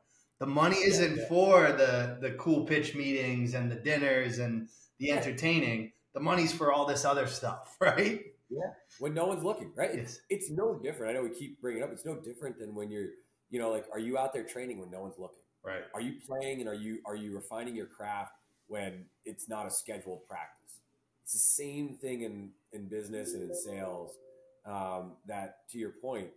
The 0.41 0.47
money 0.47 0.79
isn't 0.79 1.17
yeah. 1.17 1.29
for 1.29 1.73
the 1.73 2.19
the 2.21 2.33
cool 2.33 2.65
pitch 2.65 2.95
meetings 2.95 3.55
and 3.55 3.71
the 3.71 3.77
dinners 3.77 4.39
and 4.39 4.69
the 4.99 5.13
entertaining. 5.13 5.93
The 6.15 6.21
money's 6.21 6.53
for 6.53 6.73
all 6.73 6.87
this 6.87 7.05
other 7.05 7.27
stuff, 7.27 7.77
right?" 7.81 8.23
When 8.99 9.15
no 9.15 9.27
one's 9.27 9.45
looking, 9.45 9.73
right? 9.77 9.91
It's, 9.91 10.21
it's 10.31 10.51
no 10.51 10.79
different. 10.83 11.11
I 11.11 11.19
know 11.19 11.25
we 11.25 11.35
keep 11.35 11.61
bringing 11.61 11.83
it 11.83 11.85
up. 11.85 11.93
It's 11.93 12.05
no 12.05 12.17
different 12.17 12.59
than 12.59 12.75
when 12.75 12.91
you're, 12.91 13.09
you 13.51 13.59
know, 13.59 13.71
like, 13.71 13.87
are 13.93 13.99
you 13.99 14.19
out 14.19 14.33
there 14.33 14.45
training 14.45 14.79
when 14.79 14.91
no 14.91 15.01
one's 15.01 15.19
looking? 15.19 15.39
Right. 15.65 15.83
Are 15.95 16.01
you 16.01 16.15
playing 16.27 16.61
and 16.61 16.69
are 16.69 16.75
you 16.75 16.99
are 17.07 17.15
you 17.15 17.35
refining 17.35 17.77
your 17.77 17.87
craft 17.87 18.33
when 18.67 19.05
it's 19.25 19.49
not 19.49 19.67
a 19.67 19.71
scheduled 19.71 20.27
practice? 20.27 20.81
It's 21.23 21.35
the 21.35 21.39
same 21.39 21.95
thing 21.95 22.23
in 22.23 22.51
in 22.73 22.89
business 22.89 23.35
and 23.35 23.49
in 23.49 23.55
sales. 23.55 24.13
Um, 24.67 25.13
that 25.27 25.69
to 25.71 25.79
your 25.79 25.91
point, 25.91 26.31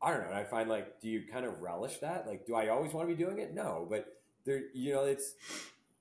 I 0.00 0.12
don't 0.12 0.30
know. 0.30 0.36
I 0.36 0.44
find 0.44 0.68
like, 0.68 1.00
do 1.00 1.08
you 1.08 1.24
kind 1.30 1.44
of 1.44 1.60
relish 1.60 1.98
that? 1.98 2.26
Like, 2.26 2.46
do 2.46 2.54
I 2.54 2.68
always 2.68 2.92
want 2.92 3.08
to 3.08 3.14
be 3.14 3.20
doing 3.20 3.38
it? 3.38 3.52
No, 3.52 3.86
but 3.90 4.06
there, 4.44 4.62
you 4.72 4.92
know, 4.92 5.04
it's 5.04 5.34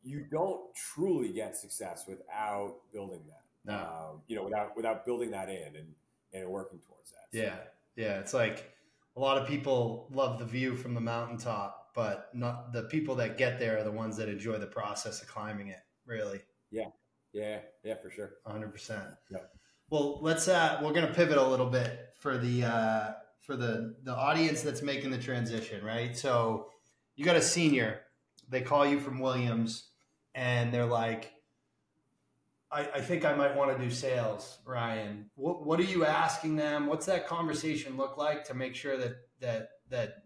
you 0.04 0.26
don't 0.32 0.62
truly 0.76 1.34
get 1.34 1.58
success 1.58 2.06
without 2.08 2.76
building 2.94 3.22
that. 3.28 3.42
Um, 3.68 4.22
you 4.28 4.36
know, 4.36 4.44
without 4.44 4.76
without 4.76 5.06
building 5.06 5.32
that 5.32 5.50
in 5.50 5.76
and 5.76 5.94
and 6.34 6.50
working 6.50 6.80
towards 6.80 7.12
that. 7.12 7.38
So, 7.38 7.44
Yeah. 7.44 7.58
Yeah. 7.96 8.20
It's 8.20 8.34
like 8.34 8.72
a 9.16 9.20
lot 9.20 9.38
of 9.38 9.48
people 9.48 10.08
love 10.12 10.40
the 10.40 10.46
view 10.46 10.76
from 10.76 10.94
the 10.94 11.02
mountaintop, 11.02 11.90
but 11.96 12.30
not 12.34 12.72
the 12.74 12.84
people 12.84 13.16
that 13.16 13.38
get 13.38 13.60
there 13.60 13.78
are 13.80 13.84
the 13.84 13.92
ones 13.92 14.18
that 14.18 14.30
enjoy 14.30 14.58
the 14.58 14.68
process 14.68 15.22
of 15.22 15.28
climbing 15.28 15.70
it. 15.70 15.82
Really. 16.06 16.42
Yeah. 16.72 16.90
Yeah, 17.34 17.60
yeah, 17.84 17.96
for 18.02 18.10
sure. 18.10 18.32
100%. 18.48 19.16
Yeah. 19.30 19.38
Well, 19.90 20.20
let's 20.22 20.48
uh 20.48 20.80
we're 20.84 20.94
going 20.94 21.08
to 21.08 21.14
pivot 21.14 21.38
a 21.38 21.44
little 21.44 21.70
bit 21.70 22.10
for 22.20 22.38
the 22.38 22.64
uh 22.64 23.14
for 23.42 23.56
the 23.56 23.96
the 24.04 24.14
audience 24.14 24.62
that's 24.62 24.82
making 24.82 25.12
the 25.12 25.18
transition, 25.18 25.84
right? 25.84 26.18
So 26.18 26.70
you 27.16 27.24
got 27.24 27.36
a 27.36 27.42
senior, 27.42 28.02
they 28.50 28.62
call 28.62 28.86
you 28.86 29.00
from 29.00 29.20
Williams 29.20 29.90
and 30.36 30.74
they're 30.74 30.86
like 30.86 31.32
I, 32.72 32.82
I 32.96 33.02
think 33.02 33.24
I 33.24 33.34
might 33.34 33.56
want 33.56 33.78
to 33.78 33.84
do 33.84 33.90
sales, 33.90 34.60
Ryan. 34.66 35.30
What 35.36 35.66
what 35.66 35.80
are 35.80 35.84
you 35.84 36.06
asking 36.06 36.58
them? 36.58 36.88
What's 36.88 37.06
that 37.06 37.28
conversation 37.28 37.98
look 37.98 38.18
like 38.18 38.44
to 38.46 38.54
make 38.54 38.76
sure 38.76 38.98
that 38.98 39.16
that 39.40 39.70
that 39.90 40.24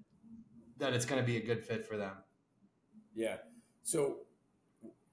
that 0.77 0.93
it's 0.93 1.05
going 1.05 1.21
to 1.21 1.25
be 1.25 1.37
a 1.37 1.45
good 1.45 1.63
fit 1.63 1.85
for 1.85 1.97
them? 1.97 2.13
Yeah. 3.13 3.37
So 3.83 4.17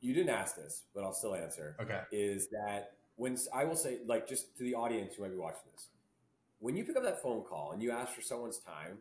you 0.00 0.14
didn't 0.14 0.30
ask 0.30 0.56
this, 0.56 0.84
but 0.94 1.04
I'll 1.04 1.12
still 1.12 1.34
answer. 1.34 1.76
Okay. 1.80 2.00
Is 2.12 2.48
that 2.48 2.92
when 3.16 3.36
I 3.52 3.64
will 3.64 3.76
say, 3.76 3.98
like, 4.06 4.28
just 4.28 4.56
to 4.58 4.64
the 4.64 4.74
audience 4.74 5.14
who 5.14 5.22
might 5.22 5.30
be 5.30 5.36
watching 5.36 5.70
this, 5.72 5.88
when 6.60 6.76
you 6.76 6.84
pick 6.84 6.96
up 6.96 7.02
that 7.02 7.22
phone 7.22 7.42
call 7.42 7.72
and 7.72 7.82
you 7.82 7.90
ask 7.90 8.12
for 8.12 8.22
someone's 8.22 8.58
time, 8.58 8.98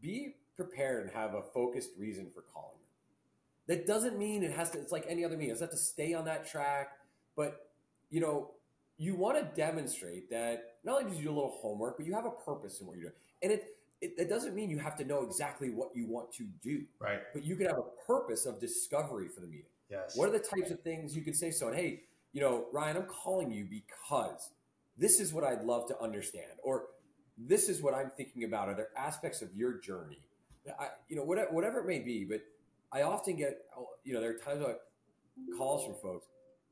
be 0.00 0.36
prepared 0.56 1.04
and 1.04 1.12
have 1.14 1.34
a 1.34 1.42
focused 1.42 1.90
reason 1.98 2.30
for 2.34 2.42
calling 2.42 2.78
them. 2.78 3.76
That 3.76 3.86
doesn't 3.86 4.18
mean 4.18 4.42
it 4.42 4.52
has 4.52 4.70
to. 4.70 4.80
It's 4.80 4.92
like 4.92 5.04
any 5.08 5.24
other 5.24 5.36
meeting. 5.36 5.50
It 5.50 5.54
doesn't 5.54 5.68
have 5.68 5.78
to 5.78 5.84
stay 5.84 6.14
on 6.14 6.24
that 6.24 6.46
track, 6.46 6.92
but 7.36 7.70
you 8.10 8.20
know, 8.20 8.50
you 8.98 9.14
want 9.14 9.38
to 9.38 9.44
demonstrate 9.60 10.30
that 10.30 10.74
not 10.84 10.98
only 11.00 11.10
did 11.10 11.18
you 11.18 11.24
do 11.26 11.30
a 11.30 11.36
little 11.36 11.58
homework, 11.62 11.96
but 11.96 12.06
you 12.06 12.14
have 12.14 12.26
a 12.26 12.30
purpose 12.30 12.80
in 12.80 12.86
what 12.86 12.96
you're 12.96 13.10
doing, 13.10 13.14
and 13.42 13.52
it. 13.52 13.76
It, 14.02 14.14
it 14.16 14.28
doesn't 14.30 14.54
mean 14.54 14.70
you 14.70 14.78
have 14.78 14.96
to 14.96 15.04
know 15.04 15.24
exactly 15.24 15.68
what 15.68 15.90
you 15.94 16.06
want 16.06 16.32
to 16.32 16.44
do 16.62 16.86
Right. 16.98 17.20
but 17.34 17.44
you 17.44 17.54
can 17.54 17.66
have 17.66 17.76
a 17.76 18.06
purpose 18.06 18.46
of 18.46 18.58
discovery 18.58 19.28
for 19.28 19.42
the 19.42 19.46
meeting. 19.46 19.66
Yes. 19.90 20.16
What 20.16 20.26
are 20.26 20.32
the 20.32 20.38
types 20.38 20.70
of 20.70 20.80
things 20.80 21.14
you 21.14 21.20
can 21.20 21.34
say 21.34 21.50
so? 21.50 21.66
someone, 21.66 21.76
hey, 21.76 22.04
you 22.32 22.40
know, 22.40 22.64
Ryan, 22.72 22.96
I'm 22.96 23.02
calling 23.02 23.52
you 23.52 23.66
because 23.68 24.48
this 24.96 25.20
is 25.20 25.34
what 25.34 25.44
I'd 25.44 25.64
love 25.64 25.86
to 25.88 26.00
understand, 26.00 26.52
or 26.62 26.86
this 27.36 27.68
is 27.68 27.82
what 27.82 27.92
I'm 27.92 28.10
thinking 28.16 28.44
about. 28.44 28.68
Are 28.70 28.74
there 28.74 28.88
aspects 28.96 29.42
of 29.42 29.54
your 29.54 29.78
journey? 29.80 30.22
I, 30.78 30.88
you 31.10 31.16
know, 31.16 31.22
whatever, 31.24 31.50
whatever 31.50 31.80
it 31.80 31.86
may 31.86 31.98
be, 31.98 32.24
but 32.24 32.40
I 32.92 33.02
often 33.02 33.36
get, 33.36 33.58
you 34.04 34.14
know, 34.14 34.22
there 34.22 34.30
are 34.30 34.38
times 34.38 34.64
I 34.64 34.76
calls 35.58 35.84
from 35.84 35.94
folks 35.96 36.26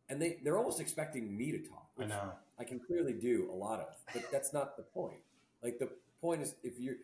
and 0.08 0.20
they, 0.20 0.38
they're 0.42 0.58
almost 0.58 0.80
expecting 0.80 1.36
me 1.36 1.52
to 1.52 1.58
talk, 1.58 1.88
I 1.98 2.06
know. 2.06 2.32
I 2.58 2.64
can 2.64 2.80
clearly 2.80 3.12
do 3.12 3.48
a 3.52 3.54
lot 3.54 3.80
of, 3.80 3.88
but 4.12 4.24
that's 4.32 4.52
not 4.52 4.76
the 4.76 4.82
point. 4.82 5.20
Like 5.62 5.78
the 5.78 5.90
point 6.20 6.42
is, 6.42 6.54
if 6.62 6.78
you're 6.78 6.96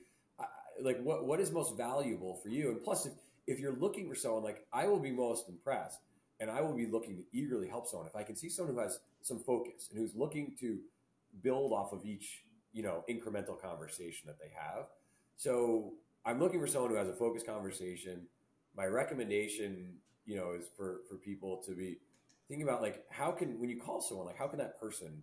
like, 0.80 1.00
what 1.02 1.26
what 1.26 1.40
is 1.40 1.50
most 1.52 1.76
valuable 1.76 2.40
for 2.42 2.48
you? 2.48 2.70
And 2.70 2.82
plus, 2.82 3.06
if 3.06 3.12
if 3.46 3.60
you're 3.60 3.76
looking 3.76 4.08
for 4.08 4.14
someone, 4.14 4.42
like 4.42 4.66
I 4.72 4.86
will 4.86 4.98
be 5.00 5.10
most 5.10 5.48
impressed, 5.48 6.00
and 6.40 6.50
I 6.50 6.60
will 6.60 6.74
be 6.74 6.86
looking 6.86 7.16
to 7.16 7.22
eagerly 7.32 7.68
help 7.68 7.86
someone 7.86 8.08
if 8.08 8.16
I 8.16 8.22
can 8.22 8.36
see 8.36 8.48
someone 8.48 8.74
who 8.74 8.80
has 8.80 9.00
some 9.22 9.38
focus 9.38 9.88
and 9.90 9.98
who's 9.98 10.14
looking 10.14 10.54
to 10.60 10.78
build 11.42 11.72
off 11.72 11.92
of 11.92 12.04
each 12.04 12.44
you 12.72 12.82
know 12.82 13.04
incremental 13.08 13.60
conversation 13.60 14.26
that 14.26 14.38
they 14.38 14.50
have. 14.54 14.86
So 15.36 15.94
I'm 16.24 16.40
looking 16.40 16.60
for 16.60 16.66
someone 16.66 16.90
who 16.90 16.96
has 16.96 17.08
a 17.08 17.14
focused 17.14 17.46
conversation. 17.46 18.26
My 18.76 18.86
recommendation, 18.86 19.94
you 20.26 20.36
know, 20.36 20.52
is 20.52 20.66
for 20.76 21.00
for 21.08 21.16
people 21.16 21.62
to 21.66 21.72
be 21.72 21.98
thinking 22.48 22.66
about 22.66 22.82
like 22.82 23.04
how 23.10 23.30
can 23.30 23.58
when 23.60 23.70
you 23.70 23.80
call 23.80 24.00
someone, 24.00 24.26
like 24.26 24.38
how 24.38 24.46
can 24.46 24.58
that 24.58 24.80
person, 24.80 25.22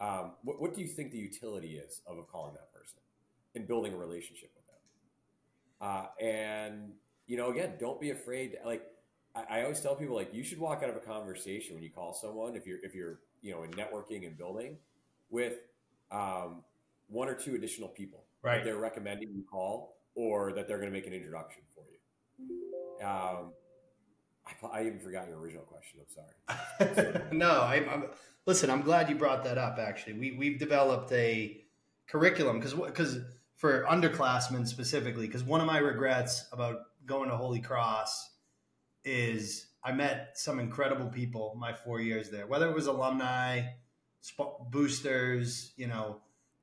um, 0.00 0.32
what 0.42 0.60
what 0.60 0.74
do 0.74 0.80
you 0.80 0.86
think 0.86 1.10
the 1.12 1.18
utility 1.18 1.76
is 1.76 2.00
of 2.06 2.16
calling 2.30 2.54
that 2.54 2.72
person 2.72 2.98
and 3.54 3.66
building 3.66 3.92
a 3.92 3.96
relationship 3.96 4.50
with 4.54 4.66
them? 4.66 4.76
Uh, 5.80 6.24
and 6.24 6.92
you 7.26 7.36
know, 7.36 7.50
again, 7.50 7.74
don't 7.78 8.00
be 8.00 8.10
afraid. 8.10 8.52
To, 8.52 8.68
like 8.68 8.82
I, 9.34 9.58
I 9.58 9.62
always 9.62 9.80
tell 9.80 9.96
people, 9.96 10.16
like 10.16 10.32
you 10.32 10.44
should 10.44 10.58
walk 10.58 10.82
out 10.82 10.90
of 10.90 10.96
a 10.96 11.00
conversation 11.00 11.74
when 11.74 11.82
you 11.82 11.90
call 11.90 12.14
someone 12.14 12.56
if 12.56 12.66
you're 12.66 12.78
if 12.82 12.94
you're 12.94 13.20
you 13.42 13.52
know 13.52 13.62
in 13.62 13.70
networking 13.72 14.26
and 14.26 14.36
building 14.36 14.78
with 15.30 15.54
um, 16.10 16.62
one 17.08 17.28
or 17.28 17.34
two 17.34 17.54
additional 17.54 17.88
people 17.88 18.26
Right. 18.46 18.58
that 18.58 18.64
they're 18.64 18.76
recommending 18.78 19.30
you 19.34 19.42
call 19.50 19.96
or 20.14 20.52
that 20.52 20.68
they're 20.68 20.78
going 20.78 20.88
to 20.88 20.92
make 20.92 21.06
an 21.08 21.12
introduction 21.12 21.62
for 21.74 21.82
you. 21.90 23.04
Um, 23.04 23.52
I, 24.46 24.66
I 24.66 24.86
even 24.86 24.98
forgot 24.98 25.28
your 25.28 25.38
original 25.38 25.64
question. 25.64 26.00
I'm 26.78 26.94
sorry. 26.94 27.22
no, 27.32 27.50
I, 27.50 27.76
I'm 27.76 28.04
listen. 28.46 28.70
I'm 28.70 28.82
glad 28.82 29.08
you 29.08 29.16
brought 29.16 29.44
that 29.44 29.58
up. 29.58 29.78
Actually, 29.78 30.14
we 30.14 30.32
we've 30.32 30.58
developed 30.58 31.12
a 31.12 31.60
curriculum 32.06 32.58
because 32.58 32.74
because 32.74 33.18
for 33.56 33.84
underclassmen 33.84 34.66
specifically, 34.66 35.26
because 35.26 35.42
one 35.42 35.60
of 35.60 35.66
my 35.66 35.78
regrets 35.78 36.46
about 36.52 36.76
going 37.06 37.30
to 37.30 37.36
Holy 37.36 37.60
Cross 37.60 38.30
is 39.04 39.66
I 39.82 39.92
met 39.92 40.32
some 40.34 40.58
incredible 40.58 41.08
people 41.08 41.56
my 41.58 41.72
four 41.72 42.00
years 42.00 42.30
there. 42.30 42.46
Whether 42.46 42.68
it 42.68 42.74
was 42.74 42.86
alumni, 42.86 43.62
sp- 44.20 44.70
boosters, 44.70 45.72
you 45.76 45.86
know, 45.86 46.18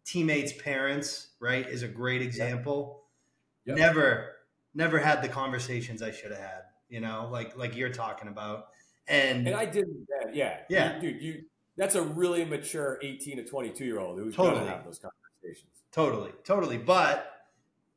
teammates, 0.06 0.54
parents. 0.54 1.30
Right, 1.40 1.68
is 1.68 1.84
a 1.84 1.88
great 1.88 2.22
example. 2.22 3.04
Yep. 3.66 3.78
Never, 3.78 4.30
never 4.74 5.00
had 5.00 5.22
the 5.22 5.30
conversations 5.30 6.02
I 6.02 6.12
should 6.12 6.32
have 6.32 6.40
had. 6.40 6.62
You 6.90 7.00
know, 7.02 7.30
like 7.32 7.58
like 7.58 7.76
you're 7.76 7.90
talking 7.90 8.28
about. 8.28 8.68
And, 9.08 9.48
And 9.48 9.56
I 9.56 9.66
didn't. 9.66 10.08
then, 10.24 10.34
Yeah, 10.36 10.60
Yeah. 10.70 11.00
dude. 11.00 11.22
You 11.22 11.44
that's 11.76 11.96
a 11.96 12.02
really 12.04 12.46
mature 12.46 13.00
18 13.02 13.38
to 13.38 13.44
22 13.46 13.84
year 13.84 14.00
old 14.00 14.20
who's 14.20 14.36
Totally. 14.36 14.56
going 14.58 14.68
to 14.68 14.72
have 14.74 14.86
those 14.86 15.00
conversations. 15.00 15.72
Totally, 15.92 16.32
totally. 16.44 16.78
But 16.78 17.32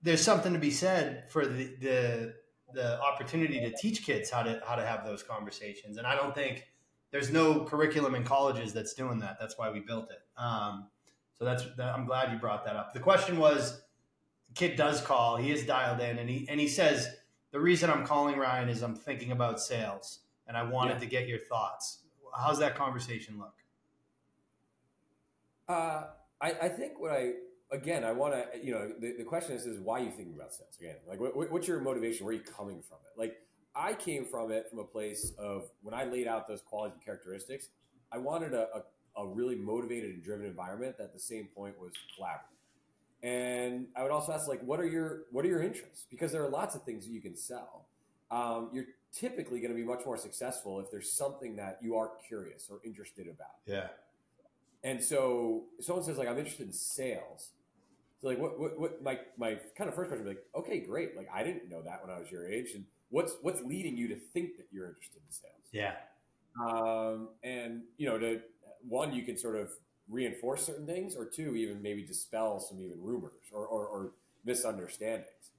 there's 0.03 0.23
something 0.23 0.53
to 0.55 0.59
be 0.59 0.71
said 0.71 1.25
for 1.31 1.47
the, 1.47 1.75
the 1.81 2.35
the 2.73 3.01
opportunity 3.01 3.61
to 3.61 3.73
teach 3.81 4.05
kids 4.05 4.29
how 4.31 4.43
to 4.43 4.61
how 4.67 4.77
to 4.77 4.85
have 4.85 5.05
those 5.05 5.23
conversations. 5.23 5.99
And 5.99 6.07
I 6.07 6.17
don't 6.17 6.35
think 6.35 6.65
there's 7.13 7.31
no 7.31 7.65
curriculum 7.65 8.15
in 8.15 8.25
colleges 8.25 8.73
that's 8.73 8.95
doing 8.95 9.21
that. 9.21 9.37
That's 9.39 9.57
why 9.57 9.71
we 9.71 9.81
built 9.81 10.11
it. 10.11 10.19
Um, 10.41 10.89
so 11.39 11.45
that's 11.45 11.65
that, 11.77 11.95
I'm 11.95 12.07
glad 12.07 12.33
you 12.33 12.39
brought 12.39 12.65
that 12.65 12.77
up. 12.77 12.93
The 12.95 13.01
question 13.01 13.39
was, 13.39 13.83
kid 14.55 14.77
does 14.77 15.01
call. 15.01 15.37
He 15.37 15.53
is 15.53 15.65
dialed 15.65 16.01
in, 16.01 16.19
and 16.19 16.29
he 16.29 16.47
and 16.49 16.59
he 16.59 16.67
says 16.69 17.09
the 17.57 17.63
reason 17.63 17.89
I'm 17.89 18.05
calling 18.05 18.37
Ryan 18.37 18.69
is 18.69 18.83
I'm 18.83 18.95
thinking 18.95 19.33
about 19.33 19.59
sales, 19.63 20.19
and 20.47 20.59
I 20.59 20.63
wanted 20.63 20.95
Yeah. 20.95 20.99
to 20.99 21.07
get 21.07 21.27
your 21.27 21.39
thoughts. 21.39 22.01
How's 22.37 22.59
that 22.59 22.75
conversation 22.75 23.39
look? 23.39 23.55
Uh, 25.67 26.09
I, 26.39 26.51
I 26.65 26.69
think 26.69 27.01
what 27.01 27.13
I 27.13 27.33
again 27.73 28.05
I 28.05 28.13
want 28.13 28.35
to 28.35 28.47
you 28.63 28.73
know 28.73 28.93
the, 29.01 29.15
the 29.17 29.25
question 29.25 29.57
is 29.57 29.65
is 29.65 29.81
why 29.81 30.01
are 30.01 30.05
you 30.05 30.11
thinking 30.11 30.35
about 30.35 30.53
sales 30.53 30.77
again 30.79 30.97
like 31.09 31.19
what, 31.19 31.35
what- 31.35 31.51
what's 31.51 31.67
your 31.67 31.81
motivation 31.81 32.27
where 32.27 32.35
are 32.35 32.39
you 32.39 32.45
coming 32.45 32.83
from 32.83 32.99
it 33.07 33.19
like 33.19 33.37
I 33.75 33.95
came 33.95 34.27
from 34.27 34.53
it 34.53 34.69
from 34.69 34.79
a 34.79 34.85
place 34.85 35.33
of 35.39 35.71
when 35.83 35.95
I 35.95 36.05
laid 36.05 36.29
out 36.29 36.47
those 36.47 36.61
qualities 36.61 36.97
and 36.97 37.05
characteristics 37.05 37.71
I 38.13 38.19
wanted 38.19 38.53
a, 38.53 38.69
a, 39.17 39.23
a 39.23 39.27
really 39.27 39.57
motivated 39.57 40.11
and 40.15 40.23
driven 40.23 40.45
environment 40.47 40.99
that 40.99 41.05
at 41.05 41.13
the 41.15 41.19
same 41.19 41.47
point 41.47 41.77
was 41.81 41.93
collaborative 42.17 42.56
and 43.27 43.87
I 43.97 44.03
would 44.03 44.13
also 44.13 44.33
ask 44.33 44.49
like 44.49 44.63
what 44.63 44.81
are 44.81 44.87
your 44.87 45.23
what 45.33 45.45
are 45.45 45.49
your 45.49 45.63
interests 45.63 46.07
because 46.11 46.33
there 46.33 46.45
are 46.45 46.49
lots 46.49 46.75
of 46.75 46.83
things 46.83 47.07
that 47.07 47.13
you 47.13 47.21
can 47.21 47.37
sell 47.37 47.87
um, 48.31 48.71
you're 48.73 48.87
typically 49.13 49.61
going 49.61 49.71
to 49.71 49.77
be 49.77 49.85
much 49.85 50.05
more 50.05 50.17
successful 50.17 50.81
if 50.81 50.91
there's 50.91 51.13
something 51.13 51.57
that 51.57 51.79
you 51.81 51.97
are 51.97 52.11
curious 52.27 52.69
or 52.71 52.81
interested 52.85 53.27
about 53.27 53.61
Yeah, 53.67 53.89
and 54.87 55.03
so 55.03 55.65
someone 55.81 56.05
says 56.05 56.17
like 56.17 56.29
I'm 56.29 56.39
interested 56.39 56.67
in 56.67 56.73
sales. 56.73 57.51
So 58.21 58.29
like 58.29 58.39
what 58.39 58.59
what, 58.59 58.79
what 58.79 59.03
my 59.03 59.19
my 59.37 59.59
kind 59.77 59.89
of 59.89 59.97
first 59.97 60.09
question 60.09 60.25
would 60.25 60.33
be 60.33 60.41
like, 60.41 60.65
okay, 60.65 60.81
great. 60.87 61.17
Like 61.17 61.29
I 61.35 61.43
didn't 61.43 61.69
know 61.69 61.83
that 61.83 62.07
when 62.07 62.15
I 62.15 62.21
was 62.21 62.31
your 62.31 62.49
age. 62.49 62.71
And 62.75 62.85
what's 63.11 63.35
what's 63.43 63.61
leading 63.63 63.97
you 63.97 64.09
to 64.09 64.15
think 64.15 64.57
that 64.59 64.67
you're 64.71 64.89
interested 64.89 65.23
in 65.27 65.33
sales? 65.33 65.53
yeah, 65.73 65.95
Um, 66.65 67.31
and 67.43 67.83
you 67.99 68.07
know, 68.07 68.19
to 68.19 68.41
one, 68.89 69.13
you 69.13 69.25
can 69.25 69.37
sort 69.37 69.57
of 69.57 69.73
reinforce 70.09 70.65
certain 70.65 70.87
things, 70.87 71.17
or 71.17 71.25
two, 71.25 71.57
even 71.57 71.83
maybe 71.83 72.03
dispel 72.03 72.61
some 72.61 72.81
even 72.81 73.01
rumors 73.01 73.33
or, 73.53 73.67
or, 73.67 73.87
or 73.87 74.13
misunderstandings 74.45 75.53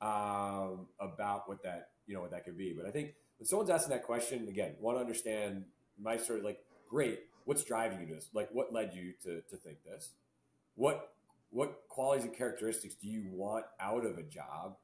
um, 0.00 0.86
about 1.00 1.48
what 1.48 1.62
that 1.62 1.88
you 2.06 2.14
know 2.14 2.20
what 2.20 2.30
that 2.30 2.44
could 2.44 2.58
be. 2.58 2.74
But 2.76 2.86
I 2.86 2.90
think 2.90 3.14
when 3.38 3.46
someone's 3.46 3.70
asking 3.70 3.90
that 3.90 4.04
question, 4.04 4.46
again, 4.48 4.74
want 4.80 4.96
to 4.96 5.00
understand 5.00 5.64
my 6.00 6.16
sort 6.16 6.40
of 6.40 6.44
like, 6.44 6.58
great, 6.88 7.20
what's 7.44 7.64
driving 7.64 8.00
you 8.00 8.06
to 8.06 8.14
this? 8.14 8.28
Like, 8.34 8.50
what 8.52 8.72
led 8.72 8.92
you 8.94 9.14
to 9.24 9.40
to 9.48 9.56
think 9.56 9.82
this? 9.84 10.10
What 10.74 11.12
what 11.50 11.82
qualities 11.88 12.24
and 12.24 12.34
characteristics 12.34 12.94
do 12.94 13.08
you 13.08 13.28
want 13.30 13.64
out 13.80 14.04
of 14.04 14.18
a 14.18 14.22
job? 14.22 14.76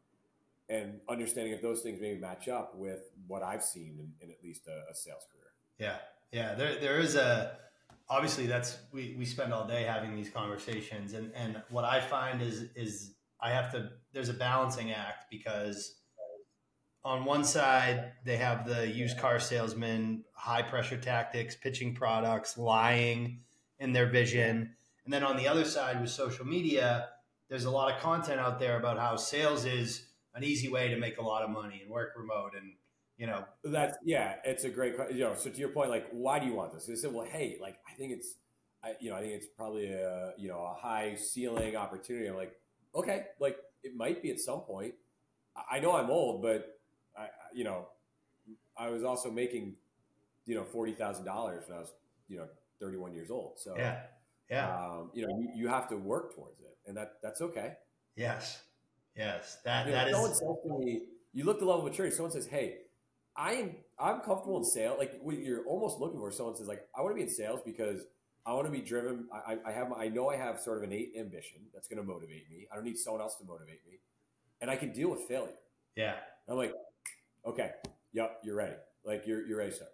And 0.68 1.00
understanding 1.08 1.52
if 1.52 1.60
those 1.60 1.82
things 1.82 2.00
maybe 2.00 2.18
match 2.18 2.48
up 2.48 2.74
with 2.74 3.10
what 3.26 3.42
I've 3.42 3.62
seen 3.62 3.98
in, 3.98 4.26
in 4.26 4.30
at 4.32 4.42
least 4.42 4.66
a, 4.68 4.90
a 4.90 4.94
sales 4.94 5.26
career. 5.30 5.50
Yeah, 5.78 5.96
yeah. 6.30 6.54
There, 6.54 6.78
there 6.78 6.98
is 6.98 7.14
a 7.14 7.58
obviously 8.12 8.46
that's 8.46 8.78
we, 8.92 9.16
we 9.18 9.24
spend 9.24 9.54
all 9.54 9.66
day 9.66 9.84
having 9.84 10.14
these 10.14 10.28
conversations, 10.28 11.14
and 11.14 11.32
and 11.34 11.62
what 11.70 11.84
I 11.84 12.00
find 12.00 12.42
is 12.42 12.66
is 12.76 13.14
I 13.40 13.50
have 13.50 13.72
to 13.72 13.90
there's 14.12 14.28
a 14.28 14.34
balancing 14.34 14.92
act 14.92 15.24
because 15.30 15.94
on 17.04 17.24
one 17.24 17.42
side 17.42 18.12
they 18.24 18.36
have 18.36 18.68
the 18.68 18.86
used 18.86 19.18
car 19.18 19.40
salesman, 19.40 20.24
high 20.34 20.62
pressure 20.62 20.98
tactics, 20.98 21.56
pitching 21.56 21.94
products, 21.94 22.58
lying 22.58 23.40
in 23.78 23.92
their 23.92 24.06
vision, 24.06 24.74
and 25.04 25.12
then 25.12 25.24
on 25.24 25.36
the 25.36 25.48
other 25.48 25.64
side 25.64 26.00
with 26.00 26.10
social 26.10 26.46
media, 26.46 27.08
there's 27.48 27.64
a 27.64 27.70
lot 27.70 27.92
of 27.92 28.00
content 28.00 28.38
out 28.38 28.60
there 28.60 28.78
about 28.78 28.98
how 28.98 29.16
sales 29.16 29.64
is 29.64 30.06
an 30.34 30.44
easy 30.44 30.68
way 30.68 30.88
to 30.88 30.96
make 30.96 31.18
a 31.18 31.22
lot 31.22 31.42
of 31.42 31.50
money 31.50 31.80
and 31.82 31.90
work 31.90 32.10
remote 32.16 32.52
and 32.56 32.72
you 33.22 33.28
know 33.28 33.44
that's 33.62 33.96
yeah 34.04 34.34
it's 34.44 34.64
a 34.64 34.68
great 34.68 34.94
you 35.12 35.20
know 35.20 35.36
so 35.36 35.48
to 35.48 35.56
your 35.56 35.68
point 35.68 35.88
like 35.88 36.08
why 36.10 36.40
do 36.40 36.46
you 36.46 36.54
want 36.54 36.72
this? 36.72 36.86
They 36.86 36.96
said 36.96 37.14
well 37.14 37.24
hey 37.24 37.56
like 37.60 37.76
i 37.88 37.92
think 37.92 38.10
it's 38.10 38.34
I, 38.82 38.94
you 39.00 39.10
know 39.10 39.16
i 39.16 39.20
think 39.20 39.34
it's 39.34 39.46
probably 39.56 39.92
a 39.92 40.32
you 40.36 40.48
know 40.48 40.58
a 40.58 40.74
high 40.74 41.14
ceiling 41.14 41.76
opportunity. 41.76 42.26
I'm 42.26 42.34
like 42.34 42.56
okay 42.96 43.26
like 43.38 43.58
it 43.84 43.94
might 43.94 44.22
be 44.22 44.32
at 44.32 44.40
some 44.40 44.62
point. 44.62 44.94
I 45.70 45.78
know 45.78 45.94
i'm 45.94 46.10
old 46.10 46.42
but 46.42 46.80
i 47.16 47.28
you 47.54 47.62
know 47.62 47.86
i 48.76 48.90
was 48.90 49.04
also 49.04 49.30
making 49.30 49.76
you 50.46 50.56
know 50.56 50.64
$40000 50.64 51.24
when 51.24 51.76
i 51.76 51.80
was 51.80 51.92
you 52.26 52.38
know 52.38 52.48
31 52.80 53.14
years 53.14 53.30
old. 53.30 53.52
So 53.60 53.74
yeah. 53.76 54.00
Yeah. 54.50 54.66
um, 54.68 55.10
you 55.14 55.28
know 55.28 55.38
you, 55.38 55.48
you 55.54 55.68
have 55.68 55.88
to 55.90 55.96
work 55.96 56.34
towards 56.34 56.58
it 56.58 56.76
and 56.88 56.96
that 56.96 57.18
that's 57.22 57.40
okay. 57.40 57.74
Yes. 58.16 58.64
Yes. 59.16 59.58
That 59.64 59.86
you 59.86 59.92
know, 59.92 59.98
that 59.98 60.08
is 60.08 60.38
says 60.38 60.40
to 60.40 60.78
me, 60.80 61.02
you 61.32 61.44
look 61.44 61.60
the 61.60 61.66
level 61.66 61.86
of 61.86 61.92
maturity. 61.92 62.16
Someone 62.16 62.32
says 62.32 62.46
hey 62.46 62.78
I 63.36 63.52
am 63.54 63.76
I'm 63.98 64.20
comfortable 64.20 64.58
in 64.58 64.64
sales. 64.64 64.98
Like 64.98 65.18
what 65.22 65.38
you're 65.38 65.64
almost 65.66 66.00
looking 66.00 66.18
for 66.18 66.30
someone 66.30 66.56
says 66.56 66.68
like 66.68 66.86
I 66.96 67.00
want 67.00 67.12
to 67.12 67.16
be 67.16 67.22
in 67.22 67.30
sales 67.30 67.60
because 67.64 68.04
I 68.44 68.52
want 68.54 68.66
to 68.66 68.72
be 68.72 68.80
driven. 68.80 69.28
I, 69.32 69.58
I 69.66 69.72
have 69.72 69.92
I 69.92 70.08
know 70.08 70.28
I 70.28 70.36
have 70.36 70.60
sort 70.60 70.78
of 70.78 70.84
innate 70.84 71.12
ambition 71.18 71.60
that's 71.72 71.88
going 71.88 71.98
to 71.98 72.04
motivate 72.04 72.50
me. 72.50 72.66
I 72.70 72.74
don't 72.74 72.84
need 72.84 72.98
someone 72.98 73.22
else 73.22 73.36
to 73.36 73.44
motivate 73.44 73.80
me, 73.86 74.00
and 74.60 74.70
I 74.70 74.76
can 74.76 74.92
deal 74.92 75.10
with 75.10 75.20
failure. 75.22 75.52
Yeah. 75.96 76.14
I'm 76.48 76.56
like, 76.56 76.74
okay, 77.46 77.70
yep, 78.12 78.40
you're 78.42 78.56
ready. 78.56 78.74
Like 79.04 79.26
you're 79.26 79.46
you're 79.46 79.58
ready 79.58 79.72
start. 79.72 79.92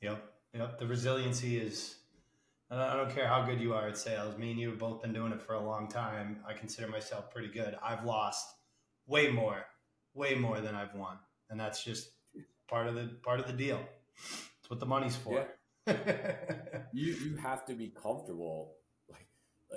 Yep. 0.00 0.22
Yep. 0.54 0.78
The 0.78 0.86
resiliency 0.86 1.58
is. 1.58 1.96
I 2.70 2.96
don't 2.96 3.14
care 3.14 3.28
how 3.28 3.44
good 3.44 3.60
you 3.60 3.72
are 3.72 3.86
at 3.86 3.96
sales. 3.96 4.36
Me 4.36 4.50
and 4.50 4.58
you 4.58 4.70
have 4.70 4.78
both 4.78 5.00
been 5.00 5.12
doing 5.12 5.32
it 5.32 5.40
for 5.40 5.54
a 5.54 5.60
long 5.60 5.86
time. 5.86 6.40
I 6.48 6.54
consider 6.54 6.88
myself 6.88 7.30
pretty 7.30 7.48
good. 7.48 7.76
I've 7.84 8.04
lost 8.04 8.48
way 9.06 9.28
more, 9.28 9.64
way 10.14 10.34
more 10.34 10.60
than 10.60 10.74
I've 10.74 10.94
won, 10.94 11.18
and 11.50 11.60
that's 11.60 11.84
just 11.84 12.08
part 12.68 12.86
of 12.86 12.94
the 12.94 13.16
part 13.22 13.40
of 13.40 13.46
the 13.46 13.52
deal. 13.52 13.80
It's 14.60 14.70
what 14.70 14.80
the 14.80 14.86
money's 14.86 15.16
for. 15.16 15.46
Yeah. 15.86 15.96
you 16.92 17.14
you 17.14 17.36
have 17.36 17.66
to 17.66 17.74
be 17.74 17.88
comfortable. 17.88 18.74
Like 19.10 19.26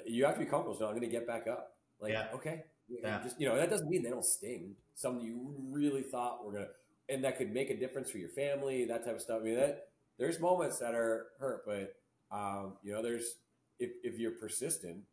you 0.06 0.26
have 0.26 0.36
to 0.36 0.40
be 0.40 0.46
comfortable. 0.46 0.78
So 0.78 0.86
I'm 0.86 0.92
going 0.92 1.02
to 1.02 1.08
get 1.08 1.28
back 1.28 1.48
up. 1.48 1.74
Like 2.00 2.14
yeah. 2.14 2.28
okay, 2.34 2.64
yeah. 2.88 3.22
just 3.24 3.40
you 3.40 3.48
know 3.48 3.56
that 3.56 3.70
doesn't 3.70 3.90
mean 3.90 4.04
they 4.04 4.10
don't 4.10 4.26
sting. 4.26 4.76
Something 4.96 5.26
you 5.26 5.56
really 5.72 6.04
thought 6.04 6.46
were 6.46 6.54
gonna, 6.54 6.68
and 7.10 7.24
that 7.24 7.38
could 7.38 7.54
make 7.54 7.70
a 7.70 7.78
difference 7.78 8.10
for 8.10 8.18
your 8.18 8.30
family. 8.30 8.86
That 8.86 9.04
type 9.04 9.16
of 9.16 9.22
stuff. 9.22 9.40
I 9.42 9.44
mean 9.44 9.56
that 9.56 9.88
there's 10.18 10.40
moments 10.40 10.80
that 10.80 10.94
are 10.94 11.28
hurt, 11.40 11.64
but 11.66 11.96
um, 12.36 12.74
you 12.84 12.94
know 12.94 13.02
there's 13.02 13.36
if 13.80 13.92
if 14.04 14.20
you're 14.20 14.32
persistent 14.32 15.04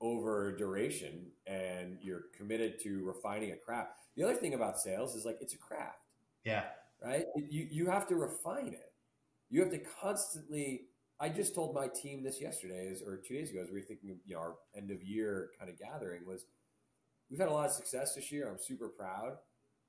over 0.00 0.54
duration 0.54 1.26
and 1.46 1.98
you're 2.02 2.24
committed 2.36 2.80
to 2.82 3.02
refining 3.04 3.52
a 3.52 3.56
craft. 3.56 3.98
The 4.16 4.24
other 4.24 4.34
thing 4.34 4.54
about 4.54 4.78
sales 4.78 5.14
is 5.14 5.24
like 5.24 5.38
it's 5.40 5.54
a 5.54 5.58
craft. 5.58 6.05
Yeah. 6.46 6.64
Right? 7.04 7.26
You, 7.36 7.68
you 7.70 7.86
have 7.86 8.06
to 8.08 8.14
refine 8.14 8.68
it. 8.68 8.92
You 9.50 9.60
have 9.60 9.70
to 9.70 9.78
constantly. 9.78 10.86
I 11.18 11.28
just 11.28 11.54
told 11.54 11.74
my 11.74 11.88
team 11.88 12.22
this 12.22 12.40
yesterday, 12.40 12.94
or 13.06 13.16
two 13.16 13.34
days 13.34 13.50
ago, 13.50 13.60
as 13.62 13.68
we 13.68 13.80
were 13.80 13.86
thinking, 13.86 14.18
you 14.26 14.34
know, 14.34 14.40
our 14.40 14.54
end 14.76 14.90
of 14.90 15.02
year 15.02 15.50
kind 15.58 15.70
of 15.70 15.78
gathering 15.78 16.26
was 16.26 16.44
we've 17.30 17.40
had 17.40 17.48
a 17.48 17.52
lot 17.52 17.66
of 17.66 17.72
success 17.72 18.14
this 18.14 18.30
year. 18.30 18.48
I'm 18.48 18.58
super 18.58 18.88
proud, 18.88 19.32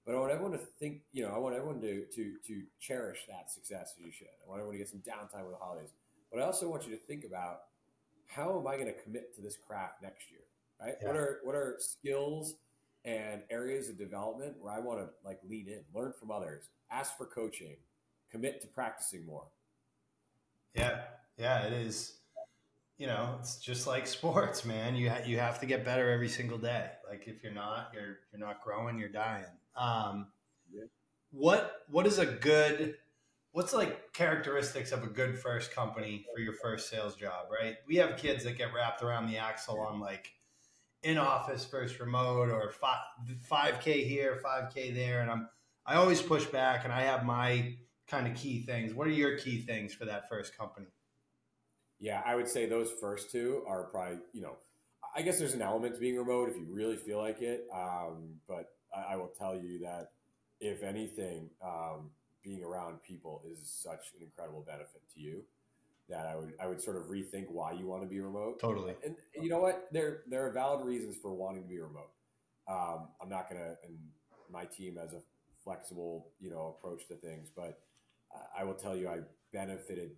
but 0.05 0.16
I 0.16 0.20
want 0.20 0.32
everyone 0.32 0.53
to 0.53 0.66
think, 0.80 1.01
you 1.12 1.24
know, 1.24 1.34
I 1.34 1.38
want 1.38 1.55
everyone 1.55 1.82
to 1.82 2.05
to 2.05 2.34
to 2.47 2.62
cherish 2.80 3.26
that 3.28 3.51
success 3.51 3.93
as 3.97 4.05
you 4.05 4.12
should. 4.12 4.28
I 4.45 4.49
want 4.49 4.60
everyone 4.60 4.76
to 4.76 4.80
get 4.80 4.89
some 4.89 5.01
downtime 5.01 5.43
with 5.43 5.53
the 5.53 5.64
holidays, 5.64 5.89
but 6.32 6.41
I 6.41 6.45
also 6.45 6.70
want 6.70 6.88
you 6.88 6.91
to 6.91 7.01
think 7.03 7.26
about 7.26 7.60
how 8.28 8.58
am 8.60 8.68
I 8.68 8.76
going 8.76 8.88
to 8.88 9.01
commit 9.01 9.36
to 9.36 9.41
this 9.41 9.58
craft 9.58 10.01
next 10.01 10.30
year, 10.32 10.41
right? 10.82 10.95
Yeah. 11.01 11.08
What 11.08 11.18
are 11.18 11.39
what 11.43 11.55
are 11.55 11.76
skills 11.80 12.55
and 13.08 13.41
areas 13.49 13.88
of 13.88 13.97
development 13.97 14.58
where 14.60 14.74
I 14.74 14.80
want 14.80 14.99
to 14.99 15.08
like 15.24 15.39
lean 15.49 15.68
in, 15.70 15.80
learn 15.95 16.12
from 16.20 16.30
others, 16.30 16.70
ask 16.91 17.18
for 17.18 17.26
coaching, 17.26 17.78
commit 18.30 18.62
to 18.62 18.68
practicing 18.68 19.26
more. 19.26 19.45
Yeah, 20.76 20.99
yeah, 21.38 21.64
it 21.64 21.74
is. 21.74 22.18
You 22.97 23.08
know, 23.08 23.38
it's 23.39 23.58
just 23.58 23.88
like 23.88 24.05
sports, 24.08 24.66
man. 24.66 24.95
You 24.95 25.10
ha- 25.10 25.22
you 25.26 25.39
have 25.39 25.60
to 25.62 25.66
get 25.66 25.86
better 25.86 26.12
every 26.12 26.28
single 26.28 26.58
day. 26.58 26.89
Like 27.10 27.24
if 27.28 27.41
you're 27.41 27.53
not, 27.53 27.91
you're 27.93 28.18
you're 28.32 28.45
not 28.45 28.62
growing, 28.62 28.99
you're 28.99 29.10
dying. 29.10 29.45
Um, 29.78 30.28
yeah. 30.72 30.84
What 31.32 31.84
what 31.89 32.05
is 32.05 32.20
a 32.20 32.26
good 32.26 32.95
what's 33.51 33.74
like 33.74 34.12
characteristics 34.12 34.91
of 34.91 35.03
a 35.03 35.08
good 35.08 35.39
first 35.39 35.74
company 35.74 36.26
for 36.34 36.41
your 36.41 36.53
first 36.53 36.89
sales 36.89 37.16
job, 37.16 37.47
right? 37.49 37.76
We 37.88 37.95
have 37.95 38.18
kids 38.18 38.43
that 38.43 38.58
get 38.58 38.74
wrapped 38.74 39.01
around 39.01 39.28
the 39.28 39.38
axle 39.38 39.80
on 39.80 40.01
like 40.01 40.34
in 41.04 41.18
office 41.18 41.66
versus 41.66 42.00
remote 42.00 42.50
or 42.50 42.74
five 43.41 43.80
k 43.82 44.04
here, 44.04 44.39
five 44.41 44.74
k 44.74 44.91
there, 44.91 45.22
and 45.22 45.30
I'm 45.30 45.50
I 45.86 45.95
always 45.95 46.22
push 46.22 46.45
back, 46.45 46.84
and 46.84 46.93
I 46.93 47.02
have 47.02 47.26
my 47.26 47.76
kind 48.08 48.28
of 48.28 48.36
key 48.36 48.62
things. 48.62 48.93
What 48.93 49.08
are 49.08 49.12
your 49.12 49.38
key 49.38 49.62
things 49.62 49.93
for 49.93 50.06
that 50.06 50.28
first 50.30 50.58
company? 50.58 50.88
Yeah, 52.00 52.22
I 52.26 52.36
would 52.36 52.48
say 52.48 52.66
those 52.66 52.91
first 52.91 53.32
two 53.32 53.64
are 53.68 53.86
probably 53.86 54.20
you 54.34 54.41
know, 54.41 54.58
I 55.16 55.22
guess 55.22 55.39
there's 55.39 55.54
an 55.54 55.62
element 55.62 55.95
to 55.95 56.00
being 56.00 56.18
remote 56.18 56.50
if 56.50 56.56
you 56.56 56.68
really 56.70 56.98
feel 56.98 57.20
like 57.20 57.41
it, 57.41 57.68
um, 57.74 58.36
but 58.48 58.70
I, 58.95 59.14
I, 59.14 59.16
will 59.16 59.32
tell 59.38 59.56
you 59.56 59.80
that 59.80 60.12
if 60.60 60.84
anything, 60.84 61.50
um, 61.64 62.12
being 62.43 62.64
around 62.64 63.02
people 63.04 63.41
is 63.50 63.60
such 63.64 64.14
an 64.16 64.24
incredible 64.24 64.64
benefit 64.66 65.02
to 65.14 65.20
you 65.20 65.43
that 66.10 66.26
I 66.26 66.36
would 66.36 66.53
I 66.60 66.68
would 66.68 66.82
sort 66.82 66.97
of 66.97 67.03
rethink 67.03 67.49
why 67.49 67.74
you 67.74 67.86
want 67.86 68.03
to 68.03 68.08
be 68.08 68.20
remote. 68.20 68.60
Totally. 68.60 68.95
And, 69.03 69.16
and 69.36 69.43
you 69.43 69.49
know 69.49 69.60
what? 69.60 69.88
There 69.91 70.22
there 70.28 70.45
are 70.45 70.51
valid 70.51 70.86
reasons 70.86 71.16
for 71.22 71.34
wanting 71.34 71.64
to 71.64 71.70
be 71.70 71.80
remote. 71.80 72.12
Um, 72.68 73.10
I'm 73.22 73.30
not 73.30 73.49
gonna 73.49 73.76
and 73.84 73.97
my 74.51 74.66
team 74.66 74.97
has 74.97 75.14
a 75.14 75.22
flexible 75.64 76.32
you 76.39 76.49
know 76.49 76.76
approach 76.78 77.08
to 77.08 77.16
things, 77.16 77.49
but 77.55 77.80
I 78.58 78.64
will 78.64 78.74
tell 78.74 78.95
you 78.95 79.10
I 79.10 79.20
benefited 79.53 80.12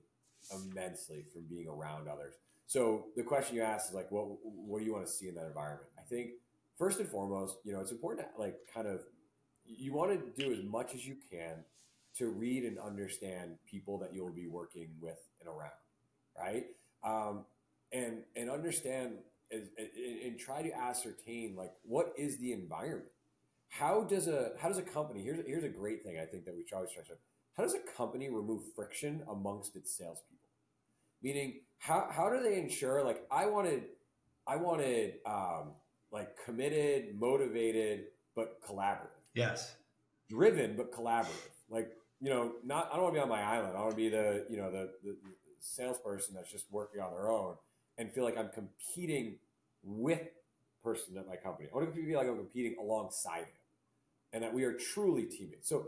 immensely 0.53 1.25
from 1.31 1.43
being 1.49 1.67
around 1.67 2.07
others. 2.07 2.35
So 2.67 3.07
the 3.15 3.23
question 3.23 3.55
you 3.55 3.63
asked 3.63 3.89
is 3.89 3.95
like, 3.95 4.11
what 4.11 4.27
what 4.43 4.79
do 4.79 4.85
you 4.85 4.93
want 4.93 5.05
to 5.05 5.11
see 5.11 5.27
in 5.27 5.35
that 5.35 5.47
environment? 5.47 5.89
I 5.97 6.03
think 6.03 6.31
first 6.77 6.99
and 6.99 7.09
foremost, 7.09 7.57
you 7.63 7.73
know, 7.73 7.79
it's 7.79 7.91
important 7.91 8.27
to 8.33 8.41
like 8.41 8.55
kind 8.73 8.87
of 8.87 9.01
you 9.65 9.93
want 9.93 10.11
to 10.11 10.43
do 10.43 10.51
as 10.51 10.63
much 10.63 10.93
as 10.93 11.05
you 11.05 11.15
can 11.31 11.63
to 12.17 12.29
read 12.29 12.63
and 12.63 12.79
understand 12.79 13.57
people 13.69 13.99
that 13.99 14.13
you'll 14.13 14.33
be 14.33 14.47
working 14.47 14.89
with 14.99 15.19
and 15.39 15.49
around, 15.49 15.71
right? 16.37 16.65
Um, 17.03 17.45
and 17.91 18.23
and 18.35 18.49
understand 18.49 19.17
and, 19.51 19.67
and 20.25 20.39
try 20.39 20.61
to 20.61 20.71
ascertain 20.77 21.55
like 21.55 21.71
what 21.83 22.13
is 22.17 22.37
the 22.39 22.51
environment. 22.51 23.09
How 23.69 24.03
does 24.03 24.27
a 24.27 24.51
how 24.59 24.67
does 24.67 24.77
a 24.77 24.83
company 24.83 25.23
here's 25.23 25.45
here's 25.45 25.63
a 25.63 25.69
great 25.69 26.03
thing 26.03 26.19
I 26.21 26.25
think 26.25 26.45
that 26.45 26.55
we 26.55 26.65
always 26.73 26.91
try 26.91 27.03
to 27.03 27.13
how 27.59 27.63
does 27.63 27.75
a 27.75 27.97
company 27.97 28.29
remove 28.29 28.61
friction 28.73 29.21
amongst 29.29 29.75
its 29.75 29.97
salespeople? 29.97 30.37
Meaning, 31.21 31.61
how, 31.79 32.07
how 32.09 32.29
do 32.29 32.41
they 32.41 32.57
ensure 32.57 33.03
like 33.03 33.25
I 33.29 33.47
wanted 33.47 33.83
I 34.47 34.55
wanted 34.55 35.15
um, 35.25 35.73
like 36.09 36.29
committed, 36.45 37.19
motivated, 37.19 38.05
but 38.33 38.61
collaborative. 38.63 39.09
Yes. 39.35 39.75
Driven 40.29 40.75
but 40.77 40.93
collaborative. 40.93 41.51
Like 41.69 41.91
you 42.21 42.29
know, 42.29 42.53
not 42.65 42.89
I 42.91 42.95
don't 42.95 43.03
want 43.03 43.15
to 43.15 43.19
be 43.19 43.23
on 43.23 43.29
my 43.29 43.41
island. 43.41 43.77
I 43.77 43.81
want 43.81 43.91
to 43.91 43.95
be 43.95 44.09
the 44.09 44.45
you 44.49 44.57
know 44.57 44.71
the, 44.71 44.91
the, 45.03 45.15
salesperson 45.61 46.33
that's 46.33 46.49
just 46.49 46.65
working 46.71 47.01
on 47.01 47.11
their 47.11 47.29
own 47.29 47.55
and 47.97 48.09
feel 48.13 48.23
like 48.23 48.37
I'm 48.37 48.49
competing 48.49 49.35
with 49.83 50.21
person 50.83 51.17
at 51.17 51.27
my 51.27 51.35
company. 51.35 51.67
I 51.71 51.75
want 51.75 51.93
to 51.93 52.01
feel 52.01 52.17
like 52.17 52.27
I'm 52.27 52.37
competing 52.37 52.75
alongside 52.79 53.39
him, 53.39 53.59
and 54.33 54.43
that 54.43 54.53
we 54.53 54.63
are 54.63 54.73
truly 54.73 55.23
teammates. 55.23 55.67
So, 55.67 55.87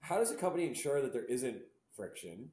how 0.00 0.18
does 0.18 0.30
a 0.30 0.36
company 0.36 0.66
ensure 0.66 1.00
that 1.00 1.12
there 1.12 1.24
isn't 1.24 1.56
friction 1.96 2.50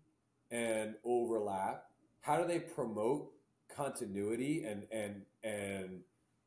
and 0.52 0.96
overlap? 1.04 1.84
How 2.22 2.38
do 2.38 2.48
they 2.48 2.60
promote 2.60 3.32
continuity 3.74 4.64
and 4.64 4.84
and 4.92 5.22
and 5.44 6.00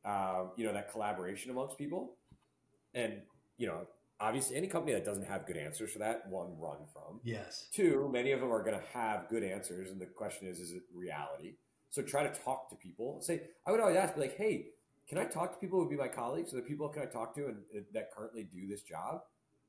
um, 0.05 0.51
you 0.55 0.65
know 0.65 0.73
that 0.73 0.91
collaboration 0.91 1.51
amongst 1.51 1.77
people? 1.77 2.15
And 2.93 3.21
you 3.57 3.67
know, 3.67 3.87
obviously, 4.19 4.55
any 4.55 4.67
company 4.67 4.93
that 4.93 5.05
doesn't 5.05 5.27
have 5.27 5.45
good 5.45 5.57
answers 5.57 5.91
for 5.91 5.99
that, 5.99 6.27
one, 6.29 6.57
run 6.59 6.77
from. 6.93 7.19
Yes. 7.23 7.67
Two, 7.73 8.09
many 8.11 8.31
of 8.31 8.39
them 8.39 8.51
are 8.51 8.63
going 8.63 8.77
to 8.79 8.85
have 8.93 9.29
good 9.29 9.43
answers, 9.43 9.89
and 9.89 9.99
the 9.99 10.05
question 10.05 10.47
is, 10.47 10.59
is 10.59 10.71
it 10.71 10.83
reality? 10.93 11.55
So 11.89 12.01
try 12.01 12.23
to 12.23 12.39
talk 12.41 12.69
to 12.69 12.75
people. 12.75 13.21
Say, 13.21 13.41
I 13.65 13.71
would 13.71 13.79
always 13.79 13.97
ask, 13.97 14.15
be 14.15 14.21
like, 14.21 14.37
hey, 14.37 14.67
can 15.07 15.17
I 15.17 15.25
talk 15.25 15.53
to 15.53 15.59
people 15.59 15.79
who 15.79 15.85
would 15.85 15.91
be 15.91 15.97
my 15.97 16.07
colleagues? 16.07 16.53
Or 16.53 16.57
the 16.57 16.61
people 16.61 16.87
can 16.89 17.01
I 17.01 17.05
talk 17.05 17.33
to 17.35 17.47
and, 17.47 17.57
and 17.73 17.85
that 17.93 18.11
currently 18.15 18.43
do 18.43 18.67
this 18.67 18.83
job? 18.83 19.21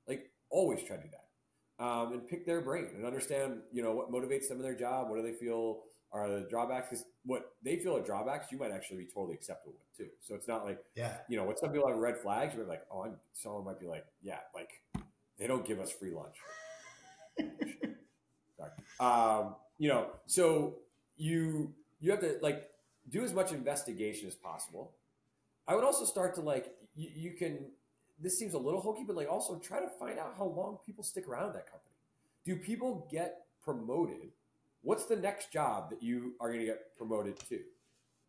Like, 0.07 0.31
always 0.51 0.83
try 0.83 0.97
to 0.97 1.03
do 1.03 1.09
that, 1.11 1.85
um, 1.85 2.13
and 2.13 2.29
pick 2.29 2.45
their 2.45 2.61
brain 2.61 2.89
and 2.95 3.07
understand, 3.07 3.61
you 3.73 3.83
know, 3.83 3.93
what 3.93 4.11
motivates 4.11 4.49
them 4.49 4.59
in 4.59 4.63
their 4.63 4.75
job. 4.75 5.09
What 5.09 5.17
do 5.17 5.23
they 5.23 5.33
feel 5.33 5.83
are 6.13 6.29
the 6.29 6.41
drawbacks? 6.49 6.89
Because 6.91 7.05
what 7.25 7.53
they 7.63 7.77
feel 7.77 7.97
are 7.97 8.03
drawbacks, 8.03 8.51
you 8.51 8.59
might 8.59 8.73
actually 8.73 8.99
be 8.99 9.07
totally 9.07 9.35
acceptable 9.35 9.75
with 9.79 9.97
too. 9.97 10.13
So 10.21 10.35
it's 10.35 10.49
not 10.49 10.65
like 10.65 10.79
Yeah. 10.97 11.19
you 11.29 11.37
know, 11.37 11.45
what 11.45 11.59
some 11.59 11.71
people 11.73 11.89
have 11.89 11.97
red 11.99 12.17
flags, 12.19 12.55
you're 12.57 12.67
like, 12.67 12.83
oh, 12.91 13.03
I'm, 13.05 13.17
someone 13.33 13.65
might 13.65 13.79
be 13.81 13.87
like, 13.87 14.05
yeah, 14.23 14.39
like 14.55 14.71
they 15.39 15.47
don't 15.47 15.65
give 15.65 15.79
us 15.81 15.91
free 15.93 16.11
lunch. 16.13 16.37
Sorry. 18.57 18.71
Um, 18.99 19.57
you 19.79 19.89
know, 19.89 20.09
so 20.27 20.77
you 21.17 21.73
you 22.01 22.11
have 22.11 22.21
to 22.21 22.39
like 22.43 22.69
do 23.09 23.25
as 23.25 23.33
much 23.33 23.53
investigation 23.53 24.29
as 24.29 24.35
possible. 24.35 24.93
I 25.67 25.75
would 25.75 25.85
also 25.85 26.05
start 26.05 26.35
to 26.37 26.41
like 26.41 26.75
you, 26.95 27.09
you 27.15 27.31
can. 27.33 27.67
This 28.23 28.39
seems 28.39 28.53
a 28.53 28.59
little 28.59 28.81
hokey, 28.83 29.05
but 29.07 29.17
like 29.17 29.31
also 29.31 29.59
try 29.59 29.81
to 29.81 29.89
find 29.99 30.19
out 30.19 30.35
how 30.37 30.45
long 30.45 30.79
people 30.85 31.03
stick 31.03 31.27
around 31.27 31.47
at 31.49 31.55
that 31.55 31.71
company. 31.71 31.95
Do 32.45 32.57
people 32.57 33.09
get 33.11 33.47
promoted? 33.65 34.33
What's 34.83 35.07
the 35.07 35.16
next 35.16 35.53
job 35.53 35.91
that 35.91 36.03
you 36.03 36.35
are 36.41 36.49
going 36.49 36.61
to 36.61 36.66
get 36.66 36.97
promoted 36.97 37.39
to? 37.49 37.61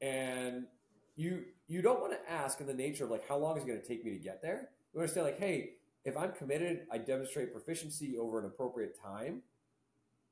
And 0.02 0.66
you 1.16 1.43
you 1.68 1.82
don't 1.82 2.02
want 2.02 2.14
to 2.14 2.32
ask 2.32 2.60
in 2.60 2.68
the 2.68 2.74
nature 2.74 3.06
of 3.06 3.12
like 3.12 3.28
how 3.28 3.38
long 3.38 3.58
is 3.58 3.64
it 3.64 3.68
going 3.68 3.82
to 3.82 3.88
take 3.88 4.04
me 4.04 4.12
to 4.12 4.20
get 4.20 4.41
there. 4.41 4.70
You 4.93 4.99
want 4.99 5.10
to 5.10 5.16
say 5.16 5.22
like, 5.22 5.39
hey, 5.39 5.74
if 6.04 6.18
I'm 6.18 6.32
committed, 6.32 6.88
I 6.91 6.97
demonstrate 6.97 7.54
proficiency 7.54 8.18
over 8.18 8.39
an 8.39 8.45
appropriate 8.45 8.99
time. 9.02 9.41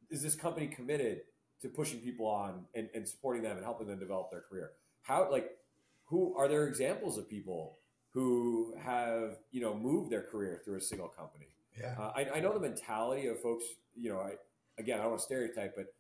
Is 0.10 0.22
this 0.22 0.36
company 0.36 0.68
committed 0.68 1.22
to 1.62 1.70
pushing 1.70 2.00
people 2.00 2.26
on 2.26 2.66
and, 2.74 2.90
and 2.94 3.08
supporting 3.08 3.44
them 3.44 3.58
and 3.58 3.64
helping 3.64 3.88
them 3.88 4.00
develop 4.00 4.32
their 4.32 4.42
career? 4.42 4.72
How 5.04 5.30
like 5.32 5.52
who 6.06 6.36
are 6.36 6.48
there 6.48 6.68
examples 6.68 7.18
of 7.18 7.30
people 7.30 7.78
who 8.12 8.74
have 8.82 9.38
you 9.52 9.62
know 9.62 9.76
moved 9.76 10.10
their 10.10 10.24
career 10.24 10.62
through 10.66 10.78
a 10.78 10.82
single 10.82 11.08
company? 11.08 11.48
Yeah. 11.80 11.96
Uh, 11.98 12.12
I, 12.16 12.30
I 12.36 12.40
know 12.40 12.54
the 12.54 12.60
mentality 12.60 13.28
of 13.28 13.40
folks. 13.40 13.66
You 13.96 14.10
know, 14.10 14.20
I 14.20 14.34
again 14.80 15.00
I 15.00 15.04
don't 15.04 15.12
want 15.12 15.22
to 15.22 15.26
stereotype, 15.26 15.76
but 15.76 15.94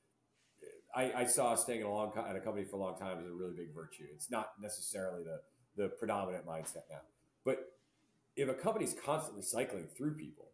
I, 0.95 1.11
I 1.15 1.25
saw 1.25 1.55
staying 1.55 1.81
at 1.81 1.85
a 1.85 1.89
long 1.89 2.11
at 2.17 2.35
a 2.35 2.39
company 2.39 2.65
for 2.65 2.77
a 2.77 2.79
long 2.79 2.97
time 2.97 3.19
is 3.19 3.27
a 3.27 3.31
really 3.31 3.53
big 3.55 3.73
virtue. 3.73 4.05
It's 4.13 4.31
not 4.31 4.53
necessarily 4.61 5.23
the 5.23 5.41
the 5.75 5.89
predominant 5.89 6.45
mindset 6.45 6.83
now, 6.89 7.01
but 7.45 7.73
if 8.35 8.49
a 8.49 8.53
company's 8.53 8.95
constantly 9.05 9.43
cycling 9.43 9.87
through 9.95 10.15
people, 10.15 10.47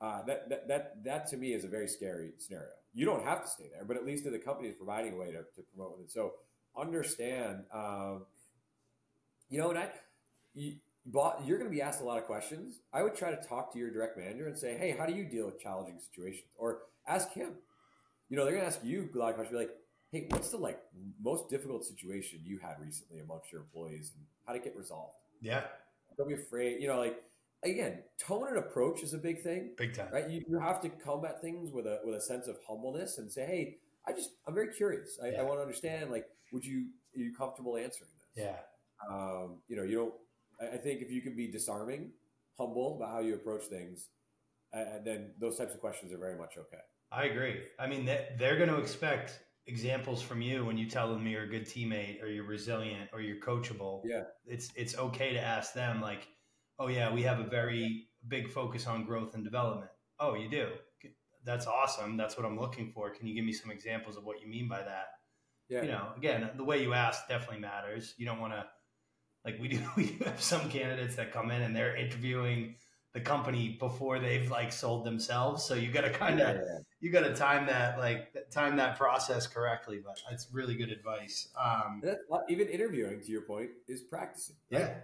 uh, 0.00 0.22
that, 0.26 0.48
that 0.50 0.68
that 0.68 1.04
that 1.04 1.26
to 1.28 1.36
me 1.36 1.52
is 1.52 1.64
a 1.64 1.68
very 1.68 1.88
scary 1.88 2.32
scenario. 2.38 2.68
You 2.94 3.06
don't 3.06 3.24
have 3.24 3.42
to 3.44 3.48
stay 3.48 3.68
there, 3.72 3.84
but 3.84 3.96
at 3.96 4.04
least 4.04 4.24
the 4.24 4.38
company 4.38 4.68
is 4.68 4.74
providing 4.74 5.14
a 5.14 5.16
way 5.16 5.26
to, 5.26 5.38
to 5.38 5.62
promote 5.74 6.00
it. 6.00 6.10
So 6.10 6.32
understand, 6.76 7.64
um, 7.72 8.26
you 9.48 9.58
know, 9.58 9.70
and 9.70 9.78
I, 9.78 9.90
you, 10.54 10.76
you're 11.44 11.58
going 11.58 11.70
to 11.70 11.74
be 11.74 11.82
asked 11.82 12.00
a 12.00 12.04
lot 12.04 12.18
of 12.18 12.24
questions. 12.24 12.80
I 12.92 13.02
would 13.02 13.14
try 13.14 13.30
to 13.30 13.36
talk 13.36 13.72
to 13.72 13.78
your 13.78 13.90
direct 13.90 14.18
manager 14.18 14.46
and 14.46 14.56
say, 14.56 14.76
hey, 14.76 14.96
how 14.98 15.06
do 15.06 15.14
you 15.14 15.24
deal 15.24 15.46
with 15.46 15.60
challenging 15.60 15.98
situations? 16.00 16.48
Or 16.56 16.80
ask 17.06 17.32
him. 17.32 17.54
You 18.28 18.36
know, 18.36 18.44
they're 18.44 18.52
going 18.54 18.62
to 18.64 18.68
ask 18.68 18.84
you 18.84 19.08
a 19.14 19.18
lot 19.18 19.30
of 19.30 19.36
questions. 19.36 19.58
Be 19.58 19.64
like, 19.64 19.74
hey, 20.12 20.26
what's 20.30 20.50
the 20.50 20.58
like 20.58 20.80
most 21.22 21.48
difficult 21.48 21.84
situation 21.84 22.40
you 22.44 22.58
had 22.58 22.76
recently 22.80 23.20
amongst 23.20 23.52
your 23.52 23.62
employees, 23.62 24.12
and 24.16 24.24
how 24.46 24.52
did 24.52 24.62
it 24.62 24.64
get 24.64 24.76
resolved? 24.76 25.14
Yeah. 25.40 25.62
Don't 26.16 26.28
be 26.28 26.34
afraid. 26.34 26.80
You 26.82 26.88
know, 26.88 26.98
like 26.98 27.22
again, 27.64 28.02
tone 28.18 28.48
and 28.48 28.58
approach 28.58 29.02
is 29.02 29.14
a 29.14 29.18
big 29.18 29.42
thing 29.42 29.74
Big 29.76 29.94
time. 29.94 30.08
right? 30.12 30.28
You, 30.28 30.42
you 30.48 30.58
have 30.58 30.80
to 30.82 30.88
come 30.88 31.24
at 31.24 31.40
things 31.40 31.70
with 31.72 31.86
a 31.86 32.00
with 32.04 32.16
a 32.16 32.20
sense 32.20 32.48
of 32.48 32.56
humbleness 32.66 33.18
and 33.18 33.30
say, 33.30 33.46
"Hey, 33.46 33.76
I 34.06 34.12
just 34.12 34.30
I'm 34.46 34.54
very 34.54 34.72
curious. 34.74 35.18
I, 35.22 35.28
Yeah. 35.28 35.40
I 35.40 35.42
want 35.44 35.58
to 35.58 35.62
understand. 35.62 36.10
Like, 36.10 36.26
would 36.52 36.64
you 36.64 36.86
are 37.16 37.20
you 37.20 37.32
comfortable 37.34 37.76
answering 37.76 38.10
this? 38.16 38.44
Yeah. 38.44 38.56
Um, 39.10 39.58
you 39.68 39.76
know, 39.76 39.84
you 39.84 39.96
don't. 39.96 40.14
I, 40.60 40.74
I 40.74 40.78
think 40.78 41.02
if 41.02 41.10
you 41.10 41.20
can 41.22 41.36
be 41.36 41.46
disarming, 41.50 42.10
humble 42.58 42.96
about 42.96 43.10
how 43.12 43.20
you 43.20 43.34
approach 43.34 43.64
things, 43.64 44.08
uh, 44.74 44.98
then 45.04 45.32
those 45.40 45.56
types 45.56 45.74
of 45.74 45.80
questions 45.80 46.12
are 46.12 46.18
very 46.18 46.36
much 46.36 46.56
okay. 46.58 46.82
I 47.10 47.24
agree. 47.24 47.62
I 47.78 47.86
mean, 47.86 48.04
they, 48.04 48.28
they're 48.38 48.56
going 48.56 48.68
to 48.68 48.78
expect 48.78 49.40
examples 49.66 50.22
from 50.22 50.40
you 50.40 50.64
when 50.64 50.76
you 50.78 50.88
tell 50.88 51.12
them 51.12 51.26
you're 51.26 51.44
a 51.44 51.48
good 51.48 51.64
teammate 51.66 52.22
or 52.22 52.28
you're 52.28 52.44
resilient 52.44 53.10
or 53.12 53.20
you're 53.20 53.40
coachable. 53.40 54.02
Yeah. 54.04 54.24
It's 54.46 54.70
it's 54.76 54.96
okay 54.96 55.32
to 55.32 55.40
ask 55.40 55.72
them 55.74 56.00
like, 56.00 56.26
"Oh 56.78 56.88
yeah, 56.88 57.12
we 57.12 57.22
have 57.22 57.40
a 57.40 57.44
very 57.44 58.08
big 58.26 58.50
focus 58.50 58.86
on 58.86 59.04
growth 59.04 59.34
and 59.34 59.44
development." 59.44 59.90
Oh, 60.20 60.34
you 60.34 60.48
do. 60.50 60.68
That's 61.44 61.66
awesome. 61.66 62.16
That's 62.16 62.36
what 62.36 62.44
I'm 62.44 62.58
looking 62.58 62.90
for. 62.92 63.10
Can 63.10 63.26
you 63.26 63.34
give 63.34 63.44
me 63.44 63.52
some 63.52 63.70
examples 63.70 64.16
of 64.16 64.24
what 64.24 64.40
you 64.42 64.48
mean 64.48 64.68
by 64.68 64.82
that? 64.82 65.06
Yeah, 65.68 65.82
You 65.82 65.88
know, 65.88 66.08
again, 66.16 66.50
the 66.56 66.64
way 66.64 66.82
you 66.82 66.94
ask 66.94 67.28
definitely 67.28 67.60
matters. 67.60 68.14
You 68.18 68.26
don't 68.26 68.40
want 68.40 68.54
to 68.54 68.66
like 69.44 69.58
we 69.60 69.68
do 69.68 69.80
we 69.96 70.06
do 70.06 70.24
have 70.24 70.42
some 70.42 70.70
candidates 70.70 71.16
that 71.16 71.32
come 71.32 71.50
in 71.50 71.62
and 71.62 71.74
they're 71.74 71.96
interviewing 71.96 72.76
the 73.14 73.20
company 73.20 73.76
before 73.78 74.18
they've 74.18 74.50
like 74.50 74.72
sold 74.72 75.04
themselves. 75.06 75.64
So 75.64 75.74
you 75.74 75.90
got 75.90 76.02
to 76.02 76.10
kind 76.10 76.40
of 76.40 76.56
Yeah, 76.56 76.62
yeah. 76.64 76.78
You 77.00 77.10
got 77.10 77.20
to 77.20 77.34
time 77.34 77.66
that 77.66 77.98
like 77.98 78.34
time 78.50 78.76
that 78.76 78.96
process 78.96 79.46
correctly 79.46 80.00
but 80.04 80.18
that's 80.28 80.48
really 80.52 80.74
good 80.74 80.90
advice 80.90 81.48
um 81.62 82.02
even 82.48 82.68
interviewing, 82.68 83.20
to 83.20 83.30
your 83.30 83.42
point, 83.42 83.70
is 83.86 84.00
practicing. 84.00 84.56
right? 84.70 84.80
yeah 84.80 84.94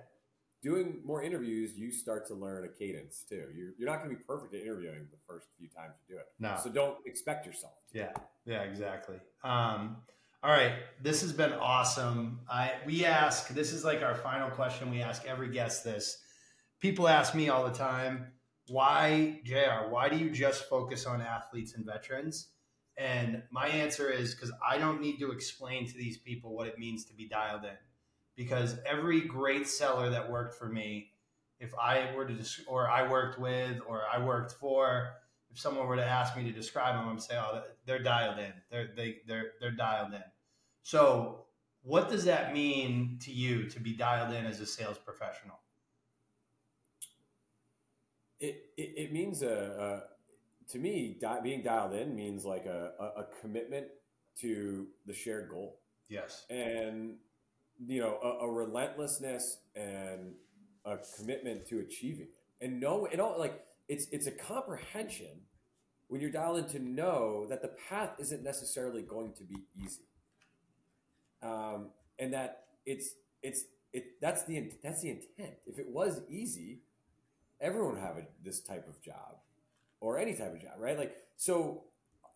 Doing 0.62 1.00
more 1.04 1.22
interviews, 1.22 1.76
you 1.76 1.90
start 1.92 2.26
to 2.28 2.34
learn 2.34 2.64
a 2.64 2.68
cadence 2.68 3.22
too. 3.28 3.48
You're, 3.54 3.72
you're 3.76 3.86
not 3.86 3.98
going 4.02 4.08
to 4.08 4.16
be 4.16 4.22
perfect 4.26 4.54
at 4.54 4.62
interviewing 4.62 5.06
the 5.10 5.18
first 5.28 5.48
few 5.58 5.68
times 5.68 5.92
you 6.08 6.14
do 6.14 6.18
it. 6.20 6.26
no 6.40 6.56
So 6.62 6.70
don't 6.70 6.96
expect 7.04 7.44
yourself. 7.44 7.74
Yeah 7.92 8.12
yeah 8.46 8.62
exactly 8.62 9.16
um 9.42 9.96
all 10.42 10.50
right 10.50 10.72
this 11.02 11.22
has 11.22 11.32
been 11.32 11.52
awesome 11.54 12.40
i 12.50 12.72
we 12.84 13.04
ask 13.04 13.48
this 13.48 13.72
is 13.72 13.84
like 13.84 14.02
our 14.02 14.14
final 14.14 14.50
question 14.50 14.90
we 14.90 15.00
ask 15.00 15.24
every 15.26 15.48
guest 15.48 15.84
this 15.84 16.18
people 16.80 17.08
ask 17.08 17.34
me 17.34 17.48
all 17.48 17.64
the 17.64 17.76
time 17.76 18.26
why 18.68 19.40
jr 19.44 19.88
why 19.90 20.08
do 20.08 20.16
you 20.16 20.30
just 20.30 20.68
focus 20.68 21.06
on 21.06 21.20
athletes 21.20 21.74
and 21.74 21.84
veterans? 21.84 22.48
And 22.96 23.42
my 23.50 23.68
answer 23.68 24.10
is 24.10 24.34
because 24.34 24.52
i 24.66 24.78
don't 24.78 25.00
need 25.00 25.18
to 25.18 25.32
explain 25.32 25.86
to 25.86 25.94
these 25.94 26.16
people 26.16 26.54
what 26.54 26.66
it 26.66 26.78
means 26.78 27.04
to 27.06 27.14
be 27.14 27.28
dialed 27.28 27.64
in. 27.64 27.76
Because 28.36 28.76
every 28.84 29.20
great 29.20 29.68
seller 29.68 30.10
that 30.10 30.30
worked 30.30 30.54
for 30.54 30.68
me 30.68 31.10
if 31.60 31.72
i 31.80 32.12
were 32.14 32.26
to 32.26 32.36
or 32.66 32.88
i 32.88 33.08
worked 33.08 33.38
with 33.38 33.80
or 33.86 34.02
i 34.12 34.18
worked 34.18 34.52
for 34.52 35.14
if 35.50 35.58
someone 35.58 35.86
were 35.86 35.96
to 35.96 36.04
ask 36.04 36.36
me 36.36 36.42
to 36.44 36.52
describe 36.52 36.96
them 36.96 37.08
i'm 37.08 37.18
say 37.18 37.36
oh 37.38 37.62
they're 37.86 38.02
dialed 38.02 38.38
in. 38.38 38.52
They're 38.70 38.90
they, 38.96 39.18
they're 39.26 39.52
they're 39.60 39.70
dialed 39.70 40.12
in. 40.12 40.22
So 40.82 41.46
what 41.82 42.08
does 42.08 42.24
that 42.24 42.52
mean 42.52 43.18
to 43.22 43.30
you 43.30 43.68
to 43.68 43.80
be 43.80 43.92
dialed 43.92 44.34
in 44.34 44.46
as 44.46 44.60
a 44.60 44.66
sales 44.66 44.98
professional 44.98 45.58
It, 48.40 48.70
it, 48.76 48.92
it 48.96 49.12
means 49.12 49.42
a, 49.42 49.48
a 49.48 50.70
to 50.72 50.78
me 50.78 51.16
di- 51.20 51.40
being 51.42 51.62
dialed 51.62 51.94
in 51.94 52.14
means 52.14 52.44
like 52.44 52.66
a, 52.66 52.92
a, 52.98 53.04
a 53.22 53.26
commitment 53.40 53.86
to 54.40 54.86
the 55.06 55.14
shared 55.14 55.48
goal. 55.50 55.80
Yes. 56.08 56.44
And 56.50 57.16
you 57.86 58.00
know 58.00 58.18
a, 58.22 58.44
a 58.46 58.50
relentlessness 58.50 59.58
and 59.74 60.34
a 60.84 60.98
commitment 61.16 61.66
to 61.68 61.80
achieving 61.80 62.26
it. 62.26 62.64
And 62.64 62.80
know 62.80 63.06
and 63.10 63.20
all 63.20 63.38
like 63.38 63.64
it's 63.88 64.06
it's 64.10 64.26
a 64.26 64.30
comprehension 64.30 65.42
when 66.08 66.20
you're 66.20 66.30
dialed 66.30 66.58
in 66.58 66.66
to 66.66 66.78
know 66.78 67.46
that 67.48 67.62
the 67.62 67.72
path 67.88 68.10
isn't 68.18 68.42
necessarily 68.42 69.02
going 69.02 69.32
to 69.34 69.44
be 69.44 69.56
easy. 69.82 70.04
Um, 71.42 71.90
and 72.18 72.32
that 72.32 72.64
it's 72.86 73.10
it's 73.42 73.64
it 73.92 74.20
that's 74.20 74.44
the 74.44 74.70
that's 74.82 75.02
the 75.02 75.10
intent. 75.10 75.56
If 75.66 75.78
it 75.78 75.88
was 75.88 76.22
easy 76.28 76.80
everyone 77.64 77.96
have 77.96 78.18
a, 78.18 78.26
this 78.44 78.60
type 78.60 78.86
of 78.88 79.00
job 79.02 79.36
or 80.00 80.18
any 80.18 80.34
type 80.34 80.52
of 80.52 80.60
job 80.60 80.72
right? 80.78 80.98
Like 80.98 81.16
so 81.36 81.84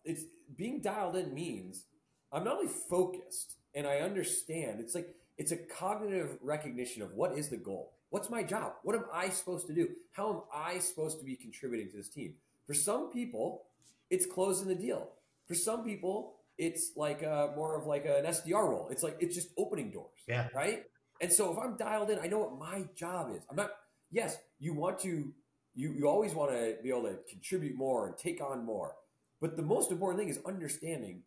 it's 0.03 0.23
being 0.55 0.81
dialed 0.81 1.15
in 1.15 1.33
means 1.33 1.85
i'm 2.31 2.43
not 2.43 2.57
only 2.57 2.71
focused 2.89 3.55
and 3.75 3.85
i 3.85 3.97
understand 3.97 4.79
it's 4.79 4.95
like 4.95 5.13
it's 5.37 5.51
a 5.51 5.57
cognitive 5.57 6.37
recognition 6.41 7.01
of 7.01 7.13
what 7.13 7.37
is 7.37 7.47
the 7.47 7.55
goal? 7.55 7.93
What's 8.09 8.29
my 8.29 8.43
job? 8.43 8.73
What 8.83 8.95
am 8.95 9.05
i 9.13 9.29
supposed 9.29 9.67
to 9.67 9.73
do? 9.73 9.87
How 10.11 10.29
am 10.29 10.41
i 10.53 10.79
supposed 10.79 11.19
to 11.19 11.25
be 11.25 11.35
contributing 11.35 11.89
to 11.91 11.97
this 11.97 12.09
team? 12.09 12.35
For 12.67 12.73
some 12.73 13.11
people 13.11 13.65
it's 14.09 14.25
closing 14.25 14.67
the 14.67 14.75
deal. 14.75 15.11
For 15.47 15.55
some 15.55 15.83
people 15.85 16.35
it's 16.57 16.91
like 16.97 17.21
a, 17.21 17.53
more 17.55 17.79
of 17.79 17.85
like 17.85 18.05
an 18.05 18.25
sdr 18.25 18.69
role. 18.69 18.89
It's 18.91 19.03
like 19.03 19.17
it's 19.19 19.35
just 19.35 19.49
opening 19.57 19.91
doors 19.91 20.23
yeah. 20.27 20.47
right? 20.53 20.83
And 21.21 21.31
so 21.31 21.51
if 21.51 21.59
I'm 21.59 21.75
dialed 21.77 22.09
in, 22.09 22.19
I 22.19 22.27
know 22.27 22.39
what 22.39 22.57
my 22.57 22.85
job 22.95 23.31
is. 23.35 23.43
I'm 23.49 23.55
not. 23.55 23.71
Yes, 24.11 24.37
you 24.59 24.73
want 24.73 24.99
to. 24.99 25.33
You 25.75 25.93
you 25.93 26.07
always 26.07 26.33
want 26.33 26.51
to 26.51 26.75
be 26.83 26.89
able 26.89 27.03
to 27.03 27.17
contribute 27.29 27.77
more 27.77 28.07
and 28.07 28.17
take 28.17 28.41
on 28.41 28.65
more. 28.65 28.95
But 29.39 29.55
the 29.55 29.63
most 29.63 29.91
important 29.91 30.19
thing 30.19 30.29
is 30.29 30.39
understanding 30.45 31.23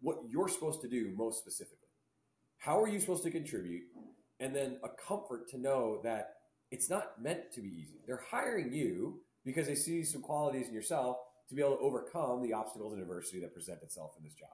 what 0.00 0.18
you're 0.28 0.48
supposed 0.48 0.80
to 0.82 0.88
do 0.88 1.12
most 1.16 1.38
specifically. 1.38 1.88
How 2.58 2.80
are 2.80 2.88
you 2.88 2.98
supposed 3.00 3.22
to 3.24 3.30
contribute? 3.30 3.82
And 4.40 4.54
then 4.54 4.78
a 4.82 4.88
comfort 4.88 5.48
to 5.50 5.58
know 5.58 6.00
that 6.04 6.34
it's 6.70 6.90
not 6.90 7.22
meant 7.22 7.52
to 7.54 7.60
be 7.60 7.68
easy. 7.68 8.00
They're 8.06 8.24
hiring 8.30 8.72
you 8.72 9.20
because 9.44 9.66
they 9.66 9.74
see 9.74 10.02
some 10.04 10.22
qualities 10.22 10.68
in 10.68 10.74
yourself 10.74 11.18
to 11.48 11.54
be 11.54 11.62
able 11.62 11.76
to 11.76 11.82
overcome 11.82 12.42
the 12.42 12.52
obstacles 12.52 12.92
and 12.92 13.00
adversity 13.00 13.40
that 13.40 13.54
present 13.54 13.82
itself 13.82 14.12
in 14.18 14.24
this 14.24 14.34
job. 14.34 14.50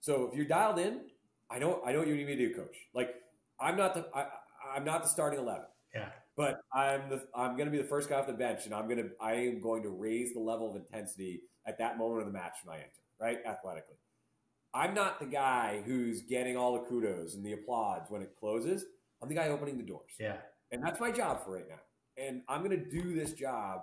So 0.00 0.28
if 0.30 0.34
you're 0.34 0.46
dialed 0.46 0.78
in, 0.78 1.02
I 1.50 1.58
know 1.58 1.82
I 1.84 1.92
know 1.92 1.98
what 1.98 2.08
you 2.08 2.14
need 2.14 2.26
me 2.26 2.36
to 2.36 2.48
do, 2.48 2.54
coach. 2.54 2.76
Like 2.94 3.14
I'm 3.60 3.76
not 3.76 3.94
the 3.94 4.06
I, 4.14 4.26
I'm 4.74 4.84
not 4.84 5.02
the 5.02 5.08
starting 5.08 5.38
eleven. 5.38 5.66
Yeah. 5.94 6.08
But 6.36 6.60
I'm 6.72 7.10
the 7.10 7.26
I'm 7.34 7.56
going 7.56 7.66
to 7.66 7.70
be 7.70 7.78
the 7.78 7.88
first 7.88 8.08
guy 8.08 8.18
off 8.18 8.26
the 8.26 8.32
bench, 8.32 8.66
and 8.66 8.74
I'm 8.74 8.86
going 8.88 8.98
to 8.98 9.10
I 9.20 9.34
am 9.34 9.60
going 9.60 9.82
to 9.82 9.90
raise 9.90 10.32
the 10.32 10.40
level 10.40 10.70
of 10.70 10.76
intensity 10.76 11.42
at 11.66 11.78
that 11.78 11.98
moment 11.98 12.20
of 12.20 12.26
the 12.26 12.32
match 12.32 12.56
when 12.64 12.76
I 12.76 12.78
enter, 12.78 13.02
right? 13.20 13.38
Athletically, 13.44 13.96
I'm 14.72 14.94
not 14.94 15.20
the 15.20 15.26
guy 15.26 15.82
who's 15.84 16.22
getting 16.22 16.56
all 16.56 16.74
the 16.74 16.88
kudos 16.88 17.34
and 17.34 17.44
the 17.44 17.52
applause 17.52 18.06
when 18.08 18.22
it 18.22 18.30
closes. 18.38 18.84
I'm 19.22 19.28
the 19.28 19.34
guy 19.34 19.48
opening 19.48 19.76
the 19.76 19.84
doors. 19.84 20.12
Yeah. 20.18 20.36
And 20.72 20.82
that's 20.82 21.00
my 21.00 21.10
job 21.10 21.44
for 21.44 21.54
right 21.54 21.68
now. 21.68 21.80
And 22.16 22.42
I'm 22.48 22.62
going 22.62 22.78
to 22.78 22.90
do 22.90 23.14
this 23.14 23.32
job 23.32 23.82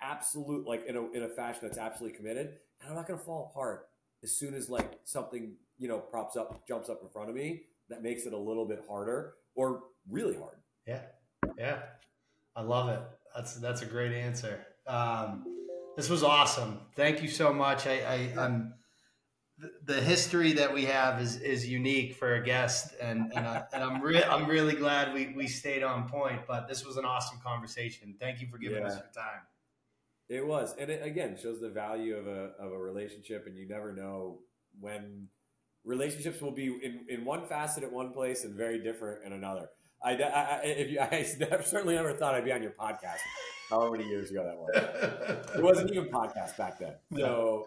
absolute 0.00 0.66
like 0.66 0.86
in 0.86 0.96
a 0.96 1.10
in 1.10 1.24
a 1.24 1.28
fashion 1.28 1.60
that's 1.62 1.78
absolutely 1.78 2.16
committed. 2.16 2.54
And 2.80 2.90
I'm 2.90 2.94
not 2.94 3.06
going 3.06 3.18
to 3.18 3.24
fall 3.24 3.50
apart 3.52 3.88
as 4.22 4.36
soon 4.36 4.54
as 4.54 4.68
like 4.68 4.98
something 5.04 5.56
you 5.78 5.88
know 5.88 5.98
props 5.98 6.36
up, 6.36 6.66
jumps 6.66 6.88
up 6.88 7.00
in 7.02 7.08
front 7.08 7.28
of 7.28 7.34
me 7.34 7.62
that 7.88 8.02
makes 8.02 8.26
it 8.26 8.32
a 8.32 8.38
little 8.38 8.66
bit 8.66 8.84
harder 8.88 9.34
or 9.54 9.82
really 10.08 10.36
hard. 10.36 10.56
Yeah, 10.86 11.02
yeah, 11.58 11.80
I 12.54 12.62
love 12.62 12.88
it. 12.88 13.00
That's 13.34 13.54
that's 13.56 13.82
a 13.82 13.86
great 13.86 14.12
answer. 14.12 14.64
Um, 14.86 15.44
this 15.96 16.08
was 16.08 16.22
awesome. 16.22 16.80
Thank 16.94 17.22
you 17.22 17.28
so 17.28 17.52
much. 17.52 17.86
I, 17.86 18.32
I 18.36 18.44
I'm 18.44 18.74
the 19.84 20.00
history 20.00 20.52
that 20.52 20.72
we 20.72 20.84
have 20.84 21.20
is 21.20 21.40
is 21.40 21.68
unique 21.68 22.14
for 22.14 22.34
a 22.34 22.44
guest, 22.44 22.94
and 23.00 23.32
and, 23.34 23.46
I, 23.46 23.64
and 23.72 23.82
I'm 23.82 24.00
re- 24.00 24.22
I'm 24.22 24.46
really 24.46 24.74
glad 24.74 25.12
we 25.12 25.34
we 25.36 25.48
stayed 25.48 25.82
on 25.82 26.08
point. 26.08 26.42
But 26.46 26.68
this 26.68 26.84
was 26.84 26.96
an 26.96 27.04
awesome 27.04 27.40
conversation. 27.44 28.14
Thank 28.20 28.40
you 28.40 28.46
for 28.46 28.58
giving 28.58 28.82
yeah. 28.82 28.88
us 28.88 28.94
your 28.94 29.10
time. 29.14 29.42
It 30.28 30.46
was, 30.46 30.74
and 30.78 30.90
it 30.90 31.04
again 31.04 31.36
shows 31.40 31.60
the 31.60 31.70
value 31.70 32.16
of 32.16 32.26
a 32.26 32.52
of 32.60 32.72
a 32.72 32.78
relationship, 32.78 33.46
and 33.46 33.56
you 33.56 33.66
never 33.66 33.92
know 33.92 34.38
when 34.78 35.28
relationships 35.84 36.40
will 36.40 36.52
be 36.52 36.66
in, 36.66 37.06
in 37.08 37.24
one 37.24 37.46
facet 37.46 37.82
at 37.82 37.92
one 37.92 38.12
place 38.12 38.44
and 38.44 38.54
very 38.54 38.78
different 38.78 39.24
in 39.24 39.32
another. 39.32 39.70
I, 40.02 40.12
I, 40.12 40.60
if 40.64 40.90
you, 40.90 41.00
I 41.50 41.62
certainly 41.62 41.94
never 41.94 42.12
thought 42.12 42.34
I'd 42.34 42.44
be 42.44 42.52
on 42.52 42.62
your 42.62 42.72
podcast. 42.72 43.18
How 43.70 43.90
many 43.90 44.08
years 44.08 44.30
ago 44.30 44.44
that 44.44 44.56
was, 44.56 45.54
it 45.56 45.62
wasn't 45.62 45.90
even 45.90 46.08
podcast 46.08 46.56
back 46.56 46.78
then. 46.78 46.94
So, 47.14 47.66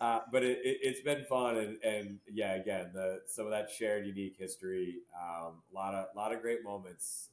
uh, 0.00 0.20
but 0.30 0.44
it, 0.44 0.58
has 0.84 0.98
it, 0.98 1.04
been 1.04 1.24
fun, 1.24 1.56
and, 1.56 1.82
and 1.82 2.18
yeah, 2.32 2.54
again, 2.54 2.90
the 2.92 3.20
some 3.26 3.46
of 3.46 3.50
that 3.50 3.70
shared 3.70 4.06
unique 4.06 4.36
history, 4.38 4.98
um, 5.16 5.62
a 5.72 5.74
lot 5.74 5.94
of 5.94 6.06
lot 6.14 6.32
of 6.32 6.42
great 6.42 6.62
moments 6.64 7.30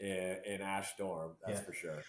in, 0.00 0.36
in 0.44 0.60
Ash 0.60 0.92
Storm, 0.92 1.32
that's 1.46 1.60
yeah. 1.60 1.64
for 1.64 1.72
sure. 1.72 2.02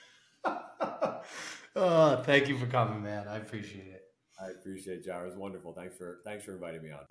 oh, 1.76 2.24
thank 2.24 2.48
you 2.48 2.58
for 2.58 2.66
coming, 2.66 3.04
man. 3.04 3.28
I 3.28 3.38
appreciate 3.38 3.88
it. 3.88 4.04
I 4.42 4.50
appreciate 4.50 5.00
it, 5.00 5.06
John. 5.06 5.22
It 5.22 5.28
was 5.28 5.36
wonderful. 5.36 5.74
Thanks 5.74 5.96
for 5.96 6.20
thanks 6.24 6.44
for 6.44 6.54
inviting 6.54 6.84
me 6.84 6.92
on. 6.92 7.06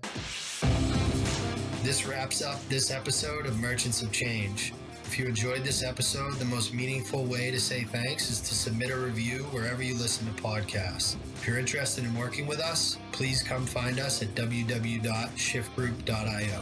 This 1.83 2.07
wraps 2.07 2.41
up 2.41 2.67
this 2.69 2.89
episode 2.91 3.45
of 3.45 3.59
Merchants 3.59 4.01
of 4.01 4.13
Change. 4.13 4.73
If 5.03 5.19
you 5.19 5.25
enjoyed 5.25 5.65
this 5.65 5.83
episode, 5.83 6.35
the 6.35 6.45
most 6.45 6.73
meaningful 6.73 7.25
way 7.25 7.51
to 7.51 7.59
say 7.59 7.83
thanks 7.83 8.31
is 8.31 8.39
to 8.39 8.55
submit 8.55 8.89
a 8.89 8.95
review 8.95 9.39
wherever 9.51 9.83
you 9.83 9.93
listen 9.93 10.33
to 10.33 10.41
podcasts. 10.41 11.17
If 11.35 11.45
you're 11.45 11.59
interested 11.59 12.05
in 12.05 12.15
working 12.15 12.47
with 12.47 12.61
us, 12.61 12.97
please 13.11 13.43
come 13.43 13.65
find 13.65 13.99
us 13.99 14.21
at 14.21 14.29
www.shiftgroup.io. 14.29 16.61